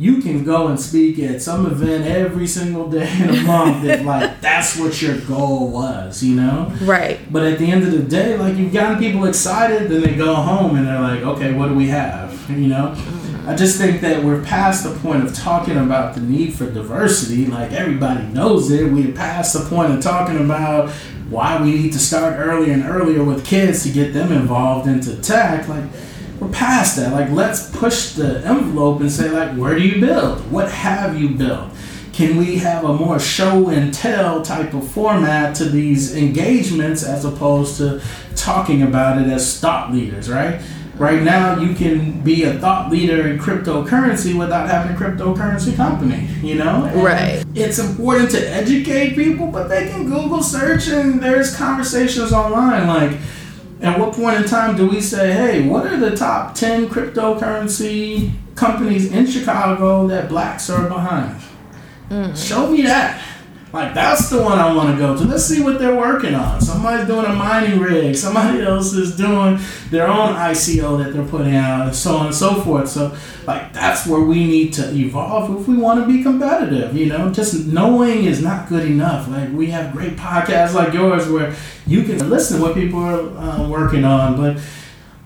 you 0.00 0.22
can 0.22 0.44
go 0.44 0.68
and 0.68 0.80
speak 0.80 1.18
at 1.18 1.42
some 1.42 1.66
event 1.66 2.06
every 2.06 2.46
single 2.46 2.88
day 2.90 3.12
in 3.20 3.28
a 3.28 3.42
month 3.42 3.84
if 3.84 4.02
like 4.06 4.40
that's 4.40 4.78
what 4.78 5.02
your 5.02 5.18
goal 5.18 5.68
was, 5.68 6.22
you 6.22 6.36
know? 6.36 6.72
Right. 6.80 7.20
But 7.30 7.42
at 7.42 7.58
the 7.58 7.70
end 7.70 7.84
of 7.84 7.92
the 7.92 8.02
day, 8.02 8.38
like 8.38 8.56
you've 8.56 8.72
gotten 8.72 8.98
people 8.98 9.26
excited, 9.26 9.90
then 9.90 10.00
they 10.00 10.16
go 10.16 10.34
home 10.34 10.76
and 10.76 10.86
they're 10.86 11.00
like, 11.00 11.20
okay, 11.20 11.52
what 11.52 11.68
do 11.68 11.74
we 11.74 11.88
have? 11.88 12.30
You 12.50 12.66
know? 12.66 12.96
I 13.46 13.54
just 13.54 13.78
think 13.78 14.00
that 14.00 14.24
we're 14.24 14.42
past 14.42 14.84
the 14.84 14.94
point 15.00 15.22
of 15.24 15.34
talking 15.34 15.76
about 15.76 16.14
the 16.14 16.20
need 16.20 16.54
for 16.54 16.70
diversity. 16.70 17.46
Like 17.46 17.72
everybody 17.72 18.24
knows 18.26 18.70
it. 18.70 18.92
We're 18.92 19.12
past 19.12 19.54
the 19.54 19.68
point 19.68 19.92
of 19.92 20.02
talking 20.02 20.38
about 20.38 20.90
why 21.28 21.60
we 21.62 21.72
need 21.74 21.92
to 21.92 21.98
start 21.98 22.34
earlier 22.38 22.72
and 22.72 22.84
earlier 22.84 23.22
with 23.22 23.44
kids 23.44 23.82
to 23.84 23.90
get 23.90 24.12
them 24.12 24.32
involved 24.32 24.88
into 24.88 25.16
tech. 25.16 25.68
Like 25.68 25.84
we're 26.40 26.48
past 26.48 26.96
that. 26.96 27.12
Like, 27.12 27.30
let's 27.30 27.70
push 27.76 28.12
the 28.12 28.44
envelope 28.46 29.00
and 29.00 29.12
say, 29.12 29.30
like, 29.30 29.56
where 29.56 29.74
do 29.74 29.82
you 29.82 30.00
build? 30.00 30.50
What 30.50 30.70
have 30.70 31.20
you 31.20 31.28
built? 31.30 31.70
Can 32.12 32.36
we 32.36 32.56
have 32.56 32.84
a 32.84 32.92
more 32.92 33.20
show 33.20 33.68
and 33.68 33.94
tell 33.94 34.42
type 34.42 34.74
of 34.74 34.88
format 34.88 35.54
to 35.56 35.64
these 35.66 36.16
engagements 36.16 37.04
as 37.04 37.24
opposed 37.24 37.76
to 37.78 38.02
talking 38.34 38.82
about 38.82 39.20
it 39.20 39.28
as 39.28 39.60
thought 39.60 39.92
leaders, 39.92 40.28
right? 40.28 40.60
Right 40.96 41.22
now, 41.22 41.58
you 41.58 41.74
can 41.74 42.20
be 42.20 42.44
a 42.44 42.58
thought 42.58 42.90
leader 42.90 43.26
in 43.28 43.38
cryptocurrency 43.38 44.38
without 44.38 44.68
having 44.68 44.94
a 44.94 44.98
cryptocurrency 44.98 45.74
company, 45.74 46.28
you 46.42 46.56
know? 46.56 46.84
And 46.84 47.02
right. 47.02 47.42
It's 47.54 47.78
important 47.78 48.30
to 48.32 48.50
educate 48.50 49.14
people, 49.14 49.46
but 49.46 49.68
they 49.68 49.88
can 49.88 50.04
Google 50.04 50.42
search 50.42 50.88
and 50.88 51.22
there's 51.22 51.56
conversations 51.56 52.34
online. 52.34 52.86
Like, 52.86 53.18
at 53.82 53.98
what 53.98 54.12
point 54.12 54.36
in 54.36 54.44
time 54.44 54.76
do 54.76 54.88
we 54.88 55.00
say, 55.00 55.32
hey, 55.32 55.66
what 55.66 55.86
are 55.86 55.96
the 55.96 56.14
top 56.14 56.54
10 56.54 56.88
cryptocurrency 56.88 58.32
companies 58.54 59.10
in 59.10 59.26
Chicago 59.26 60.06
that 60.08 60.28
blacks 60.28 60.68
are 60.68 60.88
behind? 60.88 61.40
Mm. 62.10 62.36
Show 62.36 62.70
me 62.70 62.82
that. 62.82 63.22
Like 63.72 63.94
that's 63.94 64.28
the 64.30 64.42
one 64.42 64.58
I 64.58 64.74
want 64.74 64.90
to 64.90 64.98
go 64.98 65.16
to. 65.16 65.24
Let's 65.24 65.44
see 65.44 65.62
what 65.62 65.78
they're 65.78 65.94
working 65.94 66.34
on. 66.34 66.60
Somebody's 66.60 67.06
doing 67.06 67.24
a 67.24 67.32
mining 67.32 67.78
rig. 67.78 68.16
Somebody 68.16 68.62
else 68.66 68.92
is 68.94 69.16
doing 69.16 69.60
their 69.90 70.08
own 70.08 70.34
ICO 70.34 71.02
that 71.02 71.12
they're 71.12 71.24
putting 71.24 71.54
out, 71.54 71.86
and 71.86 71.94
so 71.94 72.16
on 72.16 72.26
and 72.26 72.34
so 72.34 72.60
forth. 72.62 72.88
So, 72.88 73.16
like 73.46 73.72
that's 73.72 74.06
where 74.08 74.20
we 74.20 74.44
need 74.44 74.72
to 74.74 74.92
evolve 74.92 75.60
if 75.60 75.68
we 75.68 75.76
want 75.76 76.00
to 76.00 76.12
be 76.12 76.22
competitive. 76.22 76.96
You 76.96 77.06
know, 77.06 77.32
just 77.32 77.66
knowing 77.66 78.24
is 78.24 78.42
not 78.42 78.68
good 78.68 78.86
enough. 78.86 79.28
Like 79.28 79.52
we 79.52 79.66
have 79.70 79.92
great 79.92 80.16
podcasts 80.16 80.74
like 80.74 80.92
yours 80.92 81.28
where 81.28 81.54
you 81.86 82.02
can 82.02 82.28
listen 82.28 82.58
to 82.58 82.62
what 82.62 82.74
people 82.74 82.98
are 82.98 83.20
uh, 83.38 83.68
working 83.68 84.04
on, 84.04 84.36
but 84.36 84.60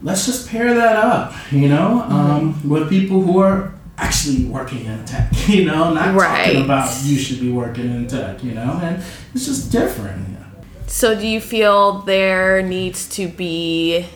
let's 0.02 0.26
just 0.26 0.50
pair 0.50 0.74
that 0.74 0.96
up. 0.96 1.32
You 1.50 1.70
know, 1.70 2.04
mm-hmm. 2.06 2.12
um, 2.12 2.68
with 2.68 2.90
people 2.90 3.22
who 3.22 3.38
are 3.38 3.72
actually 3.96 4.44
working 4.46 4.86
in 4.86 5.04
tech, 5.04 5.30
you 5.48 5.64
know, 5.64 5.92
not 5.92 6.14
right. 6.14 6.46
talking 6.46 6.64
about 6.64 7.04
you 7.04 7.16
should 7.18 7.40
be 7.40 7.50
working 7.50 7.86
in 7.86 8.06
tech, 8.06 8.42
you 8.42 8.52
know, 8.52 8.80
and 8.82 9.02
it's 9.34 9.46
just 9.46 9.70
different. 9.70 10.34
So, 10.86 11.18
do 11.18 11.26
you 11.26 11.40
feel 11.40 12.00
there 12.02 12.62
needs 12.62 13.08
to 13.10 13.26
be? 13.26 14.06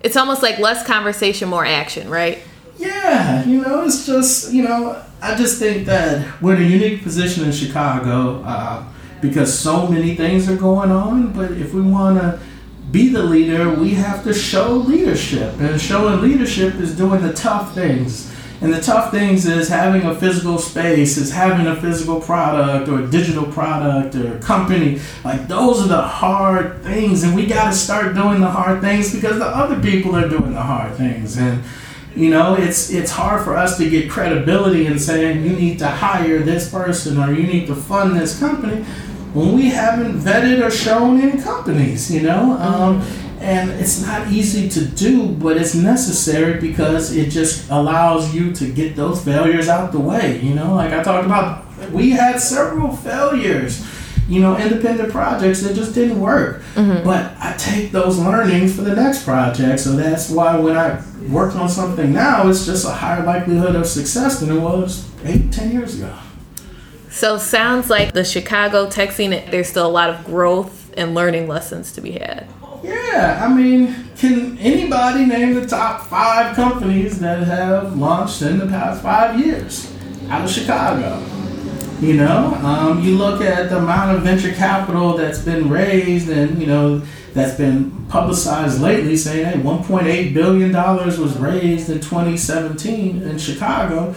It's 0.00 0.16
almost 0.16 0.42
like 0.42 0.58
less 0.58 0.86
conversation, 0.86 1.48
more 1.48 1.64
action, 1.64 2.08
right? 2.08 2.38
Yeah, 2.76 3.44
you 3.44 3.62
know, 3.62 3.84
it's 3.84 4.06
just 4.06 4.52
you 4.52 4.62
know, 4.62 5.02
I 5.20 5.34
just 5.34 5.58
think 5.58 5.86
that 5.86 6.40
we're 6.40 6.56
in 6.56 6.62
a 6.62 6.66
unique 6.66 7.02
position 7.02 7.44
in 7.44 7.52
Chicago 7.52 8.42
uh, 8.44 8.84
because 9.20 9.58
so 9.58 9.88
many 9.88 10.14
things 10.14 10.48
are 10.48 10.56
going 10.56 10.92
on. 10.92 11.32
But 11.32 11.52
if 11.52 11.72
we 11.72 11.80
want 11.80 12.20
to 12.20 12.38
be 12.92 13.08
the 13.08 13.22
leader, 13.22 13.74
we 13.74 13.94
have 13.94 14.22
to 14.24 14.34
show 14.34 14.74
leadership, 14.74 15.58
and 15.58 15.80
showing 15.80 16.20
leadership 16.20 16.74
is 16.74 16.96
doing 16.96 17.22
the 17.22 17.32
tough 17.32 17.74
things 17.74 18.32
and 18.60 18.72
the 18.72 18.80
tough 18.80 19.12
things 19.12 19.46
is 19.46 19.68
having 19.68 20.02
a 20.02 20.14
physical 20.14 20.58
space, 20.58 21.16
is 21.16 21.30
having 21.30 21.66
a 21.68 21.80
physical 21.80 22.20
product 22.20 22.88
or 22.88 23.04
a 23.04 23.06
digital 23.06 23.44
product 23.44 24.16
or 24.16 24.36
a 24.36 24.38
company. 24.40 25.00
Like 25.24 25.46
those 25.46 25.84
are 25.84 25.88
the 25.88 26.02
hard 26.02 26.82
things, 26.82 27.22
and 27.22 27.36
we 27.36 27.46
got 27.46 27.70
to 27.70 27.72
start 27.72 28.14
doing 28.14 28.40
the 28.40 28.50
hard 28.50 28.80
things 28.80 29.14
because 29.14 29.38
the 29.38 29.46
other 29.46 29.80
people 29.80 30.16
are 30.16 30.28
doing 30.28 30.54
the 30.54 30.62
hard 30.62 30.96
things. 30.96 31.36
And 31.36 31.62
you 32.16 32.30
know, 32.30 32.56
it's 32.56 32.90
it's 32.90 33.12
hard 33.12 33.44
for 33.44 33.56
us 33.56 33.78
to 33.78 33.88
get 33.88 34.10
credibility 34.10 34.86
in 34.86 34.98
saying 34.98 35.44
you 35.44 35.52
need 35.52 35.78
to 35.78 35.86
hire 35.86 36.40
this 36.40 36.68
person 36.68 37.18
or 37.18 37.32
you 37.32 37.46
need 37.46 37.68
to 37.68 37.76
fund 37.76 38.18
this 38.18 38.40
company 38.40 38.82
when 39.34 39.54
we 39.54 39.68
haven't 39.68 40.18
vetted 40.18 40.66
or 40.66 40.70
shown 40.70 41.20
any 41.20 41.40
companies. 41.40 42.12
You 42.12 42.22
know. 42.22 42.52
Um, 42.58 43.06
and 43.40 43.70
it's 43.70 44.02
not 44.02 44.28
easy 44.28 44.68
to 44.68 44.84
do, 44.84 45.28
but 45.28 45.56
it's 45.56 45.74
necessary 45.74 46.60
because 46.60 47.16
it 47.16 47.30
just 47.30 47.70
allows 47.70 48.34
you 48.34 48.52
to 48.54 48.72
get 48.72 48.96
those 48.96 49.24
failures 49.24 49.68
out 49.68 49.92
the 49.92 50.00
way. 50.00 50.40
You 50.40 50.54
know, 50.54 50.74
like 50.74 50.92
I 50.92 51.02
talked 51.02 51.26
about, 51.26 51.64
we 51.92 52.10
had 52.10 52.40
several 52.40 52.96
failures, 52.96 53.86
you 54.28 54.40
know, 54.40 54.56
independent 54.56 55.10
projects 55.10 55.62
that 55.62 55.74
just 55.74 55.94
didn't 55.94 56.20
work. 56.20 56.62
Mm-hmm. 56.74 57.04
But 57.04 57.32
I 57.38 57.54
take 57.56 57.92
those 57.92 58.18
learnings 58.18 58.74
for 58.74 58.82
the 58.82 58.94
next 58.94 59.24
project. 59.24 59.80
So 59.80 59.92
that's 59.92 60.30
why 60.30 60.58
when 60.58 60.76
I 60.76 61.02
work 61.28 61.54
on 61.54 61.68
something 61.68 62.12
now, 62.12 62.48
it's 62.48 62.66
just 62.66 62.84
a 62.84 62.90
higher 62.90 63.24
likelihood 63.24 63.76
of 63.76 63.86
success 63.86 64.40
than 64.40 64.50
it 64.50 64.60
was 64.60 65.08
eight, 65.24 65.52
ten 65.52 65.72
years 65.72 65.96
ago. 65.96 66.14
So 67.10 67.38
sounds 67.38 67.88
like 67.88 68.12
the 68.12 68.24
Chicago 68.24 68.88
tech 68.88 69.12
scene, 69.12 69.30
there's 69.30 69.68
still 69.68 69.86
a 69.86 69.90
lot 69.90 70.10
of 70.10 70.24
growth 70.24 70.92
and 70.96 71.14
learning 71.14 71.48
lessons 71.48 71.92
to 71.92 72.00
be 72.00 72.12
had. 72.12 72.46
Yeah, 72.82 73.44
I 73.44 73.52
mean, 73.52 73.94
can 74.16 74.58
anybody 74.58 75.26
name 75.26 75.54
the 75.54 75.66
top 75.66 76.06
five 76.06 76.54
companies 76.54 77.18
that 77.20 77.46
have 77.46 77.96
launched 77.96 78.42
in 78.42 78.58
the 78.58 78.66
past 78.66 79.02
five 79.02 79.38
years 79.38 79.92
out 80.28 80.44
of 80.44 80.50
Chicago? 80.50 81.22
You 82.00 82.14
know, 82.14 82.54
um, 82.62 83.02
you 83.02 83.16
look 83.16 83.40
at 83.40 83.70
the 83.70 83.78
amount 83.78 84.16
of 84.16 84.22
venture 84.22 84.52
capital 84.52 85.16
that's 85.16 85.40
been 85.40 85.68
raised 85.68 86.28
and, 86.28 86.60
you 86.60 86.66
know, 86.66 87.02
that's 87.34 87.56
been 87.56 88.06
publicized 88.06 88.80
lately 88.80 89.16
saying, 89.16 89.46
hey, 89.46 89.58
$1.8 89.58 90.32
billion 90.32 90.72
was 90.72 91.36
raised 91.38 91.90
in 91.90 92.00
2017 92.00 93.22
in 93.22 93.38
Chicago. 93.38 94.14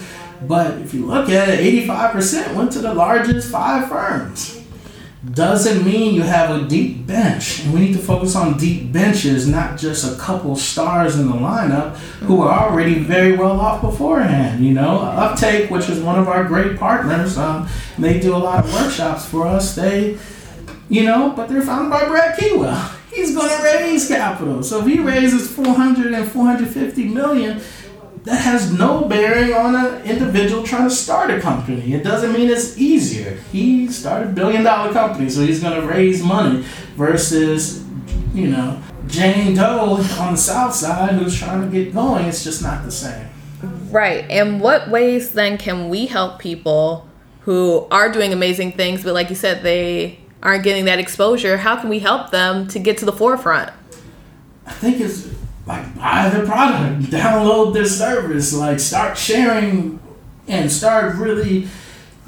But 0.48 0.78
if 0.80 0.94
you 0.94 1.06
look 1.08 1.30
at 1.30 1.50
it, 1.50 1.88
85% 1.88 2.56
went 2.56 2.72
to 2.74 2.80
the 2.80 2.94
largest 2.94 3.52
five 3.52 3.90
firms. 3.90 4.61
Doesn't 5.30 5.86
mean 5.86 6.16
you 6.16 6.24
have 6.24 6.50
a 6.50 6.68
deep 6.68 7.06
bench. 7.06 7.64
And 7.64 7.74
we 7.74 7.82
need 7.82 7.94
to 7.94 8.00
focus 8.00 8.36
on 8.36 8.58
deep 8.58 8.92
benches, 8.92 9.48
not 9.48 9.78
just 9.78 10.12
a 10.12 10.20
couple 10.20 10.56
stars 10.56 11.20
in 11.20 11.28
the 11.28 11.36
lineup 11.36 11.96
who 12.26 12.42
are 12.42 12.68
already 12.68 12.96
very 12.96 13.38
well 13.38 13.60
off 13.60 13.82
beforehand. 13.82 14.66
You 14.66 14.74
know, 14.74 14.98
Uptake, 15.00 15.70
which 15.70 15.90
is 15.90 16.00
one 16.00 16.18
of 16.18 16.28
our 16.28 16.44
great 16.46 16.80
partners, 16.80 17.38
um, 17.38 17.70
they 18.00 18.20
do 18.20 18.36
a 18.36 18.38
lot 18.38 18.66
of 18.66 18.74
workshops 18.74 19.24
for 19.28 19.46
us. 19.46 19.76
They, 19.76 20.18
you 20.90 21.04
know, 21.04 21.34
but 21.36 21.50
they're 21.50 21.62
founded 21.62 21.92
by 21.92 22.08
Brad 22.08 22.40
Keywell. 22.40 22.98
He's 23.14 23.36
going 23.36 23.50
to 23.50 23.64
raise 23.64 24.08
capital. 24.08 24.64
So 24.64 24.80
if 24.80 24.88
he 24.88 25.00
raises 25.00 25.52
400 25.52 26.14
and 26.14 26.28
450 26.32 27.10
million, 27.10 27.62
that 28.24 28.42
has 28.42 28.72
no 28.72 29.06
bearing 29.06 29.54
on 29.54 29.76
an 29.76 30.04
individual 30.04 30.64
trying 30.64 30.88
to 30.88 30.94
start 30.94 31.32
a 31.32 31.40
company. 31.40 31.94
It 31.94 32.04
doesn't 32.04 32.34
mean 32.34 32.50
it's 32.50 32.78
easier. 32.78 33.38
He 33.52 33.88
started 33.88 34.30
a 34.30 34.32
billion 34.34 34.64
dollar 34.64 34.94
company, 34.94 35.30
so 35.30 35.42
he's 35.42 35.62
going 35.62 35.80
to 35.80 35.88
raise 35.88 36.22
money 36.22 36.64
versus, 36.96 37.84
you 38.34 38.48
know, 38.48 38.82
Jane 39.08 39.56
Doe 39.56 40.04
on 40.20 40.34
the 40.34 40.38
south 40.38 40.76
side 40.76 41.14
who's 41.14 41.38
trying 41.38 41.62
to 41.62 41.68
get 41.68 41.94
going. 41.94 42.26
It's 42.26 42.44
just 42.44 42.62
not 42.62 42.86
the 42.86 42.92
same. 42.92 43.28
Right. 43.90 44.26
And 44.30 44.62
what 44.62 44.90
ways 44.90 45.34
then 45.34 45.58
can 45.58 45.90
we 45.90 46.06
help 46.06 46.40
people 46.40 47.08
who 47.42 47.88
are 47.90 48.12
doing 48.12 48.34
amazing 48.34 48.74
things, 48.74 49.04
but 49.04 49.14
like 49.14 49.30
you 49.30 49.36
said, 49.36 49.64
they 49.64 50.20
aren't 50.44 50.64
getting 50.64 50.86
that 50.86 51.00
exposure? 51.00 51.58
How 51.58 51.76
can 51.76 51.90
we 51.90 52.00
help 52.00 52.30
them 52.30 52.68
to 52.68 52.80
get 52.80 53.00
to 53.00 53.06
the 53.06 53.12
forefront? 53.12 53.72
I 54.66 54.72
think 54.74 55.00
it's 55.02 55.28
like 55.66 55.96
buy 55.96 56.30
the 56.30 56.46
product, 56.46 57.04
download 57.12 57.74
the 57.74 57.86
service, 57.86 58.54
like 58.54 58.80
start 58.80 59.18
sharing 59.18 60.00
and 60.48 60.72
start 60.72 61.16
really 61.16 61.68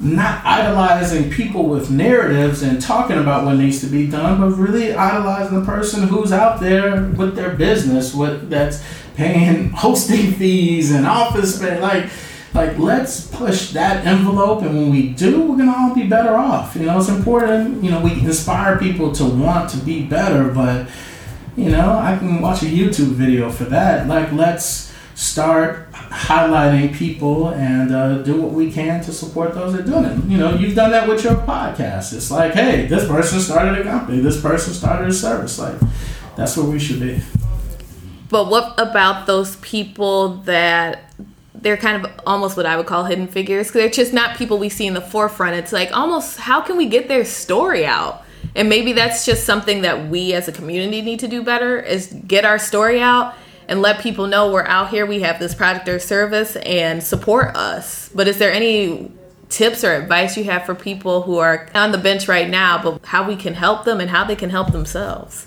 not 0.00 0.44
idolizing 0.44 1.30
people 1.30 1.68
with 1.68 1.90
narratives 1.90 2.62
and 2.62 2.80
talking 2.80 3.18
about 3.18 3.44
what 3.44 3.56
needs 3.56 3.80
to 3.80 3.86
be 3.86 4.06
done, 4.08 4.40
but 4.40 4.56
really 4.56 4.92
idolizing 4.92 5.60
the 5.60 5.64
person 5.64 6.08
who's 6.08 6.32
out 6.32 6.60
there 6.60 7.04
with 7.10 7.36
their 7.36 7.50
business, 7.50 8.14
with 8.14 8.50
that's 8.50 8.84
paying 9.14 9.70
hosting 9.74 10.32
fees 10.32 10.92
and 10.92 11.06
office 11.06 11.56
space. 11.56 11.80
Like, 11.80 12.10
like 12.54 12.78
let's 12.78 13.26
push 13.28 13.70
that 13.72 14.06
envelope, 14.06 14.62
and 14.62 14.76
when 14.76 14.90
we 14.90 15.10
do, 15.10 15.42
we're 15.42 15.56
gonna 15.56 15.74
all 15.76 15.94
be 15.94 16.06
better 16.06 16.34
off. 16.34 16.76
You 16.76 16.86
know, 16.86 16.98
it's 16.98 17.08
important. 17.08 17.82
You 17.82 17.90
know, 17.90 18.00
we 18.00 18.12
inspire 18.12 18.78
people 18.78 19.12
to 19.12 19.24
want 19.24 19.70
to 19.70 19.76
be 19.78 20.04
better, 20.04 20.48
but 20.50 20.88
you 21.56 21.70
know, 21.70 21.98
I 21.98 22.16
can 22.18 22.40
watch 22.40 22.62
a 22.62 22.66
YouTube 22.66 23.12
video 23.12 23.50
for 23.50 23.64
that. 23.64 24.06
Like, 24.06 24.32
let's 24.32 24.92
start 25.14 25.90
highlighting 25.92 26.92
people 26.94 27.50
and 27.50 27.94
uh, 27.94 28.18
do 28.22 28.40
what 28.40 28.52
we 28.52 28.70
can 28.72 29.02
to 29.04 29.12
support 29.12 29.54
those 29.54 29.72
that 29.72 29.82
are 29.82 29.84
doing 29.84 30.04
it. 30.04 30.24
You 30.24 30.38
know, 30.38 30.54
you've 30.54 30.74
done 30.74 30.90
that 30.90 31.08
with 31.08 31.22
your 31.22 31.34
podcast. 31.34 32.12
It's 32.12 32.30
like, 32.30 32.54
hey, 32.54 32.86
this 32.86 33.06
person 33.06 33.40
started 33.40 33.78
a 33.78 33.84
company, 33.84 34.20
this 34.20 34.40
person 34.40 34.74
started 34.74 35.08
a 35.08 35.12
service. 35.12 35.58
Like, 35.58 35.76
that's 36.36 36.56
where 36.56 36.66
we 36.66 36.80
should 36.80 37.00
be. 37.00 37.20
But 38.28 38.50
what 38.50 38.74
about 38.78 39.26
those 39.26 39.56
people 39.56 40.38
that 40.38 41.12
they're 41.54 41.76
kind 41.76 42.04
of 42.04 42.10
almost 42.26 42.56
what 42.56 42.66
I 42.66 42.76
would 42.76 42.86
call 42.86 43.04
hidden 43.04 43.28
figures? 43.28 43.68
Because 43.68 43.80
they're 43.80 43.90
just 43.90 44.12
not 44.12 44.36
people 44.36 44.58
we 44.58 44.68
see 44.68 44.86
in 44.86 44.94
the 44.94 45.00
forefront. 45.00 45.54
It's 45.54 45.72
like 45.72 45.96
almost 45.96 46.38
how 46.38 46.60
can 46.60 46.76
we 46.76 46.86
get 46.86 47.06
their 47.06 47.24
story 47.24 47.86
out? 47.86 48.23
And 48.54 48.68
maybe 48.68 48.92
that's 48.92 49.26
just 49.26 49.44
something 49.44 49.82
that 49.82 50.08
we 50.08 50.32
as 50.32 50.46
a 50.48 50.52
community 50.52 51.02
need 51.02 51.20
to 51.20 51.28
do 51.28 51.42
better 51.42 51.78
is 51.78 52.14
get 52.26 52.44
our 52.44 52.58
story 52.58 53.00
out 53.00 53.34
and 53.68 53.82
let 53.82 54.00
people 54.00 54.26
know 54.26 54.52
we're 54.52 54.66
out 54.66 54.90
here, 54.90 55.06
we 55.06 55.20
have 55.20 55.38
this 55.38 55.54
product 55.54 55.88
or 55.88 55.98
service 55.98 56.56
and 56.56 57.02
support 57.02 57.56
us. 57.56 58.10
But 58.14 58.28
is 58.28 58.38
there 58.38 58.52
any 58.52 59.10
tips 59.48 59.84
or 59.84 59.94
advice 59.94 60.36
you 60.36 60.44
have 60.44 60.66
for 60.66 60.74
people 60.74 61.22
who 61.22 61.38
are 61.38 61.68
on 61.74 61.92
the 61.92 61.98
bench 61.98 62.28
right 62.28 62.48
now, 62.48 62.82
but 62.82 63.04
how 63.06 63.26
we 63.26 63.36
can 63.36 63.54
help 63.54 63.84
them 63.84 64.00
and 64.00 64.10
how 64.10 64.24
they 64.24 64.36
can 64.36 64.50
help 64.50 64.72
themselves? 64.72 65.46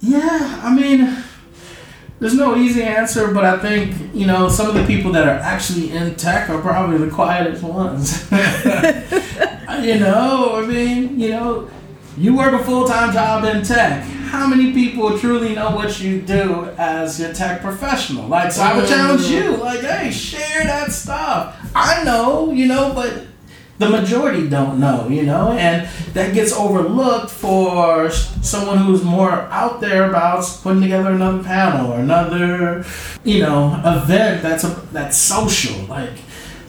Yeah, 0.00 0.60
I 0.64 0.74
mean, 0.74 1.22
there's 2.18 2.34
no 2.34 2.56
easy 2.56 2.82
answer, 2.82 3.32
but 3.32 3.44
I 3.44 3.58
think, 3.58 4.14
you 4.14 4.26
know, 4.26 4.48
some 4.48 4.68
of 4.68 4.74
the 4.74 4.84
people 4.84 5.12
that 5.12 5.28
are 5.28 5.38
actually 5.40 5.90
in 5.90 6.14
tech 6.14 6.48
are 6.48 6.60
probably 6.60 6.98
the 6.98 7.10
quietest 7.10 7.62
ones. 7.62 8.30
you 9.82 9.98
know, 9.98 10.56
I 10.56 10.66
mean, 10.66 11.20
you 11.20 11.30
know, 11.30 11.68
you 12.16 12.36
work 12.36 12.52
a 12.52 12.64
full 12.64 12.86
time 12.86 13.12
job 13.12 13.44
in 13.44 13.62
tech. 13.62 14.04
How 14.04 14.46
many 14.46 14.72
people 14.72 15.18
truly 15.18 15.54
know 15.54 15.74
what 15.74 16.00
you 16.00 16.20
do 16.20 16.66
as 16.78 17.18
your 17.18 17.32
tech 17.32 17.62
professional? 17.62 18.28
Like, 18.28 18.52
so 18.52 18.62
I 18.62 18.76
would 18.76 18.88
challenge 18.88 19.26
you, 19.26 19.56
like, 19.56 19.80
hey, 19.80 20.10
share 20.10 20.64
that 20.64 20.92
stuff. 20.92 21.56
I 21.74 22.04
know, 22.04 22.52
you 22.52 22.66
know, 22.66 22.92
but 22.94 23.24
the 23.78 23.88
majority 23.88 24.46
don't 24.48 24.78
know, 24.78 25.08
you 25.08 25.22
know, 25.22 25.52
and 25.52 25.88
that 26.12 26.34
gets 26.34 26.52
overlooked 26.52 27.30
for 27.30 28.10
someone 28.10 28.76
who's 28.78 29.02
more 29.02 29.32
out 29.32 29.80
there 29.80 30.08
about 30.08 30.44
putting 30.62 30.82
together 30.82 31.12
another 31.12 31.42
panel 31.42 31.90
or 31.90 31.98
another, 31.98 32.84
you 33.24 33.40
know, 33.40 33.80
event 33.84 34.42
that's 34.42 34.64
a 34.64 34.68
that's 34.92 35.16
social. 35.16 35.86
Like, 35.86 36.12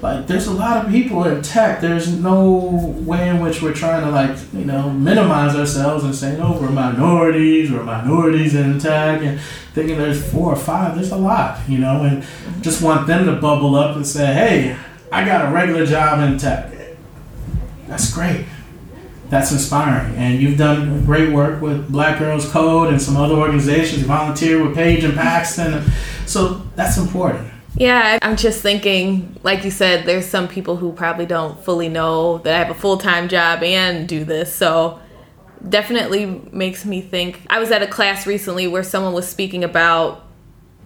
like 0.02 0.26
there's 0.26 0.48
a 0.48 0.54
lot 0.54 0.84
of 0.84 0.92
people 0.92 1.24
in 1.26 1.42
tech 1.42 1.80
there's 1.80 2.12
no 2.12 2.96
way 3.06 3.30
in 3.30 3.40
which 3.40 3.62
we're 3.62 3.74
trying 3.74 4.04
to 4.04 4.10
like 4.10 4.36
you 4.54 4.66
know 4.66 4.90
minimize 4.90 5.56
ourselves 5.56 6.04
and 6.04 6.16
saying 6.16 6.42
oh 6.42 6.60
we're 6.60 6.70
minorities 6.70 7.72
we're 7.72 7.84
minorities 7.84 8.56
in 8.56 8.80
tech 8.80 9.22
and 9.22 9.40
thinking 9.74 9.98
there's 9.98 10.32
four 10.32 10.52
or 10.52 10.56
five 10.56 10.96
there's 10.96 11.12
a 11.12 11.18
lot 11.18 11.60
you 11.70 11.78
know 11.78 12.04
and 12.04 12.26
just 12.64 12.82
want 12.82 13.06
them 13.08 13.26
to 13.26 13.34
bubble 13.34 13.76
up 13.76 13.96
and 13.96 14.06
say 14.06 14.34
hey 14.34 14.78
i 15.12 15.24
got 15.24 15.48
a 15.48 15.54
regular 15.54 15.86
job 15.86 16.20
in 16.20 16.38
tech. 16.38 16.72
That's 17.88 18.14
great. 18.14 18.46
That's 19.30 19.52
inspiring 19.52 20.16
and 20.16 20.42
you've 20.42 20.58
done 20.58 21.06
great 21.06 21.32
work 21.32 21.62
with 21.62 21.92
black 21.92 22.20
girls 22.20 22.50
code 22.50 22.90
and 22.90 23.02
some 23.02 23.18
other 23.18 23.36
organizations 23.36 24.02
you 24.02 24.08
volunteer 24.08 24.66
with 24.66 24.76
Page 24.76 25.04
and 25.04 25.14
Paxton. 25.14 25.84
So 26.26 26.62
that's 26.76 26.98
important 26.98 27.51
yeah, 27.76 28.20
I'm 28.22 28.36
just 28.36 28.62
thinking, 28.62 29.40
like 29.44 29.64
you 29.64 29.72
said, 29.72 30.06
there's 30.06 30.26
some 30.26 30.48
people 30.48 30.76
who 30.76 30.92
probably 30.92 31.26
don't 31.26 31.60
fully 31.64 31.90
know 31.90 32.40
that 32.40 32.54
I 32.54 32.58
have 32.58 32.70
a 32.70 32.80
full 32.80 32.98
time 32.98 33.30
job 33.30 33.64
and 33.64 34.08
do 34.08 34.24
this. 34.24 34.54
So 34.54 35.00
definitely 35.68 36.26
makes 36.52 36.86
me 36.86 37.02
think. 37.02 37.42
I 37.50 37.60
was 37.60 37.72
at 37.72 37.82
a 37.82 37.88
class 37.88 38.28
recently 38.28 38.68
where 38.68 38.84
someone 38.84 39.14
was 39.14 39.28
speaking 39.28 39.64
about 39.64 40.26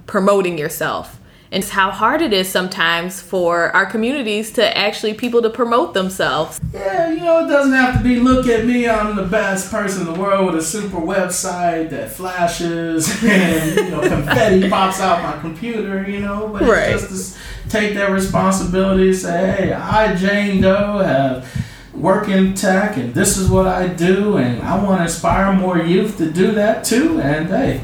promoting 0.05 0.57
yourself 0.57 1.19
and 1.56 1.64
how 1.64 1.89
hard 1.89 2.22
it 2.22 2.34
is 2.34 2.49
sometimes 2.49 3.22
for 3.22 3.74
our 3.74 3.86
communities 3.86 4.51
to 4.51 4.78
actually 4.78 5.14
people 5.14 5.41
to 5.41 5.49
promote 5.49 5.93
themselves. 5.93 6.60
Yeah, 6.74 7.10
you 7.10 7.22
know, 7.22 7.45
it 7.45 7.47
doesn't 7.47 7.72
have 7.72 7.97
to 7.97 8.03
be 8.03 8.20
look 8.20 8.47
at 8.47 8.66
me, 8.66 8.89
I'm 8.89 9.16
the 9.16 9.24
best 9.24 9.72
person 9.72 10.06
in 10.06 10.14
the 10.14 10.20
world 10.20 10.47
with 10.47 10.62
a 10.62 10.62
super 10.62 10.97
website 10.97 11.91
that 11.91 12.12
flashes 12.12 13.08
and 13.24 13.76
you 13.78 13.89
know 13.89 14.01
confetti 14.01 14.70
pops 14.70 14.99
out 14.99 15.24
my 15.24 15.39
computer, 15.39 16.03
you 16.10 16.20
know, 16.20 16.49
but 16.49 16.64
right. 16.64 16.89
just 16.89 17.38
to 17.38 17.70
take 17.70 17.93
that 17.93 18.12
responsibility 18.12 19.08
and 19.08 19.18
say, 19.18 19.56
hey, 19.56 19.72
I 19.72 20.14
Jane 20.14 20.62
Doe 20.62 20.97
have 20.97 21.49
work 21.93 22.28
in 22.28 22.53
tech 22.53 22.97
and 22.97 23.14
this 23.14 23.38
is 23.38 23.49
what 23.49 23.66
I 23.66 23.88
do 23.88 24.36
and 24.36 24.62
I 24.62 24.84
want 24.84 24.99
to 24.99 25.03
inspire 25.03 25.53
more 25.53 25.78
youth 25.78 26.18
to 26.18 26.30
do 26.30 26.51
that 26.51 26.84
too 26.84 27.22
and 27.22 27.47
hey 27.47 27.82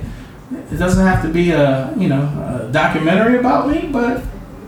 it 0.71 0.77
doesn't 0.77 1.05
have 1.05 1.21
to 1.23 1.29
be 1.29 1.51
a 1.51 1.93
you 1.97 2.07
know 2.07 2.21
a 2.21 2.71
documentary 2.71 3.39
about 3.39 3.69
me, 3.69 3.89
but 3.91 4.23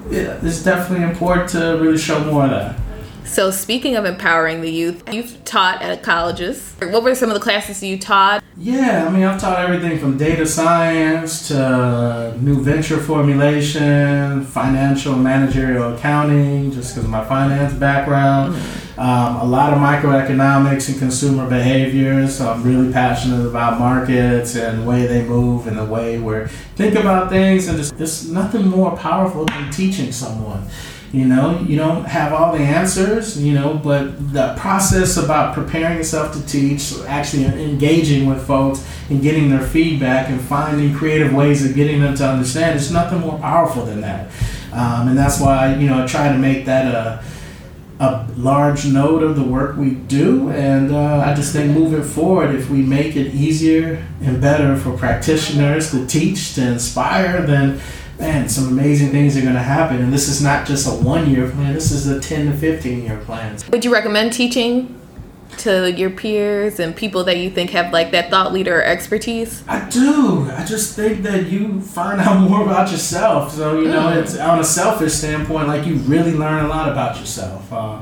it's 0.09 0.63
definitely 0.63 1.05
important 1.05 1.49
to 1.49 1.77
really 1.81 1.97
show 1.97 2.23
more 2.25 2.45
of 2.45 2.51
that. 2.51 2.79
So 3.25 3.51
speaking 3.51 3.95
of 3.95 4.05
empowering 4.05 4.61
the 4.61 4.69
youth, 4.69 5.01
you've 5.11 5.43
taught 5.45 5.81
at 5.81 6.03
colleges. 6.03 6.75
What 6.79 7.03
were 7.03 7.15
some 7.15 7.29
of 7.29 7.35
the 7.35 7.39
classes 7.39 7.81
you 7.81 7.97
taught? 7.97 8.43
Yeah, 8.57 9.07
I 9.07 9.09
mean 9.09 9.23
I've 9.23 9.39
taught 9.39 9.59
everything 9.59 9.97
from 9.97 10.17
data 10.17 10.45
science 10.45 11.47
to 11.47 12.37
new 12.39 12.61
venture 12.61 12.97
formulation, 12.97 14.45
financial 14.45 15.15
managerial 15.15 15.95
accounting, 15.95 16.71
just 16.71 16.93
because 16.93 17.05
of 17.05 17.09
my 17.09 17.25
finance 17.25 17.73
background. 17.73 18.55
Mm-hmm 18.55 18.82
um, 18.97 19.37
a 19.37 19.45
lot 19.45 19.73
of 19.73 19.79
microeconomics 19.79 20.89
and 20.89 20.99
consumer 20.99 21.49
behaviors. 21.49 22.39
I'm 22.39 22.61
really 22.63 22.91
passionate 22.93 23.47
about 23.47 23.79
markets 23.79 24.55
and 24.55 24.83
the 24.83 24.85
way 24.85 25.07
they 25.07 25.23
move 25.23 25.65
and 25.67 25.77
the 25.77 25.85
way 25.85 26.19
we 26.19 26.45
think 26.75 26.95
about 26.95 27.29
things. 27.29 27.67
And 27.67 27.79
there's 27.79 28.29
nothing 28.29 28.67
more 28.67 28.95
powerful 28.95 29.45
than 29.45 29.71
teaching 29.71 30.11
someone. 30.11 30.67
You 31.11 31.25
know, 31.25 31.59
you 31.59 31.77
don't 31.77 32.05
have 32.05 32.33
all 32.33 32.51
the 32.51 32.63
answers, 32.63 33.39
you 33.41 33.53
know, 33.53 33.75
but 33.75 34.33
the 34.33 34.55
process 34.57 35.15
about 35.17 35.53
preparing 35.53 35.97
yourself 35.97 36.33
to 36.33 36.43
teach, 36.47 36.93
actually 37.05 37.45
engaging 37.45 38.27
with 38.27 38.45
folks 38.47 38.83
and 39.11 39.21
getting 39.21 39.49
their 39.49 39.61
feedback 39.61 40.29
and 40.29 40.41
finding 40.41 40.91
creative 40.95 41.31
ways 41.31 41.63
of 41.63 41.75
getting 41.75 41.99
them 41.99 42.15
to 42.15 42.27
understand, 42.27 42.77
it's 42.77 42.89
nothing 42.89 43.19
more 43.19 43.37
powerful 43.37 43.85
than 43.85 44.01
that. 44.01 44.31
Um, 44.71 45.09
and 45.09 45.15
that's 45.15 45.39
why, 45.39 45.75
you 45.75 45.87
know, 45.87 46.03
I 46.03 46.07
try 46.07 46.31
to 46.31 46.37
make 46.37 46.65
that 46.65 46.87
a, 46.87 47.23
a 48.03 48.27
large 48.35 48.85
note 48.85 49.23
of 49.23 49.35
the 49.35 49.43
work 49.43 49.77
we 49.77 49.91
do. 49.91 50.49
And 50.49 50.91
uh, 50.93 51.23
I 51.25 51.33
just 51.33 51.53
think 51.53 51.71
moving 51.71 52.03
forward, 52.03 52.53
if 52.53 52.69
we 52.69 52.81
make 52.81 53.15
it 53.15 53.33
easier 53.33 54.05
and 54.21 54.41
better 54.41 54.75
for 54.77 54.97
practitioners 54.97 55.91
to 55.91 56.05
teach, 56.05 56.55
to 56.55 56.67
inspire, 56.67 57.45
then 57.45 57.79
man, 58.19 58.49
some 58.49 58.67
amazing 58.67 59.09
things 59.11 59.37
are 59.37 59.41
going 59.41 59.53
to 59.53 59.59
happen. 59.59 60.01
And 60.01 60.11
this 60.11 60.27
is 60.27 60.41
not 60.41 60.67
just 60.67 60.87
a 60.87 60.91
one 60.91 61.29
year 61.29 61.49
plan, 61.49 61.73
this 61.73 61.91
is 61.91 62.07
a 62.07 62.19
10 62.19 62.51
to 62.51 62.57
15 62.57 63.03
year 63.03 63.17
plan. 63.19 63.57
Would 63.71 63.85
you 63.85 63.93
recommend 63.93 64.33
teaching 64.33 64.99
to 65.59 65.91
your 65.91 66.09
peers 66.09 66.79
and 66.79 66.95
people 66.95 67.23
that 67.25 67.37
you 67.37 67.49
think 67.49 67.69
have 67.71 67.93
like 67.93 68.11
that 68.11 68.29
thought 68.29 68.53
leader 68.53 68.81
expertise? 68.83 69.63
I 69.67 69.87
do. 69.89 70.49
I 70.51 70.63
just 70.65 70.95
think 70.95 71.23
that 71.23 71.47
you 71.47 71.81
find 71.81 72.19
out 72.21 72.39
more 72.49 72.63
about 72.63 72.91
yourself. 72.91 73.53
So, 73.53 73.79
you 73.79 73.87
know, 73.87 74.07
mm. 74.07 74.21
it's 74.21 74.37
on 74.37 74.59
a 74.59 74.63
selfish 74.63 75.13
standpoint, 75.13 75.67
like 75.67 75.85
you 75.85 75.95
really 75.95 76.33
learn 76.33 76.65
a 76.65 76.67
lot 76.67 76.91
about 76.91 77.19
yourself. 77.19 77.71
Uh, 77.71 78.01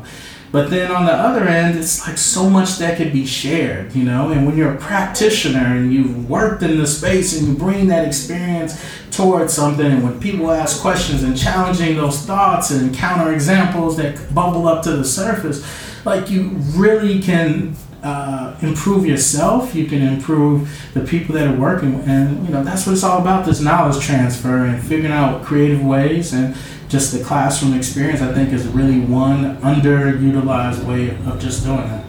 but 0.52 0.70
then 0.70 0.92
on 0.92 1.06
the 1.06 1.14
other 1.14 1.46
end, 1.46 1.80
it's 1.80 2.06
like 2.06 2.18
so 2.18 2.50
much 2.50 2.78
that 2.78 2.98
could 2.98 3.14
be 3.14 3.26
shared, 3.26 3.96
you 3.96 4.04
know. 4.04 4.32
And 4.32 4.46
when 4.46 4.58
you're 4.58 4.74
a 4.74 4.78
practitioner 4.78 5.78
and 5.78 5.94
you've 5.94 6.30
worked 6.30 6.62
in 6.62 6.78
the 6.78 6.86
space 6.86 7.38
and 7.38 7.48
you 7.48 7.54
bring 7.54 7.88
that 7.88 8.06
experience 8.06 8.84
towards 9.12 9.54
something, 9.54 9.86
and 9.86 10.04
when 10.04 10.20
people 10.20 10.52
ask 10.52 10.82
questions 10.82 11.24
and 11.24 11.38
challenging 11.38 11.96
those 11.96 12.26
thoughts 12.26 12.70
and 12.70 12.94
counter 12.94 13.32
examples 13.32 13.96
that 13.96 14.34
bubble 14.36 14.68
up 14.68 14.84
to 14.84 14.92
the 14.92 15.06
surface, 15.06 15.64
like 16.06 16.30
you 16.30 16.50
really 16.76 17.22
can 17.22 17.76
uh, 18.04 18.56
improve 18.62 19.06
yourself. 19.06 19.76
You 19.76 19.86
can 19.86 20.02
improve 20.02 20.90
the 20.94 21.02
people 21.02 21.36
that 21.36 21.48
are 21.48 21.58
working, 21.58 22.02
and 22.02 22.46
you 22.46 22.54
know 22.54 22.64
that's 22.64 22.86
what 22.86 22.94
it's 22.94 23.04
all 23.04 23.22
about. 23.22 23.46
This 23.46 23.62
knowledge 23.62 24.04
transfer 24.04 24.66
and 24.66 24.82
figuring 24.82 25.12
out 25.12 25.44
creative 25.44 25.84
ways 25.84 26.34
and 26.34 26.56
just 26.90 27.14
the 27.14 27.24
classroom 27.24 27.74
experience, 27.74 28.22
I 28.22 28.34
think, 28.34 28.52
is 28.52 28.68
really 28.68 29.00
one 29.00 29.58
underutilized 29.58 30.84
way 30.84 31.12
of 31.32 31.40
just 31.40 31.64
doing 31.64 31.78
that. 31.78 32.06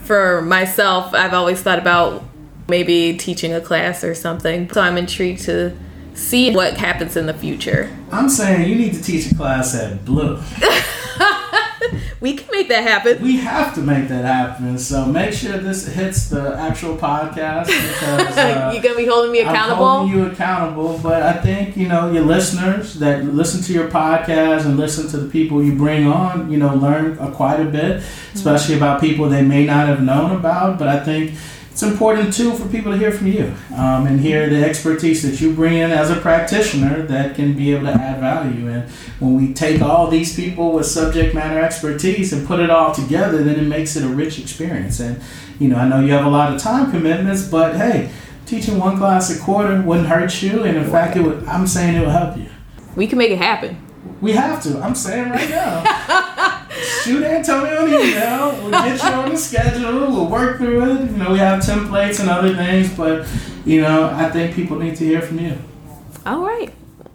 For 0.00 0.42
myself, 0.42 1.14
I've 1.14 1.34
always 1.34 1.62
thought 1.62 1.78
about 1.78 2.24
maybe 2.68 3.16
teaching 3.16 3.52
a 3.52 3.60
class 3.60 4.02
or 4.02 4.14
something. 4.14 4.70
So 4.70 4.80
I'm 4.80 4.98
intrigued 4.98 5.42
to 5.44 5.76
see 6.14 6.54
what 6.54 6.76
happens 6.76 7.16
in 7.16 7.26
the 7.26 7.34
future. 7.34 7.94
I'm 8.10 8.28
saying 8.28 8.68
you 8.68 8.74
need 8.74 8.94
to 8.94 9.02
teach 9.02 9.30
a 9.30 9.34
class 9.34 9.74
at 9.74 10.04
Blue. 10.04 10.40
we 12.24 12.32
can 12.32 12.48
make 12.50 12.68
that 12.68 12.84
happen. 12.84 13.22
We 13.22 13.36
have 13.36 13.74
to 13.74 13.82
make 13.82 14.08
that 14.08 14.24
happen. 14.24 14.78
So 14.78 15.04
make 15.04 15.34
sure 15.34 15.58
this 15.58 15.86
hits 15.86 16.30
the 16.30 16.56
actual 16.58 16.96
podcast 16.96 17.66
because 17.66 18.38
uh, 18.38 18.70
you're 18.72 18.82
gonna 18.82 18.96
be 18.96 19.04
holding 19.04 19.30
me 19.30 19.40
accountable. 19.40 19.84
I'm 19.84 20.08
holding 20.08 20.16
you 20.16 20.26
accountable, 20.28 20.98
but 21.02 21.22
I 21.22 21.34
think 21.34 21.76
you 21.76 21.86
know 21.86 22.10
your 22.10 22.24
listeners 22.24 22.94
that 22.94 23.26
listen 23.26 23.60
to 23.64 23.74
your 23.74 23.90
podcast 23.90 24.64
and 24.64 24.78
listen 24.78 25.06
to 25.08 25.18
the 25.18 25.28
people 25.28 25.62
you 25.62 25.74
bring 25.74 26.06
on, 26.06 26.50
you 26.50 26.56
know, 26.56 26.74
learn 26.74 27.18
quite 27.34 27.60
a 27.60 27.66
bit, 27.66 28.02
especially 28.32 28.76
mm-hmm. 28.76 28.84
about 28.84 29.02
people 29.02 29.28
they 29.28 29.42
may 29.42 29.66
not 29.66 29.86
have 29.86 30.02
known 30.02 30.34
about. 30.34 30.78
But 30.78 30.88
I 30.88 31.04
think 31.04 31.34
it's 31.74 31.82
important 31.82 32.32
too 32.32 32.54
for 32.54 32.68
people 32.68 32.92
to 32.92 32.98
hear 32.98 33.10
from 33.10 33.26
you 33.26 33.52
um, 33.74 34.06
and 34.06 34.20
hear 34.20 34.48
the 34.48 34.64
expertise 34.64 35.28
that 35.28 35.40
you 35.40 35.52
bring 35.52 35.74
in 35.74 35.90
as 35.90 36.08
a 36.08 36.14
practitioner 36.14 37.02
that 37.02 37.34
can 37.34 37.54
be 37.54 37.74
able 37.74 37.86
to 37.86 37.92
add 37.92 38.20
value. 38.20 38.68
And 38.68 38.88
when 39.18 39.34
we 39.34 39.52
take 39.52 39.82
all 39.82 40.06
these 40.06 40.36
people 40.36 40.70
with 40.70 40.86
subject 40.86 41.34
matter 41.34 41.58
expertise 41.58 42.32
and 42.32 42.46
put 42.46 42.60
it 42.60 42.70
all 42.70 42.94
together, 42.94 43.42
then 43.42 43.58
it 43.58 43.66
makes 43.66 43.96
it 43.96 44.04
a 44.04 44.08
rich 44.08 44.38
experience. 44.38 45.00
And 45.00 45.20
you 45.58 45.66
know, 45.66 45.74
I 45.74 45.88
know 45.88 45.98
you 45.98 46.12
have 46.12 46.24
a 46.24 46.30
lot 46.30 46.54
of 46.54 46.62
time 46.62 46.92
commitments, 46.92 47.48
but 47.48 47.74
hey, 47.74 48.12
teaching 48.46 48.78
one 48.78 48.96
class 48.96 49.36
a 49.36 49.42
quarter 49.42 49.82
wouldn't 49.82 50.06
hurt 50.06 50.44
you, 50.44 50.62
and 50.62 50.78
in 50.78 50.88
fact, 50.88 51.16
it 51.16 51.22
would. 51.22 51.44
I'm 51.46 51.66
saying 51.66 51.96
it 51.96 52.02
will 52.02 52.10
help 52.10 52.36
you. 52.36 52.46
We 52.94 53.08
can 53.08 53.18
make 53.18 53.32
it 53.32 53.38
happen. 53.38 53.84
We 54.20 54.30
have 54.30 54.62
to. 54.62 54.80
I'm 54.80 54.94
saying 54.94 55.28
right 55.28 55.50
now. 55.50 56.30
Shoot 57.02 57.22
Antonio 57.22 57.84
an 57.84 57.92
email. 57.92 58.62
We'll 58.62 58.70
get 58.70 59.02
you 59.02 59.08
on 59.08 59.30
the 59.30 59.36
schedule. 59.36 60.10
We'll 60.10 60.28
work 60.28 60.58
through 60.58 60.84
it. 60.92 61.10
You 61.10 61.16
know, 61.16 61.32
we 61.32 61.38
have 61.38 61.60
templates 61.60 62.20
and 62.20 62.28
other 62.28 62.54
things, 62.54 62.92
but 62.96 63.26
you 63.64 63.80
know, 63.80 64.10
I 64.10 64.30
think 64.30 64.54
people 64.54 64.78
need 64.78 64.96
to 64.96 65.04
hear 65.04 65.20
from 65.20 65.38
you. 65.38 65.58
All 66.26 66.40
right, 66.40 66.72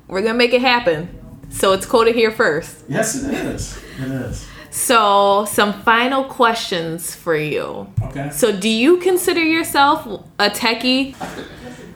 we're 0.07 0.22
gonna 0.22 0.34
make 0.34 0.53
it 0.53 0.61
happen. 0.61 1.09
So 1.49 1.74
it's 1.74 1.86
quoted 1.86 2.15
here 2.15 2.32
first. 2.32 2.84
Yes, 2.88 3.24
it 3.24 3.34
is. 3.34 3.78
It 3.99 4.11
is. 4.11 4.47
So, 4.72 5.45
some 5.45 5.74
final 5.82 6.24
questions 6.26 7.15
for 7.15 7.36
you. 7.36 7.91
Okay. 8.03 8.30
So, 8.30 8.55
do 8.55 8.70
you 8.70 8.97
consider 8.97 9.43
yourself 9.43 10.05
a 10.38 10.49
techie? 10.51 11.15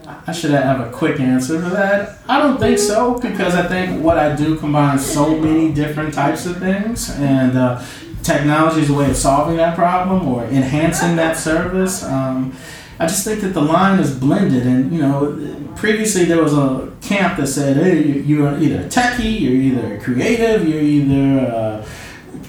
I 0.05 0.31
should 0.31 0.51
have 0.51 0.79
a 0.79 0.91
quick 0.91 1.19
answer 1.19 1.61
for 1.61 1.69
that. 1.69 2.19
I 2.27 2.39
don't 2.39 2.59
think 2.59 2.77
so 2.79 3.19
because 3.19 3.55
I 3.55 3.67
think 3.67 4.03
what 4.03 4.17
I 4.17 4.35
do 4.35 4.57
combines 4.57 5.05
so 5.05 5.37
many 5.37 5.71
different 5.73 6.13
types 6.13 6.45
of 6.45 6.57
things, 6.57 7.09
and 7.11 7.57
uh, 7.57 7.83
technology 8.21 8.81
is 8.81 8.89
a 8.89 8.93
way 8.93 9.09
of 9.09 9.15
solving 9.15 9.57
that 9.57 9.75
problem 9.75 10.27
or 10.27 10.43
enhancing 10.45 11.15
that 11.17 11.37
service. 11.37 12.03
Um, 12.03 12.55
I 12.99 13.07
just 13.07 13.23
think 13.23 13.41
that 13.41 13.53
the 13.53 13.61
line 13.61 13.99
is 13.99 14.17
blended, 14.17 14.65
and 14.65 14.91
you 14.93 15.01
know, 15.01 15.71
previously 15.75 16.25
there 16.25 16.41
was 16.41 16.53
a 16.53 16.91
camp 17.01 17.37
that 17.37 17.47
said, 17.47 17.77
"Hey, 17.77 18.19
you're 18.19 18.57
either 18.59 18.87
techie, 18.89 19.39
you're 19.39 19.53
either 19.53 19.99
creative, 19.99 20.67
you're 20.67 20.81
either." 20.81 21.47
Uh, 21.47 21.85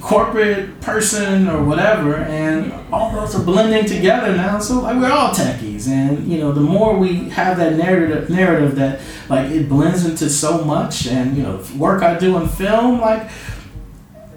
corporate 0.04 0.78
person 0.82 1.48
or 1.48 1.64
whatever, 1.64 2.16
and 2.16 2.70
all 2.92 3.10
those 3.10 3.34
are 3.34 3.42
blending 3.42 3.86
together 3.86 4.36
now. 4.36 4.58
So 4.58 4.82
like 4.82 4.96
we're 4.98 5.10
all 5.10 5.32
techies, 5.32 5.88
and 5.88 6.30
you 6.30 6.38
know 6.38 6.52
the 6.52 6.60
more 6.60 6.94
we 6.94 7.30
have 7.30 7.56
that 7.56 7.76
narrative 7.76 8.28
narrative 8.28 8.76
that 8.76 9.00
like 9.30 9.50
it 9.50 9.66
blends 9.66 10.04
into 10.04 10.28
so 10.28 10.62
much, 10.62 11.06
and 11.06 11.34
you 11.34 11.42
know 11.42 11.64
work 11.78 12.02
I 12.02 12.18
do 12.18 12.36
in 12.36 12.46
film, 12.48 13.00
like 13.00 13.30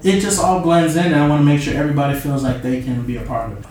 it 0.03 0.21
just 0.21 0.41
all 0.41 0.61
blends 0.61 0.95
in, 0.95 1.07
and 1.07 1.15
I 1.15 1.27
want 1.27 1.41
to 1.41 1.45
make 1.45 1.61
sure 1.61 1.73
everybody 1.73 2.17
feels 2.17 2.43
like 2.43 2.61
they 2.61 2.81
can 2.81 3.05
be 3.05 3.17
a 3.17 3.25
part 3.25 3.51
of 3.51 3.59
it. 3.59 3.65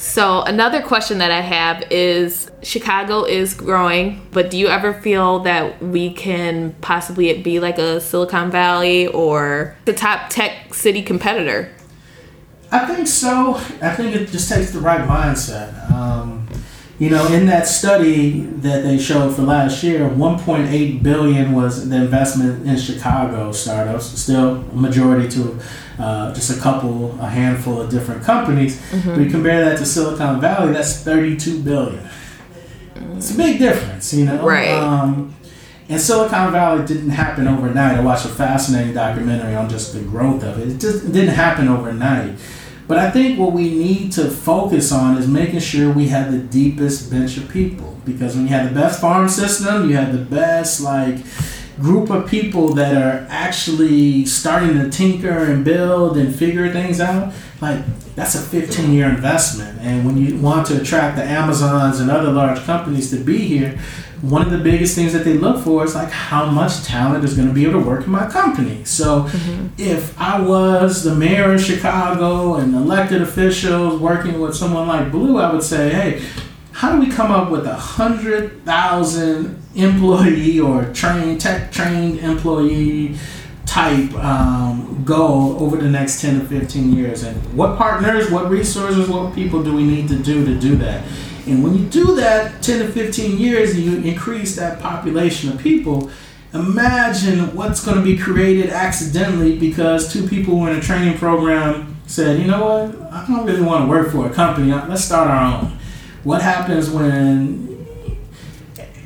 So, 0.00 0.42
another 0.42 0.80
question 0.80 1.18
that 1.18 1.32
I 1.32 1.40
have 1.40 1.82
is 1.90 2.48
Chicago 2.62 3.24
is 3.24 3.52
growing, 3.52 4.24
but 4.30 4.48
do 4.48 4.56
you 4.56 4.68
ever 4.68 4.94
feel 4.94 5.40
that 5.40 5.82
we 5.82 6.12
can 6.12 6.72
possibly 6.80 7.42
be 7.42 7.58
like 7.58 7.78
a 7.78 8.00
Silicon 8.00 8.48
Valley 8.52 9.08
or 9.08 9.76
the 9.86 9.92
top 9.92 10.30
tech 10.30 10.72
city 10.72 11.02
competitor? 11.02 11.74
I 12.70 12.86
think 12.86 13.08
so. 13.08 13.56
I 13.82 13.92
think 13.92 14.14
it 14.14 14.28
just 14.28 14.48
takes 14.48 14.70
the 14.70 14.78
right 14.78 15.00
mindset. 15.00 15.90
Um, 15.90 16.37
you 16.98 17.10
know, 17.10 17.26
in 17.28 17.46
that 17.46 17.68
study 17.68 18.40
that 18.40 18.82
they 18.82 18.98
showed 18.98 19.36
for 19.36 19.42
last 19.42 19.84
year, 19.84 20.00
1.8 20.00 21.02
billion 21.02 21.52
was 21.52 21.88
the 21.88 21.96
investment 21.96 22.66
in 22.66 22.76
Chicago 22.76 23.52
startups. 23.52 24.06
Still, 24.06 24.56
a 24.56 24.74
majority 24.74 25.28
to 25.28 25.60
uh, 26.00 26.34
just 26.34 26.56
a 26.56 26.60
couple, 26.60 27.18
a 27.20 27.28
handful 27.28 27.80
of 27.80 27.88
different 27.88 28.24
companies. 28.24 28.80
Mm-hmm. 28.90 29.16
We 29.16 29.30
compare 29.30 29.64
that 29.64 29.78
to 29.78 29.86
Silicon 29.86 30.40
Valley, 30.40 30.72
that's 30.72 31.00
32 31.02 31.62
billion. 31.62 32.08
It's 33.16 33.32
a 33.32 33.36
big 33.36 33.58
difference, 33.58 34.12
you 34.12 34.24
know. 34.24 34.44
Right. 34.44 34.70
Um, 34.70 35.36
and 35.88 36.00
Silicon 36.00 36.52
Valley 36.52 36.84
didn't 36.84 37.10
happen 37.10 37.48
overnight. 37.48 37.96
I 37.96 38.00
watched 38.00 38.26
a 38.26 38.28
fascinating 38.28 38.94
documentary 38.94 39.54
on 39.54 39.70
just 39.70 39.92
the 39.92 40.00
growth 40.00 40.42
of 40.42 40.58
it. 40.58 40.68
It 40.68 40.78
just 40.78 41.12
didn't 41.12 41.34
happen 41.34 41.68
overnight. 41.68 42.38
But 42.88 42.98
I 42.98 43.10
think 43.10 43.38
what 43.38 43.52
we 43.52 43.68
need 43.74 44.12
to 44.12 44.30
focus 44.30 44.90
on 44.92 45.18
is 45.18 45.28
making 45.28 45.60
sure 45.60 45.92
we 45.92 46.08
have 46.08 46.32
the 46.32 46.38
deepest 46.38 47.10
bench 47.10 47.36
of 47.36 47.48
people. 47.50 47.98
Because 48.06 48.34
when 48.34 48.44
you 48.44 48.54
have 48.54 48.72
the 48.72 48.80
best 48.80 48.98
farm 48.98 49.28
system, 49.28 49.90
you 49.90 49.96
have 49.96 50.10
the 50.10 50.24
best 50.24 50.80
like 50.80 51.18
group 51.80 52.10
of 52.10 52.28
people 52.28 52.74
that 52.74 52.96
are 52.96 53.26
actually 53.30 54.24
starting 54.26 54.74
to 54.74 54.90
tinker 54.90 55.44
and 55.44 55.64
build 55.64 56.16
and 56.16 56.34
figure 56.34 56.70
things 56.72 57.00
out, 57.00 57.32
like 57.60 57.80
that's 58.14 58.34
a 58.34 58.40
15 58.40 58.92
year 58.92 59.08
investment. 59.08 59.78
And 59.80 60.04
when 60.04 60.16
you 60.18 60.38
want 60.38 60.66
to 60.68 60.80
attract 60.80 61.16
the 61.16 61.24
Amazons 61.24 62.00
and 62.00 62.10
other 62.10 62.32
large 62.32 62.60
companies 62.60 63.10
to 63.10 63.16
be 63.16 63.38
here, 63.38 63.78
one 64.20 64.42
of 64.42 64.50
the 64.50 64.58
biggest 64.58 64.96
things 64.96 65.12
that 65.12 65.24
they 65.24 65.34
look 65.34 65.62
for 65.62 65.84
is 65.84 65.94
like 65.94 66.10
how 66.10 66.46
much 66.46 66.82
talent 66.82 67.24
is 67.24 67.34
going 67.34 67.46
to 67.46 67.54
be 67.54 67.64
able 67.64 67.80
to 67.80 67.86
work 67.86 68.04
in 68.04 68.10
my 68.10 68.28
company. 68.28 68.84
So 68.84 69.22
mm-hmm. 69.22 69.68
if 69.78 70.18
I 70.20 70.40
was 70.40 71.04
the 71.04 71.14
mayor 71.14 71.52
of 71.52 71.62
Chicago 71.62 72.56
and 72.56 72.74
elected 72.74 73.22
officials 73.22 74.00
working 74.00 74.40
with 74.40 74.56
someone 74.56 74.88
like 74.88 75.12
Blue, 75.12 75.38
I 75.38 75.52
would 75.52 75.62
say, 75.62 75.90
hey, 75.90 76.26
how 76.78 76.92
do 76.92 77.00
we 77.00 77.10
come 77.10 77.32
up 77.32 77.50
with 77.50 77.66
a 77.66 77.74
hundred 77.74 78.64
thousand 78.64 79.60
employee 79.74 80.60
or 80.60 80.84
trained 80.94 81.40
tech 81.40 81.72
trained 81.72 82.20
employee 82.20 83.16
type 83.66 84.14
um, 84.14 85.02
goal 85.04 85.60
over 85.60 85.76
the 85.76 85.88
next 85.88 86.20
10 86.20 86.38
to 86.38 86.46
15 86.46 86.92
years? 86.92 87.24
And 87.24 87.36
what 87.56 87.76
partners 87.76 88.30
what 88.30 88.48
resources 88.48 89.08
what 89.08 89.34
people 89.34 89.60
do 89.60 89.74
we 89.74 89.82
need 89.82 90.06
to 90.06 90.20
do 90.20 90.44
to 90.44 90.56
do 90.56 90.76
that? 90.76 91.04
And 91.48 91.64
when 91.64 91.76
you 91.76 91.84
do 91.86 92.14
that 92.14 92.62
10 92.62 92.86
to 92.86 92.92
15 92.92 93.38
years 93.38 93.74
and 93.74 93.82
you 93.82 93.96
increase 94.08 94.54
that 94.54 94.78
population 94.78 95.50
of 95.50 95.58
people 95.58 96.12
imagine 96.54 97.56
what's 97.56 97.84
going 97.84 97.98
to 97.98 98.04
be 98.04 98.16
created 98.16 98.70
accidentally 98.70 99.58
because 99.58 100.12
two 100.12 100.28
people 100.28 100.54
who 100.54 100.60
were 100.60 100.70
in 100.70 100.78
a 100.78 100.80
training 100.80 101.18
program 101.18 101.96
said 102.06 102.38
you 102.38 102.46
know 102.46 102.64
what? 102.64 103.12
I 103.12 103.26
don't 103.26 103.44
really 103.44 103.62
want 103.62 103.86
to 103.86 103.90
work 103.90 104.12
for 104.12 104.28
a 104.28 104.30
company. 104.32 104.70
Let's 104.70 105.04
start 105.04 105.28
our 105.28 105.60
own 105.60 105.77
what 106.28 106.42
happens 106.42 106.90
when 106.90 107.66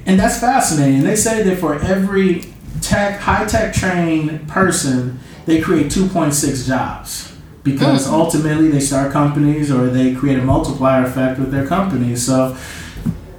and 0.06 0.18
that's 0.18 0.40
fascinating 0.40 1.02
they 1.02 1.16
say 1.16 1.42
that 1.42 1.58
for 1.58 1.80
every 1.80 2.42
tech, 2.82 3.20
high 3.20 3.46
tech 3.46 3.72
trained 3.72 4.48
person, 4.48 5.18
they 5.46 5.60
create 5.60 5.86
2.6 5.86 6.66
jobs 6.66 7.32
because 7.62 8.06
mm-hmm. 8.06 8.14
ultimately 8.14 8.68
they 8.68 8.80
start 8.80 9.12
companies 9.12 9.70
or 9.70 9.86
they 9.86 10.14
create 10.14 10.38
a 10.38 10.42
multiplier 10.42 11.04
effect 11.04 11.38
with 11.38 11.50
their 11.50 11.66
companies. 11.66 12.26
So, 12.26 12.56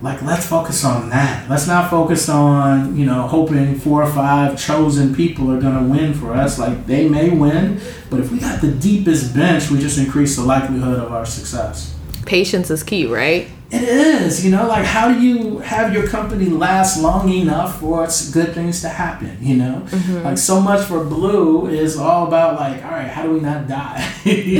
like, 0.02 0.22
let's 0.22 0.46
focus 0.46 0.84
on 0.84 1.10
that. 1.12 1.50
Let's 1.50 1.68
not 1.68 1.90
focus 1.90 2.28
on, 2.28 2.98
you 2.98 3.06
know, 3.06 3.28
hoping 3.28 3.80
four 3.80 4.04
or 4.04 4.12
five 4.12 4.60
chosen 4.60 5.16
people 5.16 5.50
are 5.52 5.62
going 5.62 5.78
to 5.78 5.90
win 5.90 6.14
for 6.14 6.34
us. 6.34 6.60
Like, 6.60 6.88
they 6.88 7.08
may 7.08 7.30
win, 7.30 7.80
but 8.10 8.20
if 8.20 8.32
we 8.32 8.40
got 8.40 8.60
the 8.60 8.72
deepest 8.72 9.34
bench, 9.34 9.70
we 9.70 9.80
just 9.80 9.98
increase 9.98 10.36
the 10.36 10.44
likelihood 10.44 11.00
of 11.00 11.12
our 11.14 11.26
success. 11.26 11.96
Patience 12.26 12.70
is 12.70 12.84
key, 12.84 13.06
right? 13.08 13.48
It 13.74 13.82
is, 13.82 14.46
you 14.46 14.52
know, 14.52 14.68
like 14.68 14.86
how 14.86 15.12
do 15.12 15.20
you 15.20 15.58
have 15.58 15.92
your 15.92 16.06
company 16.06 16.46
last 16.46 17.02
long 17.02 17.28
enough 17.30 17.80
for 17.80 18.08
good 18.32 18.54
things 18.54 18.82
to 18.82 18.90
happen, 18.90 19.36
you 19.42 19.56
know? 19.56 19.82
Mm-hmm. 19.88 20.24
Like 20.24 20.38
so 20.38 20.62
much 20.62 20.86
for 20.86 21.04
Blue 21.04 21.66
is 21.66 21.98
all 21.98 22.28
about 22.28 22.60
like, 22.60 22.86
all 22.86 22.92
right, 22.92 23.08
how 23.08 23.24
do 23.24 23.32
we 23.32 23.40
not 23.40 23.68
die? 23.68 24.14
you 24.26 24.60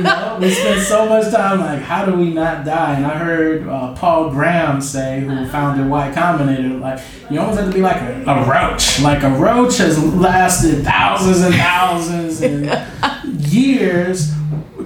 know, 0.00 0.38
we 0.40 0.50
spend 0.50 0.80
so 0.80 1.06
much 1.06 1.30
time 1.30 1.60
like, 1.60 1.82
how 1.82 2.06
do 2.06 2.14
we 2.14 2.32
not 2.32 2.64
die? 2.64 2.94
And 2.94 3.04
I 3.04 3.18
heard 3.18 3.68
uh, 3.68 3.94
Paul 3.94 4.30
Graham 4.30 4.80
say, 4.80 5.20
who 5.20 5.46
founded 5.48 5.90
Y 5.90 6.10
Combinator, 6.14 6.80
like 6.80 7.00
you 7.30 7.38
almost 7.38 7.58
have 7.58 7.68
to 7.68 7.74
be 7.74 7.82
like 7.82 8.00
a, 8.00 8.24
a 8.26 8.48
roach. 8.48 9.02
Like 9.02 9.22
a 9.22 9.28
roach 9.28 9.76
has 9.76 10.02
lasted 10.02 10.82
thousands 10.82 11.42
and 11.42 11.54
thousands 11.54 12.40
and 12.40 13.44
years 13.52 14.32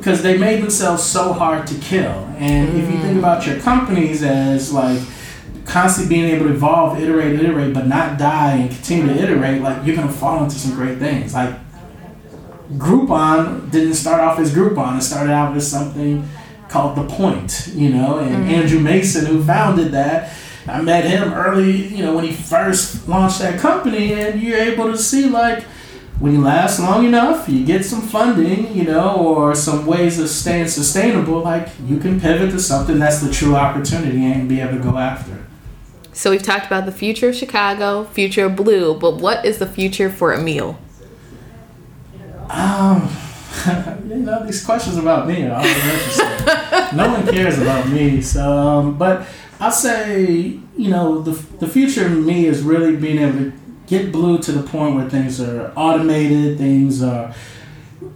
because 0.04 0.22
they 0.22 0.36
made 0.36 0.62
themselves 0.62 1.02
so 1.02 1.32
hard 1.32 1.66
to 1.66 1.74
kill. 1.76 2.12
And 2.36 2.68
mm. 2.68 2.82
if 2.82 2.90
you 2.90 2.98
think 2.98 3.18
about 3.18 3.46
your 3.46 3.58
companies 3.60 4.22
as 4.22 4.70
like 4.70 5.00
constantly 5.64 6.14
being 6.14 6.30
able 6.30 6.44
to 6.48 6.52
evolve, 6.52 7.00
iterate, 7.00 7.40
iterate, 7.40 7.72
but 7.72 7.86
not 7.86 8.18
die 8.18 8.56
and 8.56 8.70
continue 8.70 9.14
to 9.14 9.18
iterate, 9.18 9.62
like 9.62 9.86
you're 9.86 9.96
gonna 9.96 10.12
fall 10.12 10.44
into 10.44 10.56
some 10.56 10.74
great 10.74 10.98
things. 10.98 11.32
Like 11.32 11.56
Groupon 12.74 13.70
didn't 13.70 13.94
start 13.94 14.20
off 14.20 14.38
as 14.38 14.54
Groupon; 14.54 14.98
it 14.98 15.02
started 15.02 15.32
out 15.32 15.56
as 15.56 15.70
something 15.70 16.28
called 16.68 16.98
The 16.98 17.04
Point, 17.04 17.70
you 17.72 17.88
know. 17.88 18.18
And 18.18 18.44
mm. 18.44 18.50
Andrew 18.50 18.80
Mason, 18.80 19.24
who 19.24 19.42
founded 19.42 19.92
that, 19.92 20.36
I 20.68 20.82
met 20.82 21.06
him 21.06 21.32
early, 21.32 21.86
you 21.86 22.04
know, 22.04 22.14
when 22.14 22.24
he 22.24 22.32
first 22.32 23.08
launched 23.08 23.38
that 23.38 23.58
company, 23.58 24.12
and 24.12 24.42
you're 24.42 24.58
able 24.58 24.92
to 24.92 24.98
see 24.98 25.30
like 25.30 25.64
when 26.20 26.32
you 26.32 26.40
last 26.40 26.78
long 26.78 27.04
enough, 27.04 27.48
you 27.48 27.64
get 27.64 27.84
some 27.84 28.00
funding, 28.00 28.74
you 28.74 28.84
know, 28.84 29.16
or 29.16 29.54
some 29.54 29.84
ways 29.84 30.18
of 30.18 30.28
staying 30.28 30.68
sustainable, 30.68 31.40
like 31.40 31.68
you 31.86 31.98
can 31.98 32.20
pivot 32.20 32.50
to 32.52 32.60
something 32.60 32.98
that's 32.98 33.20
the 33.20 33.32
true 33.32 33.56
opportunity 33.56 34.24
and 34.24 34.48
be 34.48 34.60
able 34.60 34.76
to 34.76 34.82
go 34.82 34.96
after. 34.96 35.44
So 36.12 36.30
we've 36.30 36.42
talked 36.42 36.66
about 36.66 36.86
the 36.86 36.92
future 36.92 37.30
of 37.30 37.34
Chicago, 37.34 38.04
future 38.04 38.46
of 38.46 38.54
Blue, 38.54 38.94
but 38.94 39.16
what 39.16 39.44
is 39.44 39.58
the 39.58 39.66
future 39.66 40.08
for 40.08 40.32
Emile? 40.32 40.78
Um, 42.48 43.10
you 44.08 44.16
know, 44.16 44.46
these 44.46 44.64
questions 44.64 44.96
about 44.96 45.26
me 45.26 45.46
are 45.46 45.56
always 45.56 45.76
interesting. 45.76 46.96
no 46.96 47.10
one 47.10 47.26
cares 47.26 47.58
about 47.58 47.88
me, 47.88 48.20
so 48.20 48.56
um, 48.56 48.96
but 48.96 49.26
I'll 49.58 49.72
say, 49.72 50.60
you 50.76 50.90
know, 50.90 51.20
the 51.20 51.32
the 51.58 51.66
future 51.66 52.06
of 52.06 52.12
me 52.12 52.46
is 52.46 52.62
really 52.62 52.94
being 52.94 53.18
able 53.18 53.38
to 53.38 53.52
get 53.86 54.12
blue 54.12 54.38
to 54.38 54.52
the 54.52 54.62
point 54.62 54.96
where 54.96 55.08
things 55.08 55.40
are 55.40 55.72
automated, 55.76 56.58
things 56.58 57.02
are 57.02 57.34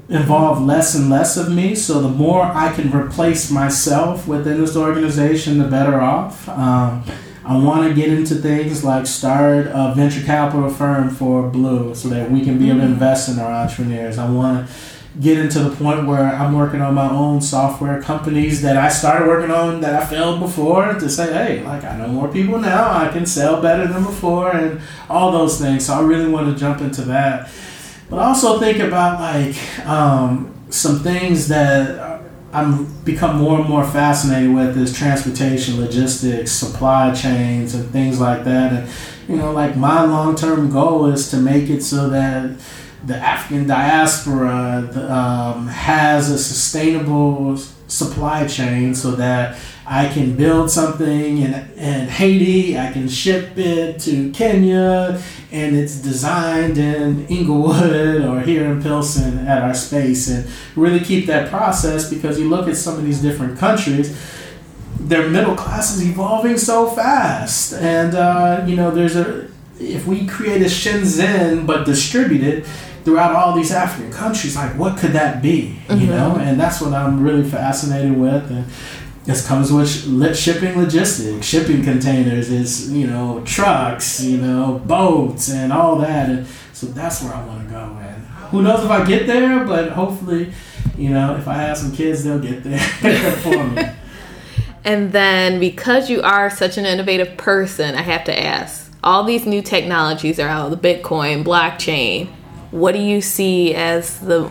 involve 0.09 0.62
less 0.62 0.95
and 0.95 1.11
less 1.11 1.37
of 1.37 1.53
me. 1.53 1.75
So 1.75 2.01
the 2.01 2.09
more 2.09 2.43
I 2.43 2.73
can 2.73 2.91
replace 2.95 3.51
myself 3.51 4.27
within 4.27 4.61
this 4.61 4.77
organization, 4.77 5.59
the 5.59 5.69
better 5.69 6.01
off. 6.01 6.49
Um, 6.49 7.05
I 7.45 7.57
want 7.57 7.89
to 7.89 7.95
get 7.95 8.11
into 8.11 8.35
things 8.35 8.85
like 8.85 9.07
start 9.07 9.69
a 9.69 9.95
venture 9.97 10.23
capital 10.23 10.69
firm 10.69 11.09
for 11.09 11.49
Blue 11.49 11.95
so 11.95 12.09
that 12.11 12.31
we 12.31 12.43
can 12.43 12.59
be 12.59 12.69
able 12.69 12.81
to 12.81 12.85
mm-hmm. 12.85 12.93
invest 12.95 13.29
in 13.31 13.39
our 13.39 13.51
entrepreneurs. 13.51 14.19
I 14.19 14.31
want 14.31 14.66
to 14.66 14.75
get 15.21 15.51
to 15.51 15.61
the 15.61 15.75
point 15.75 16.07
where 16.07 16.25
I'm 16.25 16.55
working 16.55 16.81
on 16.81 16.95
my 16.95 17.11
own 17.11 17.41
software 17.41 18.01
companies 18.01 18.62
that 18.62 18.77
I 18.77 18.89
started 18.89 19.27
working 19.27 19.51
on 19.51 19.81
that 19.81 20.01
I 20.01 20.07
failed 20.07 20.39
before 20.39 20.95
to 20.95 21.11
say, 21.11 21.33
hey, 21.33 21.64
like 21.64 21.85
I 21.85 21.97
know 21.97 22.09
more 22.09 22.29
people 22.29 22.59
now, 22.59 22.91
I 22.91 23.09
can 23.09 23.27
sell 23.27 23.61
better 23.61 23.87
than 23.87 24.05
before, 24.05 24.55
and 24.55 24.81
all 25.11 25.33
those 25.33 25.61
things. 25.61 25.87
So 25.87 25.95
I 25.95 26.01
really 26.01 26.31
want 26.31 26.53
to 26.53 26.59
jump 26.59 26.81
into 26.81 27.03
that. 27.03 27.51
But 28.09 28.21
also 28.21 28.59
think 28.59 28.79
about 28.79 29.21
like 29.21 29.87
um, 29.87 30.55
some 30.71 31.01
things 31.01 31.49
that 31.49 32.23
I'm 32.53 32.87
become 33.03 33.39
more 33.39 33.61
and 33.61 33.69
more 33.69 33.85
fascinated 33.85 34.55
with 34.55 34.79
is 34.79 34.97
transportation, 34.97 35.81
logistics, 35.81 36.51
supply 36.51 37.12
chains, 37.12 37.75
and 37.75 37.91
things 37.91 38.21
like 38.21 38.45
that. 38.45 38.73
And 38.73 38.91
you 39.29 39.37
know, 39.37 39.53
like 39.53 39.77
my 39.77 40.03
long 40.05 40.35
term 40.35 40.71
goal 40.71 41.07
is 41.07 41.31
to 41.33 41.37
make 41.37 41.69
it 41.69 41.83
so 41.83 42.09
that 42.09 42.59
the 43.09 43.17
African 43.17 43.67
diaspora 43.67 44.87
um, 45.11 45.67
has 45.67 46.31
a 46.31 46.39
sustainable 46.39 47.57
supply 47.89 48.47
chain 48.47 48.95
so 48.95 49.13
that 49.13 49.59
I 49.87 50.09
can 50.09 50.37
build 50.37 50.71
something 50.71 51.39
in, 51.39 51.55
in 51.79 52.09
Haiti, 52.09 52.79
I 52.79 52.93
can 52.93 53.09
ship 53.09 53.57
it 53.57 53.99
to 54.01 54.31
Kenya, 54.33 55.23
and 55.51 55.75
it's 55.75 55.97
designed 55.97 56.77
in 56.77 57.27
Inglewood 57.29 58.23
or 58.23 58.41
here 58.41 58.67
in 58.67 58.83
Pilsen 58.83 59.49
at 59.49 59.63
our 59.63 59.73
space, 59.73 60.29
and 60.29 60.47
really 60.77 61.01
keep 61.01 61.27
that 61.27 61.49
process 61.49 62.11
because 62.11 62.39
you 62.39 62.51
look 62.51 62.69
at 62.69 62.77
some 62.77 62.99
of 62.99 63.05
these 63.05 63.23
different 63.23 63.59
countries. 63.59 64.15
Their 65.01 65.31
middle 65.31 65.57
class 65.57 65.97
is 65.97 66.07
evolving 66.07 66.59
so 66.59 66.91
fast, 66.91 67.73
and 67.73 68.15
uh, 68.15 68.65
you 68.67 68.77
know 68.77 68.91
there's 68.91 69.17
a 69.17 69.49
if 69.81 70.07
we 70.07 70.27
create 70.27 70.61
a 70.61 70.67
Shenzhen 70.67 71.67
but 71.67 71.87
distribute 71.87 72.43
it, 72.43 72.67
throughout 73.09 73.35
all 73.35 73.55
these 73.55 73.73
African 73.73 74.13
countries. 74.13 74.55
Like, 74.55 74.73
what 74.79 74.99
could 74.99 75.13
that 75.13 75.41
be? 75.41 75.79
Mm-hmm. 75.87 76.01
You 76.01 76.07
know, 76.09 76.37
and 76.37 76.61
that's 76.61 76.79
what 76.79 76.93
I'm 76.93 77.23
really 77.23 77.49
fascinated 77.49 78.15
with. 78.15 78.51
And 78.51 78.67
this 79.25 79.47
comes 79.47 79.73
with 79.73 80.37
shipping 80.37 80.77
logistics, 80.77 81.47
shipping 81.47 81.83
containers. 81.83 82.53
It's 82.53 82.89
you 82.91 83.07
know 83.07 83.43
trucks, 83.47 84.23
you 84.23 84.37
know 84.37 84.83
boats, 84.85 85.49
and 85.49 85.73
all 85.73 85.97
that. 85.97 86.29
And 86.29 86.47
so 86.75 86.87
that's 86.89 87.23
where 87.23 87.33
I 87.33 87.47
want 87.47 87.67
to 87.67 87.71
go. 87.71 87.97
And 87.99 88.27
who 88.51 88.61
knows 88.61 88.85
if 88.85 88.91
I 88.91 89.07
get 89.07 89.27
there, 89.27 89.65
but 89.65 89.93
hopefully, 89.93 90.53
you 90.99 91.09
know, 91.09 91.35
if 91.37 91.49
I 91.49 91.55
have 91.55 91.79
some 91.79 91.93
kids, 91.93 92.25
they'll 92.25 92.39
get 92.39 92.63
there 92.63 92.79
for 93.43 93.65
me. 93.65 93.83
And 94.85 95.13
then 95.13 95.61
because 95.61 96.09
you 96.09 96.23
are 96.23 96.49
such 96.49 96.79
an 96.79 96.87
innovative 96.87 97.37
person, 97.37 97.95
I 97.95 98.01
have 98.01 98.25
to 98.25 98.39
ask 98.39 98.91
all 99.05 99.23
these 99.25 99.45
new 99.45 99.61
technologies 99.61 100.41
are 100.41 100.49
out 100.49 100.71
the 100.71 100.77
Bitcoin, 100.77 101.45
blockchain 101.45 102.31
what 102.71 102.93
do 102.93 103.01
you 103.01 103.21
see 103.21 103.75
as 103.75 104.21
the 104.21 104.51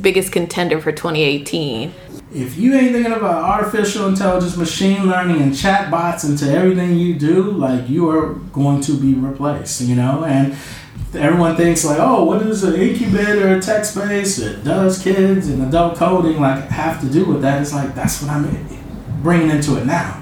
biggest 0.00 0.32
contender 0.32 0.80
for 0.80 0.92
2018? 0.92 1.92
If 2.34 2.56
you 2.56 2.74
ain't 2.74 2.92
thinking 2.92 3.12
about 3.12 3.44
artificial 3.44 4.08
intelligence, 4.08 4.56
machine 4.56 5.06
learning, 5.06 5.42
and 5.42 5.52
chatbots 5.52 6.24
into 6.28 6.50
everything 6.50 6.96
you 6.96 7.14
do, 7.14 7.42
like 7.42 7.88
you 7.90 8.08
are 8.08 8.34
going 8.52 8.80
to 8.82 8.98
be 8.98 9.12
replaced, 9.12 9.82
you 9.82 9.94
know? 9.94 10.24
And 10.24 10.56
everyone 11.14 11.56
thinks 11.56 11.84
like, 11.84 11.98
oh, 12.00 12.24
what 12.24 12.40
does 12.40 12.64
an 12.64 12.74
incubator, 12.80 13.54
a 13.54 13.60
tech 13.60 13.84
space, 13.84 14.38
it 14.38 14.64
does 14.64 15.02
kids 15.02 15.48
and 15.48 15.62
adult 15.62 15.96
coding 15.96 16.40
like 16.40 16.64
have 16.68 17.00
to 17.02 17.10
do 17.10 17.26
with 17.26 17.42
that? 17.42 17.60
It's 17.60 17.74
like 17.74 17.94
that's 17.94 18.22
what 18.22 18.30
I'm 18.30 18.66
bringing 19.22 19.50
into 19.50 19.78
it 19.78 19.84
now. 19.84 20.18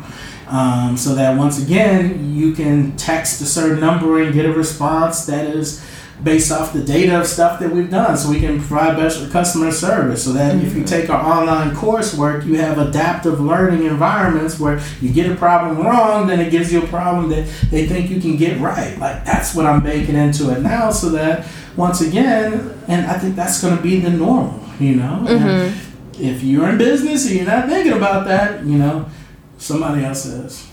Um, 0.48 0.96
so 0.96 1.14
that 1.14 1.38
once 1.38 1.62
again 1.62 2.34
you 2.34 2.52
can 2.52 2.96
text 2.96 3.40
a 3.40 3.46
certain 3.46 3.78
number 3.78 4.20
and 4.20 4.34
get 4.34 4.46
a 4.46 4.52
response 4.52 5.26
that 5.26 5.46
is 5.46 5.80
based 6.22 6.52
off 6.52 6.72
the 6.72 6.82
data 6.82 7.18
of 7.18 7.26
stuff 7.26 7.58
that 7.60 7.70
we've 7.70 7.90
done 7.90 8.16
so 8.16 8.28
we 8.28 8.40
can 8.40 8.58
provide 8.58 8.96
better 8.96 9.28
customer 9.30 9.70
service 9.70 10.24
so 10.24 10.32
that 10.32 10.54
mm-hmm. 10.54 10.66
if 10.66 10.74
you 10.74 10.82
mm-hmm. 10.82 10.88
take 10.88 11.08
our 11.08 11.24
online 11.24 11.74
coursework 11.74 12.44
you 12.44 12.56
have 12.56 12.78
adaptive 12.78 13.40
learning 13.40 13.84
environments 13.84 14.60
where 14.60 14.82
you 15.00 15.10
get 15.10 15.30
a 15.30 15.34
problem 15.34 15.78
wrong 15.78 16.26
then 16.26 16.38
it 16.38 16.50
gives 16.50 16.72
you 16.72 16.82
a 16.82 16.86
problem 16.88 17.30
that 17.30 17.46
they 17.70 17.86
think 17.86 18.10
you 18.10 18.20
can 18.20 18.36
get 18.36 18.60
right 18.60 18.98
like 18.98 19.24
that's 19.24 19.54
what 19.54 19.64
i'm 19.64 19.82
baking 19.82 20.14
into 20.14 20.50
it 20.50 20.60
now 20.60 20.90
so 20.90 21.08
that 21.08 21.46
once 21.76 22.00
again 22.02 22.70
and 22.88 23.06
i 23.06 23.18
think 23.18 23.34
that's 23.34 23.62
going 23.62 23.74
to 23.74 23.82
be 23.82 23.98
the 24.00 24.10
normal 24.10 24.62
you 24.78 24.96
know 24.96 25.24
mm-hmm. 25.26 26.22
if 26.22 26.42
you're 26.42 26.68
in 26.68 26.76
business 26.76 27.26
and 27.26 27.36
you're 27.36 27.46
not 27.46 27.68
thinking 27.68 27.92
about 27.92 28.26
that 28.26 28.64
you 28.64 28.76
know 28.76 29.08
somebody 29.56 30.04
else 30.04 30.26
is 30.26 30.68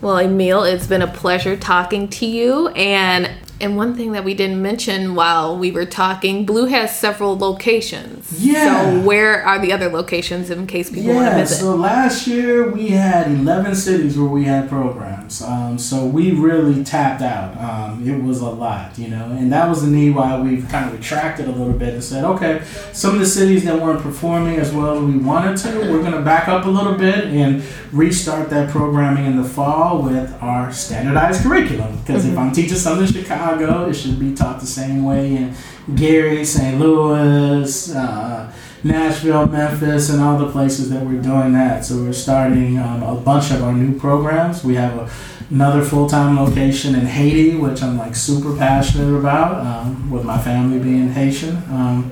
well 0.00 0.18
emile 0.18 0.64
it's 0.64 0.86
been 0.86 1.02
a 1.02 1.12
pleasure 1.12 1.56
talking 1.56 2.08
to 2.08 2.24
you 2.24 2.68
and 2.68 3.30
And 3.62 3.76
one 3.76 3.94
thing 3.94 4.10
that 4.10 4.24
we 4.24 4.34
didn't 4.34 4.60
mention 4.60 5.14
while 5.14 5.56
we 5.56 5.70
were 5.70 5.86
talking, 5.86 6.44
Blue 6.44 6.66
has 6.66 6.98
several 6.98 7.38
locations. 7.38 8.44
Yeah. 8.44 8.64
So 9.00 9.00
where 9.06 9.40
are 9.44 9.60
the 9.60 9.72
other 9.72 9.88
locations 9.88 10.50
in 10.50 10.66
case 10.66 10.90
people 10.90 11.14
want 11.14 11.26
to 11.26 11.30
Yeah, 11.30 11.38
visit? 11.38 11.58
so 11.60 11.76
last 11.76 12.26
year 12.26 12.68
we 12.72 12.88
had 12.88 13.28
11 13.30 13.76
cities 13.76 14.18
where 14.18 14.28
we 14.28 14.42
had 14.44 14.68
programs. 14.68 15.40
Um, 15.42 15.78
so 15.78 16.04
we 16.04 16.32
really 16.32 16.82
tapped 16.82 17.22
out. 17.22 17.56
Um, 17.56 18.06
it 18.08 18.20
was 18.20 18.40
a 18.40 18.50
lot, 18.50 18.98
you 18.98 19.06
know, 19.06 19.26
and 19.26 19.52
that 19.52 19.68
was 19.68 19.82
the 19.84 19.88
need 19.90 20.16
why 20.16 20.40
we've 20.40 20.68
kind 20.68 20.86
of 20.86 20.92
retracted 20.98 21.46
a 21.46 21.52
little 21.52 21.72
bit 21.72 21.94
and 21.94 22.02
said, 22.02 22.24
okay, 22.24 22.62
some 22.92 23.14
of 23.14 23.20
the 23.20 23.26
cities 23.26 23.64
that 23.64 23.80
weren't 23.80 24.00
performing 24.02 24.56
as 24.58 24.72
well 24.72 24.96
as 24.98 25.02
we 25.04 25.18
wanted 25.18 25.56
to, 25.58 25.68
we're 25.92 26.00
going 26.00 26.10
to 26.12 26.22
back 26.22 26.48
up 26.48 26.66
a 26.66 26.68
little 26.68 26.94
bit 26.94 27.26
and 27.26 27.62
restart 27.92 28.50
that 28.50 28.70
programming 28.70 29.24
in 29.26 29.36
the 29.40 29.48
fall 29.48 30.02
with 30.02 30.34
our 30.42 30.72
standardized 30.72 31.44
curriculum. 31.44 31.96
Because 32.00 32.26
if 32.26 32.36
I'm 32.36 32.50
teaching 32.50 32.76
something 32.76 33.06
in 33.06 33.12
Chicago, 33.12 33.51
it 33.60 33.94
should 33.94 34.18
be 34.18 34.34
taught 34.34 34.60
the 34.60 34.66
same 34.66 35.04
way 35.04 35.36
in 35.36 35.54
Gary, 35.94 36.44
St. 36.44 36.78
Louis, 36.78 37.94
uh, 37.94 38.52
Nashville, 38.84 39.46
Memphis, 39.46 40.10
and 40.10 40.20
all 40.20 40.38
the 40.38 40.50
places 40.50 40.90
that 40.90 41.04
we're 41.04 41.22
doing 41.22 41.52
that. 41.52 41.84
So 41.84 41.96
we're 41.96 42.12
starting 42.12 42.78
um, 42.78 43.02
a 43.02 43.14
bunch 43.14 43.50
of 43.50 43.62
our 43.62 43.72
new 43.72 43.98
programs. 43.98 44.64
We 44.64 44.74
have 44.74 44.96
a, 44.96 45.10
another 45.50 45.82
full-time 45.84 46.36
location 46.36 46.94
in 46.94 47.06
Haiti, 47.06 47.54
which 47.56 47.82
I'm 47.82 47.96
like 47.98 48.16
super 48.16 48.56
passionate 48.56 49.16
about, 49.16 49.64
um, 49.64 50.10
with 50.10 50.24
my 50.24 50.38
family 50.38 50.78
being 50.78 51.10
Haitian. 51.10 51.56
Um, 51.68 52.10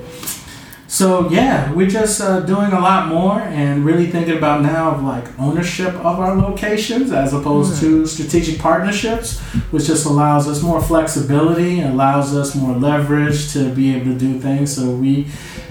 so 0.91 1.31
yeah, 1.31 1.73
we're 1.73 1.89
just 1.89 2.21
uh, 2.21 2.41
doing 2.41 2.73
a 2.73 2.81
lot 2.81 3.07
more 3.07 3.39
and 3.39 3.85
really 3.85 4.09
thinking 4.09 4.37
about 4.37 4.63
now 4.63 4.91
of 4.91 5.05
like 5.05 5.25
ownership 5.39 5.95
of 5.95 6.19
our 6.19 6.35
locations 6.35 7.13
as 7.13 7.33
opposed 7.33 7.79
to 7.79 8.05
strategic 8.07 8.59
partnerships, 8.59 9.39
which 9.71 9.85
just 9.85 10.05
allows 10.05 10.49
us 10.49 10.65
more 10.65 10.83
flexibility, 10.83 11.81
allows 11.81 12.35
us 12.35 12.57
more 12.57 12.77
leverage 12.77 13.53
to 13.53 13.73
be 13.73 13.95
able 13.95 14.07
to 14.07 14.19
do 14.19 14.41
things. 14.41 14.75
So 14.75 14.91
we, 14.91 15.29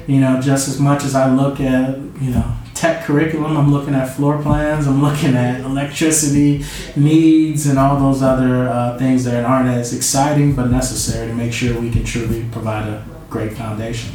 you 0.07 0.21
know, 0.21 0.39
just 0.39 0.69
as 0.69 0.79
much 0.79 1.03
as 1.03 1.15
I 1.15 1.29
look 1.29 1.59
at 1.59 1.97
you 2.21 2.31
know 2.31 2.53
tech 2.73 3.03
curriculum, 3.03 3.57
I'm 3.57 3.73
looking 3.73 3.95
at 3.95 4.15
floor 4.15 4.41
plans, 4.41 4.87
I'm 4.87 5.01
looking 5.01 5.35
at 5.35 5.59
electricity 5.59 6.63
needs 6.95 7.65
and 7.65 7.77
all 7.77 7.99
those 7.99 8.21
other 8.21 8.69
uh, 8.69 8.97
things 8.97 9.25
that 9.25 9.43
aren't 9.43 9.67
as 9.67 9.93
exciting 9.93 10.55
but 10.55 10.67
necessary 10.67 11.27
to 11.27 11.33
make 11.33 11.51
sure 11.51 11.77
we 11.77 11.91
can 11.91 12.05
truly 12.05 12.45
provide 12.53 12.87
a 12.87 13.05
great 13.29 13.51
foundation. 13.51 14.11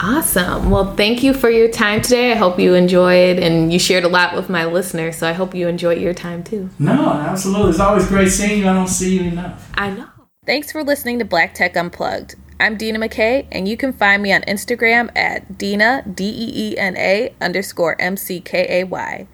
Awesome. 0.00 0.70
Well, 0.70 0.94
thank 0.94 1.22
you 1.22 1.34
for 1.34 1.50
your 1.50 1.68
time 1.68 2.02
today. 2.02 2.32
I 2.32 2.36
hope 2.36 2.60
you 2.60 2.74
enjoyed 2.74 3.38
and 3.38 3.72
you 3.72 3.78
shared 3.78 4.04
a 4.04 4.08
lot 4.08 4.34
with 4.36 4.48
my 4.48 4.64
listeners. 4.64 5.16
So 5.16 5.28
I 5.28 5.32
hope 5.32 5.54
you 5.54 5.66
enjoyed 5.66 6.00
your 6.00 6.14
time 6.14 6.44
too. 6.44 6.70
No, 6.78 7.10
absolutely. 7.10 7.70
It's 7.70 7.80
always 7.80 8.06
great 8.06 8.28
seeing 8.28 8.60
you. 8.60 8.68
I 8.68 8.74
don't 8.74 8.86
see 8.86 9.18
you 9.18 9.30
enough. 9.30 9.70
I 9.74 9.90
know. 9.90 10.08
Thanks 10.46 10.70
for 10.70 10.84
listening 10.84 11.18
to 11.18 11.24
Black 11.24 11.52
Tech 11.52 11.76
Unplugged. 11.76 12.36
I'm 12.60 12.76
Deena 12.76 12.98
McKay, 12.98 13.46
and 13.52 13.68
you 13.68 13.76
can 13.76 13.92
find 13.92 14.22
me 14.22 14.32
on 14.32 14.42
Instagram 14.42 15.16
at 15.16 15.58
Deena, 15.58 16.04
D 16.12 16.24
E 16.24 16.72
E 16.72 16.78
N 16.78 16.96
A 16.96 17.34
underscore 17.40 18.00
M 18.00 18.16
C 18.16 18.40
K 18.40 18.80
A 18.80 18.84
Y. 18.84 19.28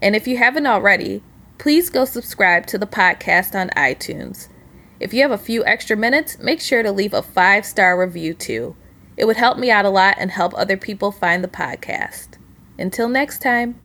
And 0.00 0.16
if 0.16 0.26
you 0.26 0.38
haven't 0.38 0.66
already, 0.66 1.22
please 1.58 1.90
go 1.90 2.04
subscribe 2.04 2.66
to 2.66 2.78
the 2.78 2.86
podcast 2.86 3.54
on 3.54 3.70
iTunes. 3.70 4.48
If 5.00 5.12
you 5.12 5.22
have 5.22 5.30
a 5.30 5.38
few 5.38 5.64
extra 5.64 5.96
minutes, 5.96 6.38
make 6.38 6.60
sure 6.60 6.82
to 6.82 6.92
leave 6.92 7.14
a 7.14 7.22
five 7.22 7.66
star 7.66 7.98
review 7.98 8.32
too. 8.34 8.76
It 9.16 9.26
would 9.26 9.36
help 9.36 9.58
me 9.58 9.70
out 9.70 9.84
a 9.84 9.90
lot 9.90 10.16
and 10.18 10.30
help 10.30 10.54
other 10.54 10.76
people 10.76 11.12
find 11.12 11.42
the 11.42 11.48
podcast. 11.48 12.38
Until 12.78 13.08
next 13.08 13.40
time. 13.40 13.80